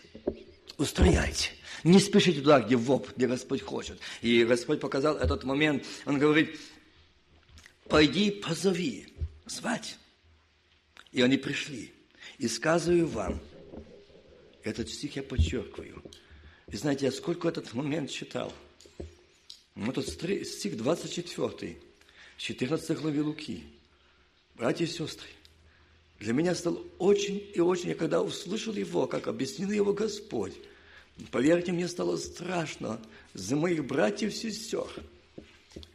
устрояйте. 0.78 1.52
Не 1.84 2.00
спешите 2.00 2.40
туда, 2.40 2.62
где 2.62 2.78
воп, 2.78 3.10
где 3.18 3.28
Господь 3.28 3.62
хочет. 3.62 4.00
И 4.22 4.46
Господь 4.46 4.80
показал 4.80 5.18
этот 5.18 5.44
момент. 5.44 5.86
Он 6.06 6.18
говорит, 6.18 6.58
пойди 7.90 8.32
позови, 8.32 9.14
звать. 9.46 9.98
И 11.12 11.22
они 11.22 11.36
пришли. 11.36 11.92
И 12.38 12.48
сказываю 12.48 13.08
вам, 13.08 13.42
этот 14.64 14.90
стих 14.90 15.18
я 15.18 15.24
подчеркиваю. 15.24 16.02
И 16.72 16.78
знаете, 16.78 17.08
я 17.08 17.12
сколько 17.12 17.50
этот 17.50 17.74
момент 17.74 18.10
читал. 18.10 18.54
Вот 19.76 19.98
этот 19.98 20.48
стих 20.48 20.78
24. 20.78 21.89
14 22.40 22.98
главе 22.98 23.22
Луки. 23.22 23.66
Братья 24.56 24.86
и 24.86 24.88
сестры, 24.88 25.28
для 26.20 26.32
меня 26.32 26.56
стало 26.56 26.82
очень 26.98 27.46
и 27.54 27.60
очень, 27.60 27.90
я 27.90 27.96
когда 27.96 28.22
услышал 28.22 28.74
его, 28.74 29.08
как 29.08 29.28
объяснил 29.28 29.72
его 29.72 29.92
Господь, 29.92 30.54
поверьте, 31.32 31.74
мне 31.74 31.90
стало 31.90 32.16
страшно 32.16 33.02
за 33.34 33.58
моих 33.58 33.86
братьев 33.86 34.32
и 34.32 34.36
сестер. 34.36 34.88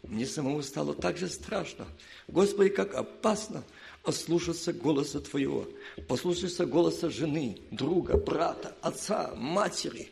Мне 0.03 0.27
самому 0.27 0.63
стало 0.63 0.95
так 0.95 1.17
же 1.17 1.29
страшно. 1.29 1.87
Господи, 2.29 2.69
как 2.69 2.95
опасно 2.95 3.65
ослушаться 4.03 4.75
голоса 4.75 5.21
Твоего, 5.21 5.67
послушаться 6.09 6.67
голоса 6.67 7.09
жены, 7.09 7.59
друга, 7.71 8.19
брата, 8.19 8.77
отца, 8.83 9.35
матери, 9.35 10.11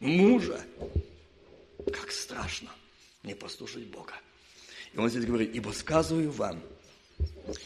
мужа. 0.00 0.64
Как 1.92 2.10
страшно 2.10 2.70
не 3.22 3.34
послушать 3.34 3.84
Бога. 3.84 4.14
И 4.92 4.98
он 4.98 5.08
здесь 5.10 5.24
говорит, 5.24 5.54
ибо 5.54 5.70
сказываю 5.70 6.30
вам, 6.30 6.62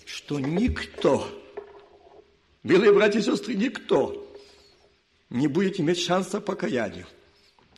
что 0.06 0.40
никто, 0.40 1.28
милые 2.62 2.92
братья 2.92 3.20
и 3.20 3.22
сестры, 3.22 3.54
никто 3.54 4.18
не 5.30 5.46
будет 5.46 5.80
иметь 5.80 5.98
шанса 6.00 6.40
покаянию, 6.40 7.06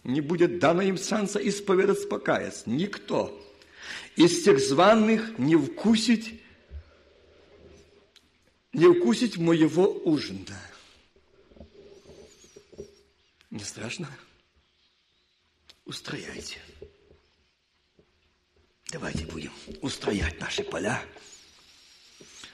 не 0.02 0.20
будет 0.20 0.58
дано 0.58 0.82
им 0.82 0.98
шанса 0.98 1.38
исповедаться, 1.38 2.06
покаяться. 2.06 2.68
Никто 2.68 3.40
из 4.16 4.42
тех 4.42 4.60
званых 4.60 5.38
не 5.38 5.56
вкусить, 5.56 6.40
не 8.72 8.92
вкусить 8.92 9.36
моего 9.36 9.88
ужина. 10.04 10.60
Не 13.50 13.60
страшно? 13.60 14.08
Устрояйте. 15.84 16.58
Давайте 18.94 19.26
будем 19.26 19.50
устроять 19.82 20.38
наши 20.38 20.62
поля. 20.62 21.02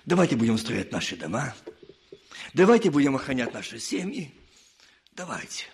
Давайте 0.07 0.37
будем 0.37 0.57
строить 0.57 0.91
наши 0.91 1.15
дома. 1.15 1.55
Давайте 2.55 2.91
будем 2.91 3.15
охранять 3.15 3.53
наши 3.53 3.79
семьи. 3.79 4.33
Давайте. 5.13 5.67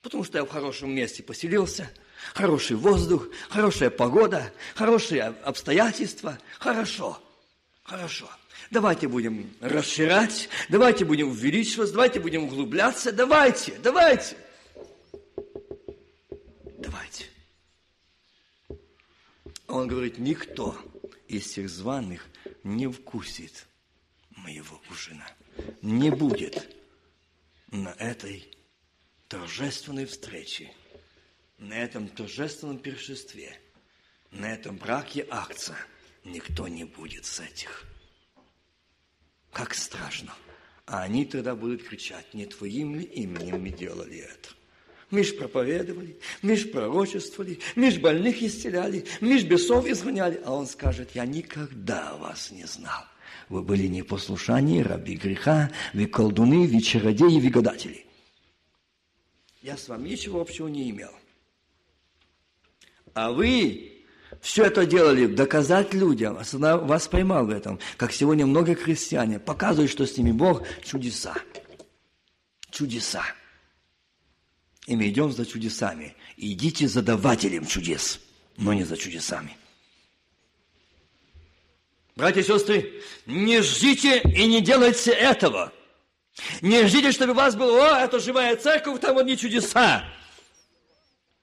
Потому 0.00 0.22
что 0.22 0.38
я 0.38 0.44
в 0.44 0.48
хорошем 0.48 0.94
месте 0.94 1.24
поселился, 1.24 1.90
хороший 2.34 2.76
воздух, 2.76 3.26
хорошая 3.48 3.90
погода, 3.90 4.52
хорошие 4.76 5.24
обстоятельства. 5.24 6.38
Хорошо, 6.60 7.20
хорошо. 7.82 8.30
Давайте 8.70 9.08
будем 9.08 9.52
расширять, 9.60 10.48
давайте 10.68 11.04
будем 11.04 11.30
увеличиваться, 11.30 11.94
давайте 11.94 12.20
будем 12.20 12.44
углубляться, 12.44 13.10
давайте, 13.10 13.76
давайте. 13.82 14.36
Он 19.78 19.86
говорит, 19.86 20.18
никто 20.18 20.76
из 21.28 21.44
всех 21.44 21.70
званых 21.70 22.26
не 22.64 22.88
вкусит 22.88 23.68
моего 24.30 24.82
ужина. 24.90 25.24
Не 25.82 26.10
будет 26.10 26.76
на 27.70 27.90
этой 27.90 28.50
торжественной 29.28 30.06
встрече, 30.06 30.74
на 31.58 31.74
этом 31.74 32.08
торжественном 32.08 32.80
пиршестве, 32.80 33.56
на 34.32 34.52
этом 34.52 34.78
браке 34.78 35.24
акция 35.30 35.78
никто 36.24 36.66
не 36.66 36.82
будет 36.82 37.24
с 37.24 37.38
этих. 37.38 37.84
Как 39.52 39.74
страшно. 39.74 40.34
А 40.86 41.02
они 41.02 41.24
тогда 41.24 41.54
будут 41.54 41.84
кричать, 41.84 42.34
не 42.34 42.46
твоим 42.46 42.96
ли 42.96 43.04
именем 43.04 43.62
мы 43.62 43.70
делали 43.70 44.18
это? 44.18 44.57
Мы 45.10 45.24
ж 45.24 45.36
проповедовали, 45.36 46.18
мы 46.42 46.54
ж 46.56 46.70
пророчествовали, 46.70 47.58
мы 47.76 47.90
ж 47.90 47.98
больных 47.98 48.42
исцеляли, 48.42 49.06
мы 49.20 49.38
ж 49.38 49.44
бесов 49.44 49.86
изгоняли. 49.86 50.40
А 50.44 50.52
он 50.52 50.66
скажет, 50.66 51.10
я 51.14 51.24
никогда 51.24 52.14
вас 52.16 52.50
не 52.50 52.66
знал. 52.66 53.04
Вы 53.48 53.62
были 53.62 53.86
непослушания, 53.86 54.84
раби 54.84 55.16
греха, 55.16 55.70
вы 55.94 56.06
колдуны, 56.06 56.66
вы 56.66 56.82
чародеи, 56.82 57.40
вы 57.40 57.48
гадатели. 57.48 58.04
Я 59.62 59.78
с 59.78 59.88
вами 59.88 60.10
ничего 60.10 60.42
общего 60.42 60.68
не 60.68 60.90
имел. 60.90 61.10
А 63.14 63.32
вы 63.32 64.04
все 64.42 64.64
это 64.64 64.84
делали, 64.84 65.26
доказать 65.26 65.94
людям, 65.94 66.38
вас 66.52 67.08
поймал 67.08 67.46
в 67.46 67.50
этом, 67.50 67.80
как 67.96 68.12
сегодня 68.12 68.44
много 68.44 68.74
христиане 68.74 69.38
показывают, 69.40 69.90
что 69.90 70.06
с 70.06 70.16
ними 70.18 70.32
Бог 70.32 70.64
чудеса. 70.84 71.34
Чудеса. 72.70 73.24
И 74.88 74.96
мы 74.96 75.10
идем 75.10 75.30
за 75.30 75.44
чудесами. 75.44 76.16
Идите 76.38 76.88
за 76.88 77.02
давателем 77.02 77.66
чудес, 77.66 78.20
но 78.56 78.72
не 78.72 78.84
за 78.84 78.96
чудесами. 78.96 79.54
Братья 82.16 82.40
и 82.40 82.42
сестры, 82.42 83.02
не 83.26 83.60
ждите 83.60 84.22
и 84.22 84.46
не 84.46 84.62
делайте 84.62 85.10
этого. 85.10 85.74
Не 86.62 86.86
ждите, 86.86 87.12
чтобы 87.12 87.32
у 87.32 87.34
вас 87.34 87.54
было, 87.54 87.98
о, 87.98 88.00
это 88.00 88.18
живая 88.18 88.56
церковь, 88.56 88.98
там 88.98 89.18
одни 89.18 89.36
чудеса. 89.36 90.04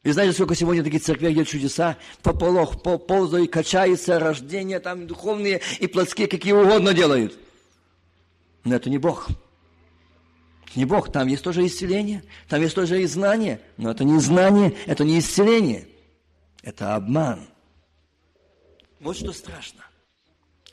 И 0.02 0.12
знаете, 0.12 0.34
сколько 0.34 0.56
сегодня 0.56 0.84
таких 0.84 1.04
церквей, 1.04 1.32
где 1.32 1.46
чудеса, 1.46 1.98
пополох, 2.24 2.82
ползают, 2.82 3.52
качается, 3.52 4.18
рождение 4.18 4.80
там 4.80 5.06
духовные 5.06 5.62
и 5.80 5.86
плотские, 5.86 6.28
какие 6.28 6.54
угодно 6.54 6.96
делают. 6.96 7.38
Но 8.64 8.76
это 8.76 8.90
не 8.90 8.98
Бог. 8.98 9.30
Не 10.76 10.84
Бог, 10.84 11.12
там 11.12 11.28
есть 11.28 11.44
тоже 11.44 11.66
исцеление, 11.66 12.24
там 12.50 12.62
есть 12.62 12.76
тоже 12.76 13.02
и 13.02 13.06
знание, 13.06 13.62
но 13.78 13.92
это 13.92 14.04
не 14.04 14.20
знание, 14.20 14.76
это 14.86 15.06
не 15.06 15.20
исцеление, 15.20 15.88
это 16.64 16.96
обман. 16.96 17.48
Вот 19.00 19.16
что 19.16 19.32
страшно. 19.32 19.86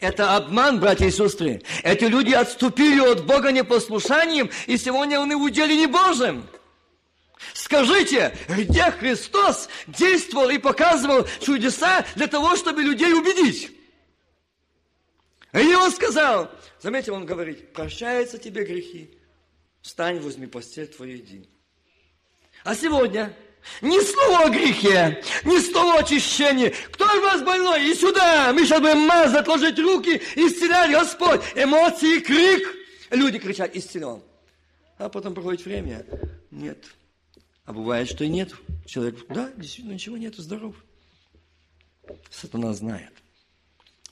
Это 0.00 0.34
обман, 0.34 0.80
братья 0.80 1.06
и 1.06 1.10
сестры. 1.12 1.62
Эти 1.84 2.04
люди 2.04 2.32
отступили 2.32 2.98
от 2.98 3.24
Бога 3.24 3.52
непослушанием, 3.52 4.50
и 4.66 4.76
сегодня 4.76 5.22
они 5.22 5.36
в 5.36 5.42
уделе 5.42 5.76
не 5.76 5.86
Божьим. 5.86 6.48
Скажите, 7.54 8.36
где 8.48 8.90
Христос 8.90 9.68
действовал 9.86 10.50
и 10.50 10.58
показывал 10.58 11.26
чудеса 11.40 12.04
для 12.16 12.26
того, 12.26 12.56
чтобы 12.56 12.82
людей 12.82 13.12
убедить? 13.12 13.70
И 15.52 15.74
он 15.74 15.92
сказал, 15.92 16.50
заметьте, 16.80 17.12
он 17.12 17.24
говорит, 17.24 17.72
прощаются 17.72 18.38
тебе 18.38 18.64
грехи, 18.64 19.16
встань, 19.82 20.20
возьми 20.20 20.46
постель 20.46 20.86
твою, 20.86 21.18
иди. 21.18 21.48
А 22.64 22.74
сегодня 22.74 23.36
ни 23.80 24.00
слова 24.00 24.46
о 24.46 24.50
грехе, 24.50 25.22
ни 25.44 25.58
слова 25.58 25.96
о 25.96 26.00
очищении. 26.00 26.68
Кто 26.92 27.04
из 27.04 27.22
вас 27.22 27.42
больной? 27.42 27.90
И 27.90 27.94
сюда. 27.94 28.52
Мы 28.52 28.64
сейчас 28.64 28.80
будем 28.80 29.00
мазать, 29.00 29.46
ложить 29.46 29.78
руки, 29.78 30.20
исцелять 30.36 30.90
Господь. 30.90 31.40
Эмоции, 31.54 32.20
крик. 32.20 32.76
Люди 33.10 33.38
кричат, 33.38 33.74
исцелен. 33.76 34.22
А 34.98 35.08
потом 35.08 35.34
проходит 35.34 35.64
время. 35.64 36.06
Нет. 36.50 36.84
А 37.64 37.72
бывает, 37.72 38.08
что 38.08 38.24
и 38.24 38.28
нет. 38.28 38.52
Человек, 38.86 39.26
да, 39.28 39.50
действительно, 39.56 39.94
ничего 39.94 40.16
нет, 40.16 40.36
здоров. 40.36 40.74
Сатана 42.30 42.72
знает. 42.72 43.12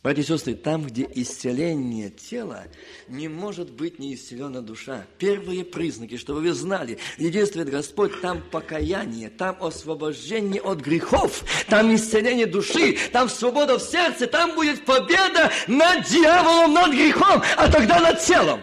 Братья 0.02 0.22
и 0.22 0.24
сестры, 0.24 0.54
там, 0.54 0.84
где 0.84 1.06
исцеление 1.14 2.08
тела, 2.08 2.64
не 3.06 3.28
может 3.28 3.70
быть 3.70 3.98
не 3.98 4.14
исцелена 4.14 4.62
душа. 4.62 5.04
Первые 5.18 5.62
признаки, 5.62 6.16
чтобы 6.16 6.40
вы 6.40 6.54
знали, 6.54 6.98
где 7.18 7.28
действует 7.28 7.68
Господь, 7.68 8.18
там 8.22 8.40
покаяние, 8.40 9.28
там 9.28 9.62
освобождение 9.62 10.62
от 10.62 10.80
грехов, 10.80 11.44
там 11.68 11.94
исцеление 11.94 12.46
души, 12.46 12.96
там 13.12 13.28
свобода 13.28 13.78
в 13.78 13.82
сердце, 13.82 14.26
там 14.26 14.54
будет 14.54 14.86
победа 14.86 15.52
над 15.66 16.06
дьяволом, 16.08 16.72
над 16.72 16.92
грехом, 16.92 17.42
а 17.58 17.70
тогда 17.70 18.00
над 18.00 18.20
телом. 18.20 18.62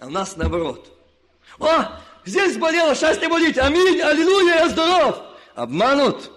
А 0.00 0.06
у 0.06 0.10
нас 0.10 0.36
наоборот. 0.36 0.92
О, 1.60 2.00
здесь 2.24 2.56
болело, 2.56 2.92
сейчас 2.96 3.20
не 3.20 3.28
болит, 3.28 3.56
аминь, 3.56 4.00
аллилуйя, 4.00 4.56
я 4.56 4.68
здоров. 4.68 5.22
Обманут 5.54 6.32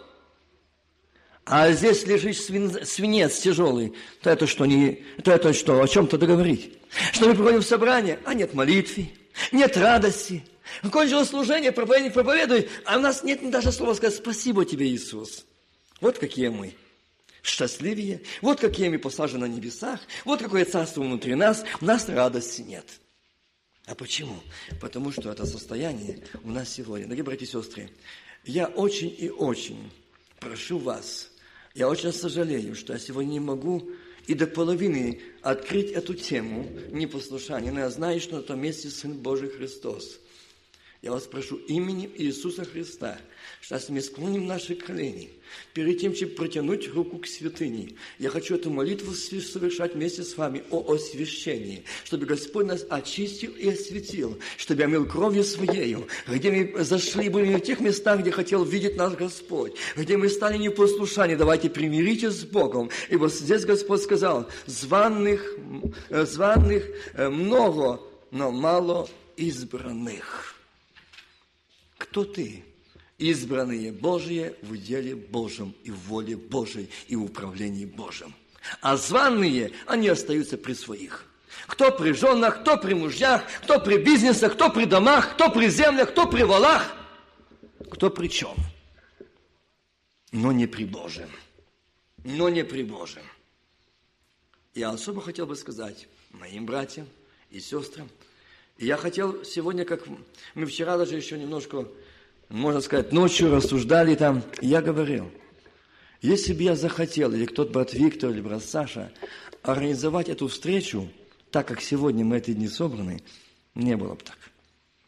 а 1.52 1.72
здесь 1.72 2.06
лежит 2.06 2.38
свин, 2.38 2.86
свинец 2.86 3.39
тяжелый, 3.39 3.93
то 4.22 4.30
это 4.30 4.45
что, 4.45 4.68
не, 4.68 5.04
то 5.24 5.32
это 5.32 5.52
что, 5.52 5.82
о 5.82 5.88
чем-то 5.88 6.20
договорить? 6.20 6.78
Что 7.12 7.28
мы 7.28 7.34
приходим 7.34 7.62
в 7.62 7.66
собрание, 7.66 8.20
а 8.24 8.36
нет 8.36 8.54
молитвы, 8.54 9.10
нет 9.52 9.76
радости. 9.76 10.45
Кончилось 10.91 11.30
служение, 11.30 11.72
проповедник 11.72 12.14
проповедует, 12.14 12.70
а 12.86 12.97
у 12.97 13.02
нас 13.02 13.24
нет 13.24 13.50
даже 13.50 13.72
слова 13.72 13.95
сказать 13.95 14.18
«Спасибо 14.18 14.64
тебе, 14.64 14.88
Иисус». 14.89 15.43
Вот 16.02 16.20
какие 16.20 16.50
мы 16.50 16.76
счастливее, 17.41 18.22
вот 18.43 18.60
какие 18.60 18.89
мы 18.89 19.00
посажены 19.00 19.47
на 19.47 19.52
небесах, 19.52 20.00
вот 20.26 20.43
какое 20.43 20.66
царство 20.66 21.02
внутри 21.02 21.34
нас, 21.34 21.64
у 21.82 21.86
нас 21.86 22.08
радости 22.08 22.62
нет. 22.62 22.86
А 23.88 23.95
почему? 23.95 24.36
Потому 24.80 25.12
что 25.12 25.32
это 25.32 25.47
состояние 25.47 26.20
у 26.43 26.52
нас 26.52 26.70
сегодня. 26.70 27.06
Дорогие 27.06 27.24
братья 27.24 27.45
и 27.45 27.50
сестры, 27.50 27.89
я 28.45 28.68
очень 28.68 29.16
и 29.18 29.32
очень 29.32 29.91
прошу 30.39 30.78
вас 30.78 31.29
я 31.76 31.88
очень 31.88 32.11
сожалею, 32.11 32.76
что 32.76 32.93
я 32.93 32.99
сегодня 32.99 33.32
не 33.32 33.39
могу 33.39 33.89
и 34.28 34.34
до 34.34 34.47
половины 34.47 35.22
открыть 35.41 35.91
эту 35.91 36.13
тему 36.13 36.67
непослушания. 36.91 37.72
Но 37.72 37.80
я 37.80 37.89
знаю, 37.89 38.20
что 38.20 38.38
на 38.38 38.41
том 38.43 38.61
месте 38.61 38.89
Сын 38.89 39.13
Божий 39.13 39.49
Христос. 39.49 40.20
Я 41.02 41.12
вас 41.12 41.24
прошу 41.28 41.56
именем 41.56 42.12
Иисуса 42.18 42.66
Христа, 42.66 43.18
сейчас 43.62 43.88
мы 43.88 44.02
склоним 44.02 44.47
наши 44.47 44.76
колени, 44.76 45.30
перед 45.74 46.02
тем, 46.02 46.14
чем 46.14 46.32
протянуть 46.32 46.93
руку 46.93 47.20
к 47.20 47.26
святыне. 47.26 47.95
Я 48.18 48.30
хочу 48.30 48.56
эту 48.56 48.70
молитву 48.70 49.14
совершать 49.14 49.95
вместе 49.95 50.24
с 50.24 50.36
вами 50.36 50.62
о 50.70 50.93
освящении, 50.93 51.86
чтобы 52.04 52.26
Господь 52.26 52.66
нас 52.66 52.86
очистил 52.89 53.54
и 53.54 53.70
осветил, 53.70 54.38
чтобы 54.58 54.84
омыл 54.84 55.06
кровью 55.06 55.45
Своею, 55.45 56.06
где 56.28 56.52
мы 56.52 56.84
зашли 56.84 57.30
были 57.30 57.56
в 57.56 57.62
тех 57.62 57.80
местах, 57.80 58.20
где 58.20 58.32
хотел 58.32 58.66
видеть 58.66 58.97
нас 58.97 59.16
Господь, 59.16 59.76
где 59.95 60.18
мы 60.18 60.28
стали 60.28 60.58
непослушаны, 60.58 61.38
давайте 61.38 61.70
примирите 61.70 62.30
с 62.30 62.43
Богом. 62.43 62.89
И 63.10 63.16
вот 63.16 63.34
здесь 63.34 63.64
Господь 63.64 64.02
сказал, 64.02 64.50
званных, 64.66 65.56
званных 66.10 66.84
э, 67.14 67.30
много, 67.30 68.02
но 68.32 68.52
мало 68.52 69.08
избранных. 69.38 70.59
Кто 72.10 72.26
ты? 72.26 72.64
Избранные 73.20 73.91
Божьи 73.91 74.55
в 74.62 74.78
деле 74.78 75.16
Божьем 75.16 75.76
и 75.84 75.91
в 75.91 75.99
воле 76.07 76.38
Божьей 76.38 76.89
и 77.07 77.16
в 77.16 77.24
управлении 77.24 77.86
Божьем. 77.86 78.34
А 78.82 78.97
званные, 78.97 79.74
они 79.86 80.07
остаются 80.07 80.57
при 80.57 80.74
своих. 80.74 81.26
Кто 81.68 81.91
при 81.91 82.14
женах, 82.14 82.62
кто 82.62 82.78
при 82.78 82.93
мужьях, 82.93 83.43
кто 83.62 83.80
при 83.80 83.97
бизнесах, 83.97 84.53
кто 84.53 84.70
при 84.70 84.86
домах, 84.86 85.34
кто 85.34 85.51
при 85.51 85.68
землях, 85.70 86.12
кто 86.12 86.28
при 86.28 86.43
валах, 86.43 86.95
кто 87.91 88.10
при 88.10 88.28
чем. 88.28 88.55
Но 90.32 90.51
не 90.51 90.66
при 90.66 90.86
Божьем. 90.86 91.30
Но 92.24 92.49
не 92.49 92.64
при 92.64 92.84
Божьем. 92.84 93.24
Я 94.74 94.91
особо 94.91 95.22
хотел 95.22 95.45
бы 95.45 95.55
сказать 95.55 96.07
моим 96.32 96.66
братьям 96.66 97.07
и 97.51 97.60
сестрам– 97.60 98.10
я 98.86 98.98
хотел 98.98 99.44
сегодня, 99.44 99.84
как 99.84 100.04
мы 100.56 100.66
вчера 100.66 100.98
даже 100.98 101.16
еще 101.16 101.38
немножко, 101.38 101.88
можно 102.48 102.82
сказать, 102.82 103.12
ночью 103.12 103.52
рассуждали 103.52 104.16
там, 104.16 104.44
я 104.62 104.82
говорил, 104.82 105.30
Если 106.22 106.54
бы 106.54 106.64
я 106.64 106.76
захотел, 106.76 107.34
или 107.34 107.46
кто-то 107.46 107.72
брат 107.72 107.94
Виктор, 107.94 108.32
или 108.32 108.42
брат 108.42 108.64
Саша, 108.64 109.12
организовать 109.62 110.30
эту 110.30 110.48
встречу, 110.48 111.10
так 111.52 111.68
как 111.68 111.82
сегодня 111.82 112.26
мы 112.26 112.38
эти 112.38 112.54
дни 112.54 112.68
собраны, 112.68 113.22
не 113.76 113.96
было 113.96 114.16
бы 114.16 114.24
так. 114.24 114.38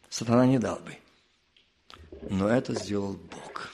Сатана 0.08 0.46
не 0.46 0.58
дал 0.58 0.78
бы. 0.80 0.96
Но 2.30 2.48
это 2.48 2.74
сделал 2.74 3.14
Бог. 3.14 3.72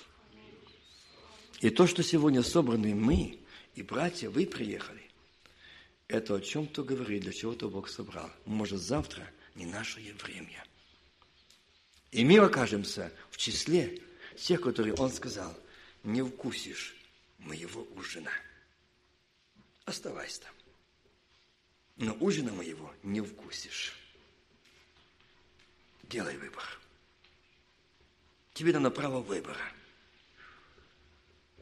И 1.60 1.70
то, 1.70 1.86
что 1.86 2.02
сегодня 2.02 2.42
собраны 2.42 2.94
мы, 2.94 3.38
и 3.74 3.82
братья, 3.82 4.30
вы 4.30 4.46
приехали, 4.46 5.02
это 6.06 6.36
о 6.36 6.40
чем-то 6.40 6.84
говорит, 6.84 7.22
для 7.22 7.32
чего-то 7.32 7.68
Бог 7.68 7.88
собрал. 7.88 8.30
Может, 8.44 8.80
завтра 8.80 9.28
не 9.58 9.66
наше 9.66 10.00
время. 10.22 10.64
И 12.12 12.24
мы 12.24 12.38
окажемся 12.38 13.12
в 13.30 13.36
числе 13.36 14.00
тех, 14.36 14.60
которые 14.60 14.94
Он 14.94 15.10
сказал, 15.12 15.54
не 16.04 16.22
вкусишь 16.22 16.96
моего 17.38 17.86
ужина. 17.96 18.30
Оставайся 19.84 20.42
там. 20.42 20.54
Но 21.96 22.16
ужина 22.20 22.52
моего 22.52 22.94
не 23.02 23.20
вкусишь. 23.20 23.94
Делай 26.04 26.36
выбор. 26.36 26.64
Тебе 28.54 28.72
дано 28.72 28.90
право 28.90 29.20
выбора. 29.20 29.60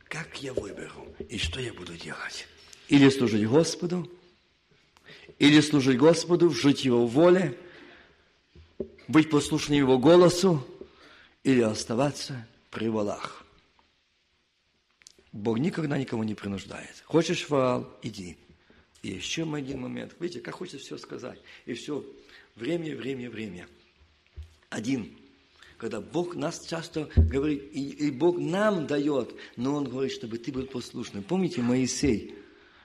Как 0.09 0.43
я 0.43 0.53
выберу 0.53 1.17
и 1.29 1.39
что 1.39 1.61
я 1.61 1.73
буду 1.73 1.97
делать? 1.97 2.47
Или 2.89 3.09
служить 3.09 3.49
Господу, 3.49 4.09
или 5.39 5.61
служить 5.61 5.99
Господу, 5.99 6.51
жить 6.51 6.85
Его 6.85 7.07
воле, 7.07 7.59
быть 9.09 9.31
послушным 9.31 9.79
Его 9.79 9.99
голосу, 9.99 10.65
или 11.47 11.61
оставаться 11.61 12.45
при 12.73 12.89
волах. 12.89 13.47
Бог 15.31 15.61
никогда 15.61 15.97
никого 15.97 16.25
не 16.25 16.35
принуждает. 16.35 17.05
Хочешь 17.05 17.49
вал, 17.49 17.89
иди. 18.03 18.37
И 19.03 19.11
еще 19.13 19.43
один 19.55 19.83
момент. 19.83 20.17
Видите, 20.19 20.41
как 20.41 20.57
хочется 20.57 20.79
все 20.79 20.99
сказать. 20.99 21.39
И 21.65 21.75
все. 21.75 22.05
Время, 22.57 22.97
время, 22.97 23.31
время. 23.31 23.69
Один. 24.71 25.17
Когда 25.79 26.01
Бог 26.01 26.35
нас 26.35 26.67
часто 26.67 27.09
говорит, 27.15 27.63
и, 27.73 27.91
и 27.91 28.11
Бог 28.11 28.39
нам 28.39 28.89
дает, 28.89 29.33
но 29.55 29.77
Он 29.77 29.85
говорит, 29.85 30.13
чтобы 30.15 30.39
ты 30.39 30.51
был 30.51 30.67
послушным. 30.67 31.23
Помните 31.23 31.63
Моисей? 31.63 32.35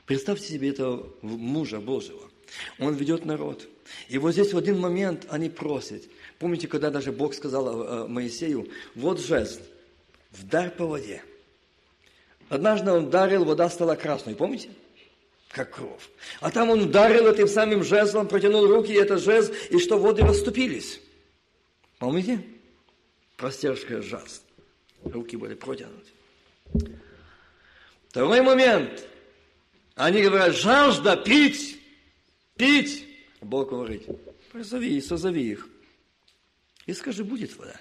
Представьте 0.05 0.45
себе 0.45 0.69
этого 0.69 1.11
мужа 1.23 1.79
Божьего. 1.79 2.29
Он 2.77 2.93
ведет 2.93 3.25
народ. 3.25 3.67
И 4.09 4.17
вот 4.17 4.31
здесь 4.31 4.53
в 4.53 4.57
один 4.57 4.79
момент 4.79 5.25
они 5.29 5.49
просят. 5.49 6.03
Помните, 6.39 6.67
когда 6.67 6.89
даже 6.89 7.11
Бог 7.11 7.33
сказал 7.33 7.83
э, 7.83 8.07
Моисею, 8.07 8.69
вот 8.95 9.19
жест, 9.19 9.61
вдарь 10.31 10.71
по 10.71 10.85
воде. 10.85 11.23
Однажды 12.49 12.91
он 12.91 13.05
ударил, 13.05 13.45
вода 13.45 13.69
стала 13.69 13.95
красной, 13.95 14.35
помните? 14.35 14.69
Как 15.49 15.71
кровь. 15.71 16.09
А 16.39 16.51
там 16.51 16.69
он 16.69 16.81
ударил 16.81 17.27
этим 17.27 17.47
самым 17.47 17.83
жезлом, 17.83 18.27
протянул 18.27 18.65
руки, 18.67 18.91
и 18.91 18.97
это 18.97 19.17
жезл, 19.17 19.53
и 19.69 19.79
что 19.79 19.97
воды 19.97 20.23
расступились. 20.23 20.99
Помните? 21.99 22.43
Простежка 23.37 24.01
жест. 24.01 24.43
Руки 25.03 25.35
были 25.35 25.55
протянуты. 25.55 26.09
Второй 28.09 28.41
момент. 28.41 29.05
Они 29.95 30.21
говорят, 30.21 30.55
жажда 30.55 31.15
пить, 31.17 31.79
пить. 32.55 33.07
Бог 33.41 33.69
говорит, 33.69 34.07
позови, 34.51 35.01
созови 35.01 35.51
их. 35.51 35.67
И 36.85 36.93
скажи, 36.93 37.23
будет 37.23 37.57
вода. 37.57 37.79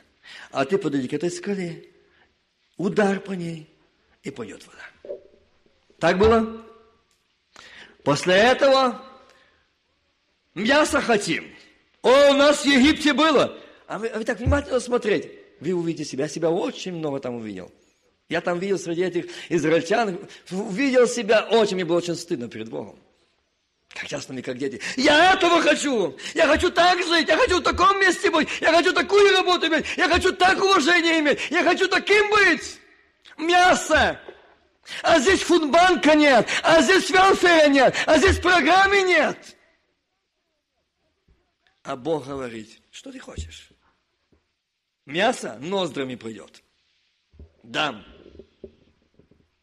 А 0.51 0.65
ты 0.65 0.79
подойди 0.79 1.09
к 1.09 1.13
этой 1.13 1.31
скале, 1.31 1.85
удар 2.77 3.21
по 3.21 3.33
ней, 3.33 3.69
и 4.23 4.31
пойдет 4.31 4.67
вода. 4.67 5.19
Так 5.99 6.19
было? 6.19 6.65
После 8.05 8.35
этого 8.35 9.05
мясо 10.55 11.01
хотим. 11.01 11.45
О, 12.03 12.31
у 12.31 12.35
нас 12.35 12.63
в 12.63 12.65
Египте 12.65 13.13
было. 13.13 13.59
А 13.87 13.99
вы, 13.99 14.09
а 14.09 14.19
вы 14.19 14.25
так 14.25 14.39
внимательно 14.39 14.81
смотреть. 14.81 15.31
Вы 15.61 15.75
увидите 15.75 16.05
себя. 16.05 16.25
Я 16.25 16.31
себя 16.31 16.51
очень 16.51 16.95
много 16.95 17.21
там 17.21 17.35
увидел. 17.35 17.71
Я 18.31 18.41
там 18.41 18.59
видел 18.59 18.79
среди 18.79 19.03
этих 19.03 19.27
израильтян, 19.51 20.19
увидел 20.51 21.07
себя 21.07 21.43
очень, 21.51 21.75
мне 21.75 21.85
было 21.85 21.99
очень 21.99 22.15
стыдно 22.15 22.49
перед 22.49 22.71
Богом. 22.71 22.97
Как 23.95 24.09
частными, 24.09 24.41
как 24.41 24.57
дети. 24.57 24.81
Я 24.97 25.35
этого 25.35 25.61
хочу. 25.61 26.17
Я 26.35 26.47
хочу 26.47 26.71
так 26.71 27.03
жить. 27.03 27.29
Я 27.29 27.37
хочу 27.37 27.59
в 27.59 27.63
таком 27.63 28.01
месте 28.01 28.31
быть. 28.31 28.49
Я 28.61 28.73
хочу 28.73 28.93
такую 28.93 29.33
работу 29.37 29.67
иметь. 29.67 29.85
Я 29.97 30.09
хочу 30.09 30.33
так 30.33 30.63
уважение 30.63 31.19
иметь. 31.21 31.41
Я 31.51 31.65
хочу 31.65 31.89
таким 31.89 32.31
быть 32.31 32.79
мясо. 33.37 34.21
А 35.03 35.19
здесь 35.19 35.43
фудбанка 35.43 36.15
нет, 36.15 36.49
а 36.63 36.83
здесь 36.83 37.11
велфера 37.11 37.69
нет, 37.69 37.95
а 38.07 38.19
здесь 38.19 38.39
программы 38.39 39.03
нет. 39.03 39.57
А 41.83 41.97
Бог 41.97 42.27
говорит, 42.27 42.81
что 42.91 43.11
ты 43.13 43.19
хочешь? 43.19 43.71
Мясо 45.07 45.59
ноздрами 45.61 46.15
придет. 46.15 46.63
Дам. 47.63 48.05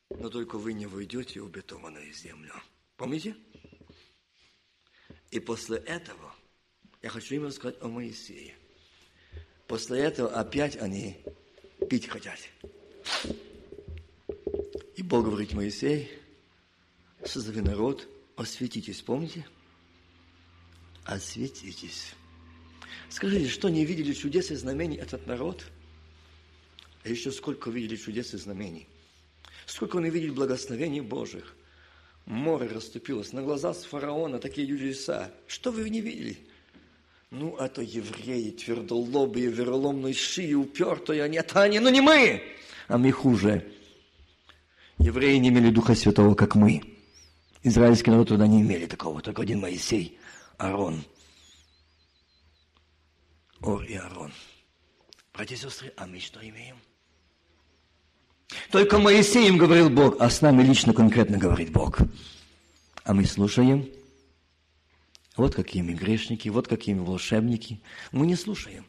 Но 0.09 0.29
только 0.29 0.57
вы 0.57 0.73
не 0.73 0.87
войдете 0.87 1.41
в 1.41 1.49
бетонную 1.49 2.11
землю. 2.13 2.53
Помните? 2.95 3.35
И 5.31 5.39
после 5.39 5.77
этого, 5.77 6.33
я 7.01 7.09
хочу 7.09 7.35
именно 7.35 7.51
сказать 7.51 7.77
о 7.81 7.87
Моисее. 7.87 8.55
После 9.67 9.99
этого 9.99 10.29
опять 10.29 10.77
они 10.77 11.17
пить 11.89 12.07
хотят. 12.07 12.39
И 14.95 15.03
Бог 15.03 15.25
говорит, 15.25 15.53
Моисей, 15.53 16.09
созови 17.25 17.61
народ, 17.61 18.07
осветитесь, 18.35 19.01
помните? 19.01 19.45
Осветитесь. 21.03 22.13
Скажите, 23.09 23.49
что 23.49 23.69
не 23.69 23.85
видели 23.85 24.13
чудес 24.13 24.51
и 24.51 24.55
знамений 24.55 24.97
этот 24.97 25.27
народ? 25.27 25.65
А 27.03 27.09
еще 27.09 27.31
сколько 27.31 27.69
видели 27.69 27.95
чудес 27.95 28.33
и 28.33 28.37
знамений? 28.37 28.87
Сколько 29.65 29.97
они 29.97 30.09
видели 30.09 30.31
благословений 30.31 31.01
Божьих? 31.01 31.56
Море 32.27 32.67
расступилось 32.67 33.31
на 33.31 33.41
глаза 33.41 33.73
с 33.73 33.85
фараона, 33.85 34.39
такие 34.39 34.67
чудеса. 34.67 35.31
Что 35.47 35.71
вы 35.71 35.89
не 35.89 36.01
видели? 36.01 36.37
Ну, 37.31 37.55
это 37.55 37.81
евреи, 37.81 38.51
твердолобые, 38.51 39.47
вероломные 39.47 40.13
шии, 40.13 40.53
упертые, 40.53 41.23
они, 41.23 41.37
это 41.37 41.61
они, 41.61 41.79
но 41.79 41.89
не 41.89 42.01
мы, 42.01 42.41
а 42.89 42.97
мы 42.97 43.11
хуже. 43.11 43.71
Евреи 44.97 45.37
не 45.37 45.49
имели 45.49 45.69
Духа 45.69 45.95
Святого, 45.95 46.35
как 46.35 46.55
мы. 46.55 46.81
Израильский 47.63 48.11
народ 48.11 48.27
туда 48.27 48.45
не 48.45 48.61
имели 48.61 48.87
такого, 48.87 49.21
только 49.21 49.43
один 49.43 49.61
Моисей, 49.61 50.19
Аарон. 50.57 51.03
Ор 53.61 53.83
и 53.83 53.95
Аарон. 53.95 54.33
Братья 55.33 55.55
и 55.55 55.57
сестры, 55.57 55.93
а 55.95 56.05
мы 56.05 56.19
что 56.19 56.41
имеем? 56.41 56.77
Только 58.71 58.97
Моисеем 58.97 59.57
говорил 59.57 59.89
Бог, 59.89 60.17
а 60.19 60.29
с 60.29 60.41
нами 60.41 60.63
лично 60.63 60.93
конкретно 60.93 61.37
говорит 61.37 61.71
Бог. 61.71 61.99
А 63.03 63.13
мы 63.13 63.25
слушаем. 63.25 63.89
Вот 65.35 65.55
какие 65.55 65.83
мы 65.83 65.93
грешники, 65.93 66.49
вот 66.49 66.67
какие 66.67 66.95
мы 66.95 67.05
волшебники. 67.05 67.81
Мы 68.11 68.25
не 68.25 68.35
слушаем. 68.35 68.85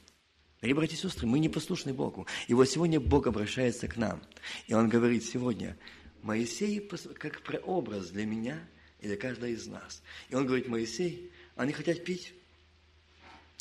И, 0.60 0.72
братья 0.72 0.96
и 0.96 0.98
сестры, 0.98 1.26
мы 1.26 1.38
не 1.38 1.48
послушны 1.48 1.92
Богу. 1.92 2.26
И 2.48 2.54
вот 2.54 2.68
сегодня 2.68 2.98
Бог 2.98 3.26
обращается 3.26 3.86
к 3.86 3.96
нам. 3.96 4.22
И 4.66 4.74
Он 4.74 4.88
говорит 4.88 5.24
сегодня, 5.24 5.76
Моисей 6.22 6.80
как 6.80 7.42
прообраз 7.42 8.08
для 8.08 8.26
меня 8.26 8.58
и 9.00 9.06
для 9.06 9.16
каждого 9.16 9.48
из 9.48 9.66
нас. 9.66 10.02
И 10.28 10.34
он 10.34 10.46
говорит, 10.46 10.68
Моисей, 10.68 11.30
они 11.56 11.72
хотят 11.72 12.04
пить. 12.04 12.34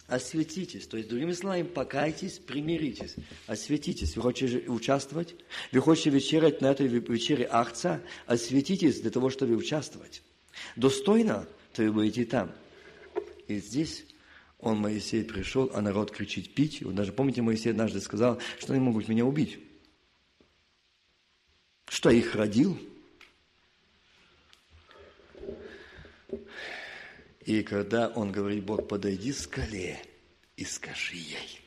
Осветитесь. 0.07 0.87
То 0.87 0.97
есть, 0.97 1.09
другими 1.09 1.33
словами, 1.33 1.63
покайтесь, 1.63 2.39
примиритесь. 2.39 3.15
Осветитесь. 3.45 4.15
Вы 4.15 4.23
хотите 4.23 4.69
участвовать? 4.69 5.35
Вы 5.71 5.81
хотите 5.81 6.11
вечерять 6.11 6.61
на 6.61 6.67
этой 6.67 6.87
вечере 6.87 7.45
Ахца? 7.45 8.01
Осветитесь 8.25 9.01
для 9.01 9.11
того, 9.11 9.29
чтобы 9.29 9.55
участвовать. 9.55 10.23
Достойно, 10.75 11.47
то 11.73 11.83
вы 11.83 11.91
будете 11.91 12.25
там. 12.25 12.51
И 13.47 13.59
здесь 13.59 14.05
он, 14.59 14.79
Моисей, 14.79 15.23
пришел, 15.23 15.69
а 15.73 15.81
народ 15.81 16.11
кричит 16.11 16.53
пить. 16.53 16.81
Вот 16.81 16.95
даже 16.95 17.11
помните, 17.11 17.41
Моисей 17.41 17.71
однажды 17.71 17.99
сказал, 17.99 18.39
что 18.59 18.73
они 18.73 18.81
могут 18.81 19.07
меня 19.07 19.25
убить 19.25 19.59
что 21.87 22.09
их 22.09 22.35
родил. 22.35 22.77
И 27.47 27.63
когда 27.63 28.09
он 28.09 28.33
говорит, 28.33 28.65
Бог, 28.65 28.89
подойди 28.89 29.31
к 29.31 29.37
скале 29.37 30.01
и 30.57 30.65
скажи 30.65 31.15
ей, 31.15 31.61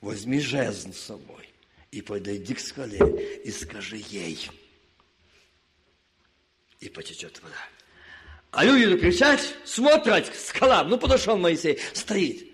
возьми 0.00 0.40
жезл 0.40 0.92
с 0.92 0.98
собой 0.98 1.48
и 1.92 2.02
подойди 2.02 2.54
к 2.54 2.58
скале 2.58 2.98
и 3.44 3.52
скажи 3.52 3.98
ей. 3.98 4.50
И 6.80 6.88
потечет 6.88 7.40
вода. 7.40 7.54
А 8.50 8.64
люди 8.64 8.98
кричать, 8.98 9.54
смотрят, 9.64 10.26
скала. 10.34 10.82
Ну, 10.82 10.98
подошел 10.98 11.38
Моисей, 11.38 11.78
стоит. 11.94 12.52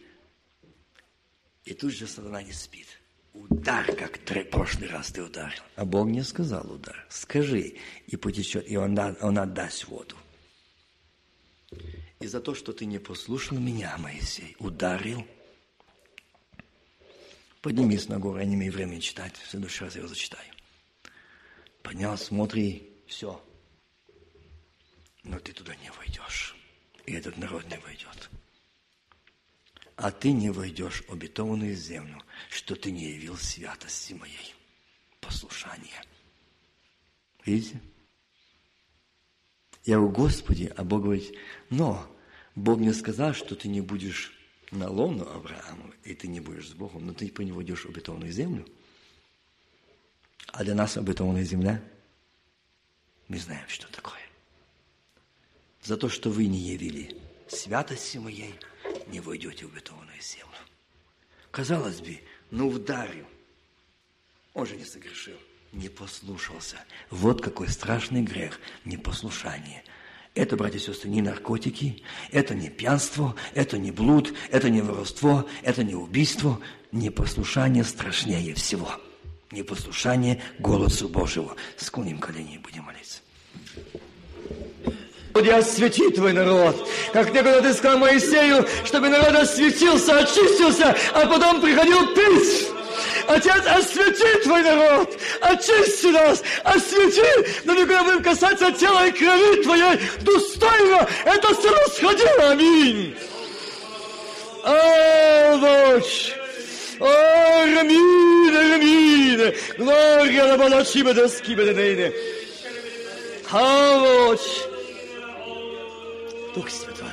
И 1.64 1.72
тут 1.72 1.94
же 1.94 2.07
сатана 2.07 2.42
не 2.42 2.52
спит. 2.52 2.88
Удар, 3.32 3.86
как 3.96 4.18
в 4.18 4.44
прошлый 4.50 4.90
раз 4.90 5.11
ты 5.11 5.22
ударил. 5.22 5.62
А 5.76 5.86
Бог 5.86 6.09
не 6.09 6.22
сказал 6.22 6.70
удар. 6.70 7.07
Скажи, 7.09 7.76
и 8.07 8.16
потечет, 8.16 8.70
и 8.70 8.76
он, 8.76 8.98
он 8.98 9.38
отдаст 9.38 9.86
воду. 9.86 10.16
И 12.25 12.27
за 12.27 12.41
то, 12.41 12.55
что 12.55 12.72
ты 12.72 12.87
не 12.87 12.99
послушал 12.99 13.59
меня, 13.59 13.99
Моисей, 13.99 14.57
ударил. 14.59 15.27
Поднимись 17.61 18.09
на 18.09 18.18
гору, 18.18 18.39
я 18.39 18.47
не 18.47 18.55
имею 18.55 18.72
времени 18.72 19.01
читать. 19.01 19.37
В 19.37 19.51
следующий 19.51 19.85
раз 19.85 19.95
я 19.95 19.99
его 19.99 20.09
зачитаю. 20.09 20.51
Поднял, 21.83 22.16
смотри, 22.16 22.91
все. 23.07 23.45
Но 25.22 25.39
ты 25.39 25.53
туда 25.53 25.77
не 25.77 25.91
войдешь. 25.91 26.57
И 27.05 27.12
этот 27.12 27.37
народ 27.37 27.66
не 27.68 27.77
войдет. 27.81 28.31
А 29.97 30.11
ты 30.11 30.33
не 30.33 30.49
войдешь 30.49 31.05
в 31.07 31.12
обетованную 31.12 31.77
землю, 31.77 32.22
что 32.49 32.75
ты 32.75 32.91
не 32.91 33.05
явил 33.05 33.37
святости 33.37 34.14
моей. 34.14 34.55
Послушание. 35.20 36.01
Видите? 37.45 37.79
Я 39.85 40.01
у 40.01 40.09
Господи, 40.09 40.72
а 40.75 40.85
Бог 40.85 41.03
говорит, 41.03 41.37
но 41.68 42.11
Бог 42.55 42.78
мне 42.78 42.92
сказал, 42.92 43.34
что 43.34 43.55
ты 43.57 43.68
не 43.68 43.80
будешь 43.80 44.32
на 44.70 44.88
лону 44.88 45.28
Аврааму, 45.28 45.92
и 46.05 46.14
ты 46.14 46.28
не 46.28 46.40
будешь 46.40 46.68
с 46.68 46.72
Богом, 46.72 47.07
но 47.07 47.12
ты 47.12 47.28
по 47.30 47.42
него 47.42 47.62
идешь 47.62 47.86
обетованную 47.86 48.32
землю. 48.32 48.66
А 50.48 50.64
для 50.64 50.74
нас 50.74 50.96
обетованная 50.96 51.44
земля, 51.44 51.82
мы 53.28 53.38
знаем, 53.38 53.68
что 53.68 53.90
такое. 53.90 54.20
За 55.82 55.96
то, 55.96 56.09
что 56.09 56.30
вы 56.30 56.46
не 56.46 56.59
явили 56.59 57.16
святости 57.48 58.18
моей, 58.18 58.55
не 59.09 59.20
войдете 59.20 59.66
в 59.66 59.72
обетованную 59.72 60.20
землю. 60.20 60.57
Казалось 61.50 62.00
бы, 62.00 62.20
ну 62.50 62.70
вдарил. 62.70 63.26
Он 64.55 64.66
же 64.66 64.76
не 64.76 64.84
согрешил 64.84 65.38
не 65.74 65.88
послушался. 65.88 66.78
Вот 67.11 67.42
какой 67.42 67.68
страшный 67.68 68.22
грех– 68.22 68.61
непослушание. 68.84 69.84
Это, 70.35 70.57
братья 70.57 70.78
и 70.78 70.82
сестры, 70.82 71.09
не 71.11 71.22
наркотики, 71.22 72.03
это 72.32 72.55
не 72.57 72.68
пьянство, 72.68 73.37
это 73.55 73.78
не 73.78 73.93
блуд, 73.93 74.35
это 74.51 74.68
не 74.68 74.82
воровство, 74.82 75.47
это 75.62 75.85
не 75.85 75.95
убийство. 75.95 76.59
Непослушание 76.91 77.85
страшнее 77.85 78.55
всего. 78.55 78.91
Непослушание 79.53 80.43
голосу 80.59 81.09
Божьего. 81.09 81.55
Склоним 81.76 82.18
колени 82.18 82.57
и 82.57 82.59
будем 82.59 82.82
молиться. 82.82 83.20
Господи, 85.32 85.51
освети 85.51 86.11
Твой 86.11 86.32
народ. 86.32 86.89
Как 87.12 87.32
некогда 87.32 87.61
Ты 87.61 87.74
сказал 87.74 87.99
Моисею, 87.99 88.66
чтобы 88.85 89.09
народ 89.09 89.35
осветился, 89.35 90.18
очистился, 90.18 90.97
а 91.12 91.26
потом 91.26 91.61
приходил 91.61 92.14
пить. 92.14 92.68
Отец, 93.28 93.62
освети 93.66 94.42
Твой 94.42 94.62
народ, 94.62 95.18
очисти 95.40 96.07
нас, 96.07 96.42
освети, 96.62 97.50
но 97.64 97.74
не 97.74 97.84
будем 97.84 98.22
касаться 98.22 98.72
тела 98.72 99.07
и 99.07 99.12
крови 99.12 99.62
Твоей 99.62 100.00
достойно. 100.20 101.09
Это 101.24 101.55
все 101.55 101.70
расходило. 101.70 102.50
Аминь. 102.50 103.16
Авоч. 104.64 106.32
О, 107.00 107.07
Рамине, 107.74 108.59
Рамине, 108.59 109.55
Глория 109.78 110.46
на 110.46 110.57
Балачиба 110.57 111.12
да 111.12 111.28
Скибеденейне. 111.28 112.12
Авоч. 113.50 114.40
Дух 116.55 116.70
Святой. 116.70 117.09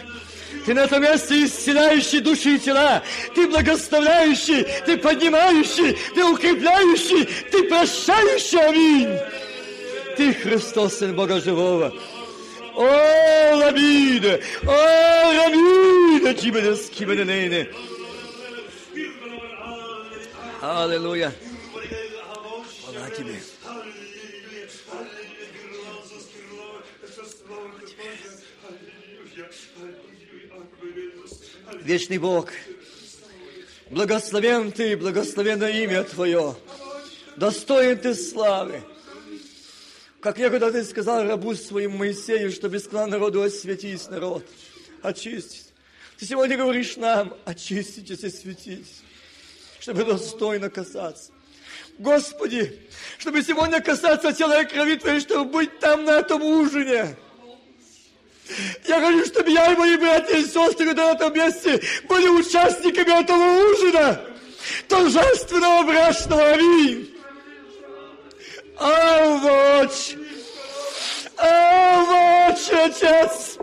Ты 0.66 0.74
на 0.74 0.82
этом 0.82 1.02
месте 1.02 1.44
исцеляющий 1.46 2.20
души 2.20 2.56
и 2.56 2.60
тела. 2.60 3.02
Ты 3.34 3.48
благословляющий, 3.48 4.66
ты 4.86 4.98
поднимающий, 4.98 5.98
ты 6.14 6.24
укрепляющий, 6.24 7.26
ты 7.52 7.64
прощающий. 7.64 8.60
Аминь. 8.60 9.18
Ты 10.18 10.34
Христос, 10.34 11.00
Сын 11.00 11.16
Бога 11.16 11.40
Живого. 11.40 11.94
О, 12.76 13.60
Рамине! 13.60 14.40
О, 14.64 15.34
Рамине! 15.34 16.36
Чибене, 16.36 16.76
скибене, 16.76 17.26
нейне. 17.26 17.70
Аллилуйя. 20.62 21.34
Вечный 31.92 32.20
Бог, 32.20 32.50
благословен 33.90 34.72
Ты, 34.72 34.96
благословено 34.96 35.68
имя 35.68 36.06
Твое, 36.06 36.56
достоин 37.36 37.98
Ты 37.98 38.16
славы. 38.16 38.82
Как 40.22 40.38
некогда 40.38 40.72
Ты 40.72 40.86
сказал 40.86 41.26
рабу 41.26 41.54
своему 41.54 41.98
Моисею, 41.98 42.54
чтобы 42.54 42.80
сказал 42.80 43.08
народу 43.10 43.42
осветить 43.42 44.10
народ, 44.10 44.46
очистить. 45.02 45.74
Ты 46.18 46.26
сегодня 46.28 46.56
говоришь 46.56 46.96
нам, 46.96 47.36
очиститесь 47.44 48.24
и 48.24 48.30
светитесь, 48.30 49.02
чтобы 49.82 50.06
достойно 50.06 50.70
касаться. 50.70 51.34
Господи, 52.00 52.88
чтобы 53.18 53.44
сегодня 53.44 53.82
касаться 53.82 54.32
тела 54.32 54.62
и 54.62 54.66
крови 54.66 54.96
Твоей, 54.96 55.20
чтобы 55.20 55.52
быть 55.52 55.80
там 55.80 56.06
на 56.06 56.20
этом 56.20 56.42
ужине– 56.42 57.18
я 58.88 59.00
хочу, 59.00 59.26
чтобы 59.26 59.52
я 59.52 59.72
и 59.72 59.76
мои 59.76 59.98
братья 59.98 60.36
и 60.36 60.44
сестры 60.44 60.94
на 60.94 61.12
этом 61.12 61.34
месте 61.34 61.82
были 62.08 62.28
участниками 62.28 63.22
этого 63.22 63.72
ужина, 63.72 64.22
торжественного 64.88 65.84
брачного 65.84 66.52
аминь. 66.52 67.16
Авоч! 68.78 70.16
Авоч, 71.38 72.70
Отец! 72.72 73.58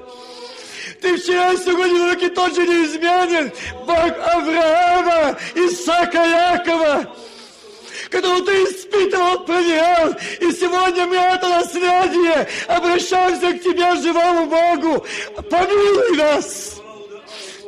Ты 1.00 1.16
вчера, 1.16 1.56
сегодня, 1.56 2.10
руки 2.10 2.28
тот 2.28 2.54
же 2.54 2.66
неизменен. 2.66 3.52
Бог 3.86 4.12
Авраама, 4.34 5.38
Исаака, 5.54 6.24
Якова 6.24 7.14
которого 8.10 8.44
ты 8.44 8.52
испытывал, 8.64 9.44
проверял. 9.44 10.14
И 10.40 10.52
сегодня 10.52 11.06
мы 11.06 11.16
это 11.16 11.48
наследие 11.48 12.48
обращаемся 12.66 13.52
к 13.52 13.62
тебе, 13.62 14.00
живому 14.00 14.46
Богу. 14.46 15.06
Помилуй 15.50 16.16
нас, 16.16 16.80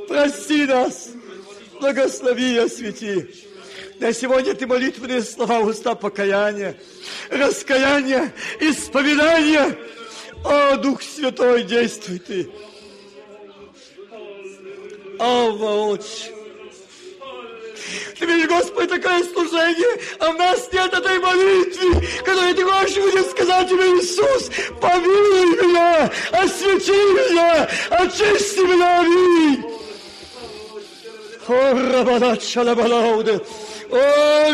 прости 0.09 0.67
нас, 0.67 1.11
благослови 1.81 2.55
и 2.55 2.59
освети. 2.59 3.29
На 3.99 4.15
сегодня 4.15 4.55
ты 4.55 4.67
молитвенные 4.67 5.23
слова 5.23 5.61
уста 5.61 5.95
покаяния, 5.95 6.75
раскаяния, 7.29 8.33
исповедания. 8.59 9.77
О, 10.43 10.77
Дух 10.77 11.03
Святой, 11.03 11.65
действуй 11.65 12.19
ты. 12.19 12.51
О, 15.19 15.51
воочию. 15.51 16.40
Ты 18.19 18.27
видишь, 18.27 18.49
Господи, 18.49 18.89
такое 18.89 19.23
служение, 19.25 20.01
а 20.19 20.31
у 20.31 20.33
нас 20.35 20.69
нет 20.73 20.93
этой 20.93 21.19
молитвы, 21.19 22.07
которую 22.25 22.55
ты 22.55 22.65
можешь 22.65 22.97
людям 22.97 23.25
сказать 23.25 23.69
тебе, 23.69 23.85
Иисус, 23.99 24.51
помилуй 24.81 25.57
меня, 25.63 26.11
освети 26.33 26.93
меня, 26.93 27.69
очисти 27.91 28.61
меня, 28.61 29.01
аминь. 29.01 29.65
О, 31.49 31.93
рабана 31.93 32.37
чалабалауде, 32.37 33.41
о, 33.91 33.97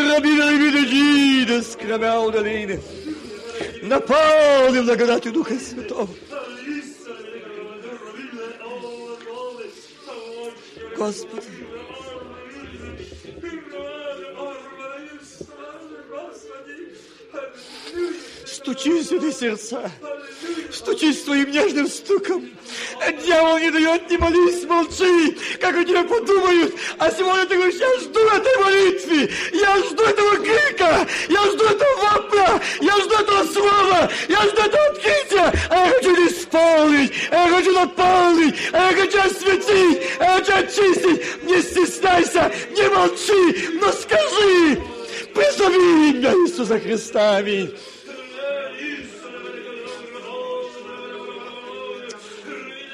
рабина 0.09 0.45
рабина 0.45 0.85
джида, 0.85 1.61
скрамяуда 1.61 2.39
лине. 2.39 2.81
Наполни 3.83 4.81
благодатью 4.81 5.31
Духа 5.31 5.53
Святого. 5.59 6.09
Господи, 10.97 11.66
Стучись 18.67 19.09
в 19.09 19.31
сердца. 19.31 19.89
Стучись 20.73 21.23
своим 21.23 21.49
нежным 21.51 21.87
стуком. 21.87 22.49
Дьявол 23.23 23.59
не 23.59 23.71
дает, 23.71 24.09
не 24.09 24.17
молись, 24.17 24.65
молчи, 24.65 25.37
как 25.61 25.77
у 25.77 25.83
тебя 25.85 26.03
подумают. 26.03 26.75
А 26.97 27.09
сегодня 27.09 27.45
ты 27.45 27.55
говоришь, 27.55 27.79
я 27.79 27.99
жду 28.01 28.19
этой 28.19 28.57
молитвы, 28.61 29.31
я 29.53 29.77
жду 29.77 30.03
этого 30.03 30.35
крика, 30.35 31.07
я 31.29 31.43
жду 31.45 31.63
этого 31.63 31.95
вопля, 31.95 32.61
я 32.81 32.97
жду 32.97 33.15
этого 33.15 33.45
слова, 33.53 34.11
я 34.27 34.41
жду 34.41 34.61
этого 34.61 34.85
открытия, 34.87 35.53
а 35.69 35.85
я 35.85 35.89
хочу 35.93 36.27
исполнить, 36.27 37.13
а 37.31 37.35
я 37.35 37.55
хочу 37.55 37.71
наполнить, 37.71 38.55
а 38.73 38.91
я 38.91 38.97
хочу 38.97 39.17
осветить, 39.19 40.01
а 40.19 40.23
я 40.25 40.33
хочу 40.39 40.53
очистить. 40.57 41.43
Не 41.45 41.61
стесняйся, 41.61 42.51
не 42.75 42.89
молчи, 42.89 43.69
но 43.79 43.93
скажи, 43.93 44.81
призови 45.33 46.09
имя 46.09 46.31
Иисуса 46.31 46.77
Христа. 46.77 47.37
Аминь. 47.37 47.73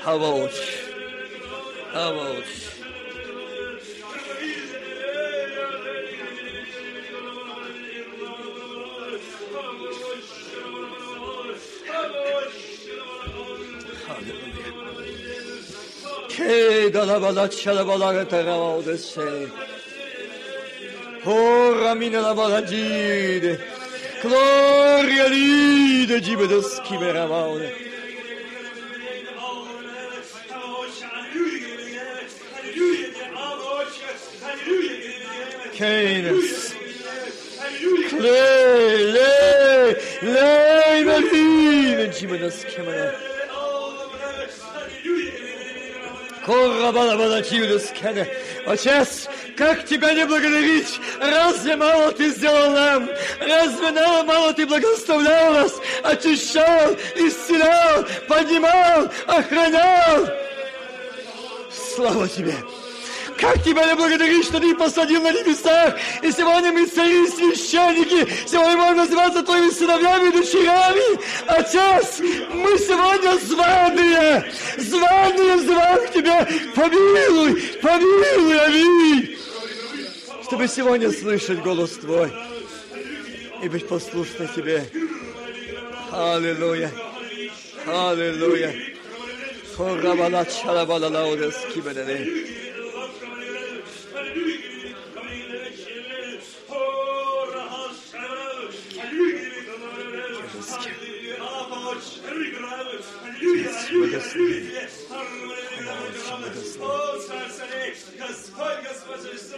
hava 0.06 0.30
uç. 0.34 0.58
Hava 1.94 2.32
uç. 2.32 2.52
Che 16.30 16.90
galabalat 16.90 17.54
şalabalara 17.54 18.28
terava 18.28 18.78
odesse. 18.78 19.22
Ora 21.26 21.96
mina 21.96 22.24
la 22.24 22.38
balagide. 22.38 23.62
Gloria 24.24 25.26
lide 25.30 26.20
gibedus 26.20 26.70
kiberavaude. 26.84 27.93
De 42.38 42.52
schimera. 42.52 43.16
Корра 46.46 46.92
бала 46.92 47.16
бала 47.18 47.42
чивлюс 47.42 47.86
кене. 47.98 48.28
Отец, 48.66 49.28
как 49.58 49.86
тебя 49.86 50.14
не 50.14 50.26
благодарить? 50.26 51.00
Разве 51.20 51.76
мало 51.76 52.12
ты 52.12 52.30
сделал 52.30 52.72
нам? 52.72 53.10
Разве 53.40 53.92
нам 53.92 54.28
мало 54.28 54.54
ты 54.54 54.66
благословлял 54.66 55.54
нас? 55.54 55.74
Очищал, 56.04 56.94
исцелял, 57.16 58.06
поднимал, 58.28 59.10
охранял? 59.28 60.28
Слава 61.72 62.28
тебе! 62.28 62.56
Как 63.44 63.62
тебя 63.62 63.86
не 63.88 63.96
благодарить, 63.96 64.46
что 64.46 64.58
ты 64.58 64.74
посадил 64.74 65.22
на 65.22 65.34
небесах, 65.34 65.98
и 66.22 66.32
сегодня 66.32 66.72
мы 66.72 66.86
цари 66.86 67.26
и 67.26 67.28
священники, 67.28 68.26
сегодня 68.48 68.78
можем 68.78 68.98
называться 69.00 69.44
твоими 69.44 69.70
сыновьями 69.70 70.30
и 70.30 70.32
дочерями. 70.32 71.20
Отец, 71.48 72.20
мы 72.54 72.78
сегодня 72.78 73.38
званые, 73.40 74.50
званые 74.78 75.58
взываем 75.58 76.08
к 76.08 76.14
тебе, 76.14 76.48
помилуй, 76.74 77.62
помилуй, 77.82 78.60
аминь. 78.60 79.38
Чтобы 80.46 80.70
сегодня 80.70 81.12
слышать 81.12 81.62
голос 81.62 81.98
твой 81.98 82.32
и 83.62 83.68
быть 83.68 83.90
послушной 83.90 84.48
тебе. 84.56 84.86
Аллилуйя, 86.14 86.90
аллилуйя. 87.86 88.74
Хорабала 89.76 90.46
чарабала 90.46 91.10
лаудес 91.10 91.56
кибедене. 91.74 92.73
Господь, 106.24 106.54
Господь, 106.54 107.28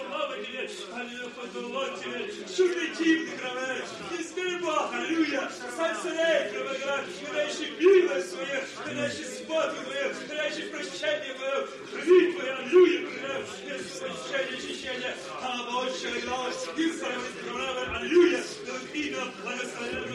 слава 0.08 0.36
тебе, 0.38 0.70
аллилуйя, 0.94 1.30
подуло 1.36 1.86
тебе, 1.98 2.32
шумите, 2.56 3.32
кровь, 3.38 4.20
измери 4.20 4.58
Бог, 4.62 4.94
аллилуйя, 4.94 5.50
стань 5.74 5.96
царей, 6.02 6.52
кровь, 6.52 6.80
горящий 7.28 7.74
милость 7.80 8.32
свою, 8.32 8.62
горящий 8.86 9.26
споту 9.26 9.76
твою, 9.84 10.14
горящий 10.28 10.64
прощение 10.64 11.34
твое, 11.34 11.68
крови 11.92 12.32
твоя, 12.34 12.56
аллилуйя, 12.58 13.00
кровь, 13.08 13.46
прощение, 14.00 14.58
очищение, 14.58 15.16
а 15.42 15.72
Боже, 15.72 16.22
глаз, 16.26 16.68
избранный 16.78 17.32
кровь, 17.44 18.02
аллилуйя. 18.02 18.44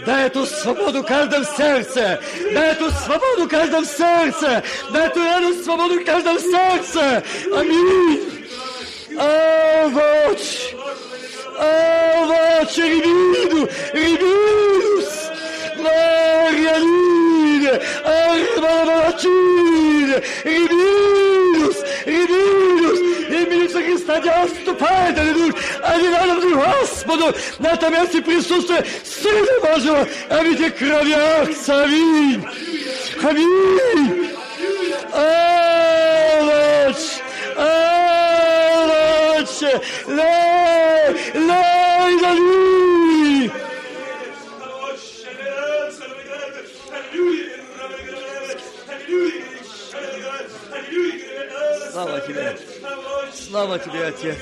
Дай 0.06 0.26
эту 0.26 0.46
свободу 0.46 1.04
каждому 1.04 1.44
сердце. 1.44 2.20
Дай 2.52 2.72
эту 2.72 2.90
свободу 2.90 3.48
каждому 3.48 3.84
сердце. 3.84 4.62
Дай 4.92 5.08
эту 5.08 5.62
свободу 5.62 6.04
каждому 6.04 6.38
сердце. 6.38 7.22
Аминь. 7.54 8.39
Рибиду. 12.76 13.68
Рибидус. 13.92 15.08
Глория 15.76 16.76
лиде. 16.78 17.82
Арбалачиде. 18.04 19.28
Рибидус. 20.44 21.76
Рибидус. 22.06 22.98
Имени 23.30 23.62
Иисуса 23.64 23.82
Христа, 23.82 24.20
не 24.20 24.28
отступает, 24.28 25.18
аллилуйя. 25.18 25.54
Один 25.82 26.12
рядом 26.12 26.54
Господу, 26.54 27.34
на 27.58 27.68
этом 27.68 27.92
месте 27.92 28.20
присутствие 28.22 28.84
Сына 29.04 29.60
Божьего, 29.62 30.06
а 30.28 30.42
ведь 30.42 30.60
и 30.60 30.64
Акса, 31.12 31.82
аминь. 31.84 32.44
Аминь. 33.22 34.30
Аллач, 39.40 39.62
лей, 40.06 41.16
лей, 41.34 42.26
аллилуйя. 42.26 43.52
Слава 51.90 52.20
тебе. 52.20 52.58
Слава 53.32 53.78
тебе, 53.78 54.06
Отец. 54.06 54.38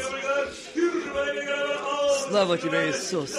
Слава 2.28 2.58
тебе, 2.58 2.90
Иисус. 2.90 3.36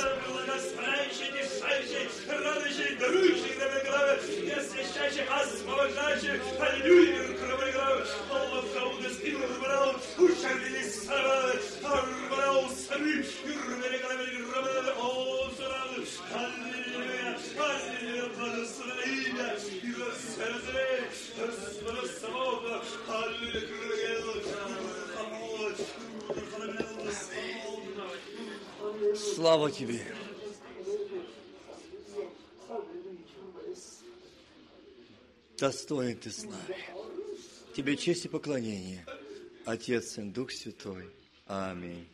Слава 29.19 29.71
тебе. 29.71 30.01
Достоин 35.57 36.17
ты 36.17 36.31
славы. 36.31 36.75
Тебе 37.75 37.97
честь 37.97 38.25
и 38.25 38.29
поклонение. 38.29 39.05
Отец 39.65 40.17
и 40.17 40.21
Дух 40.21 40.51
Святой. 40.51 41.09
Аминь. 41.45 42.09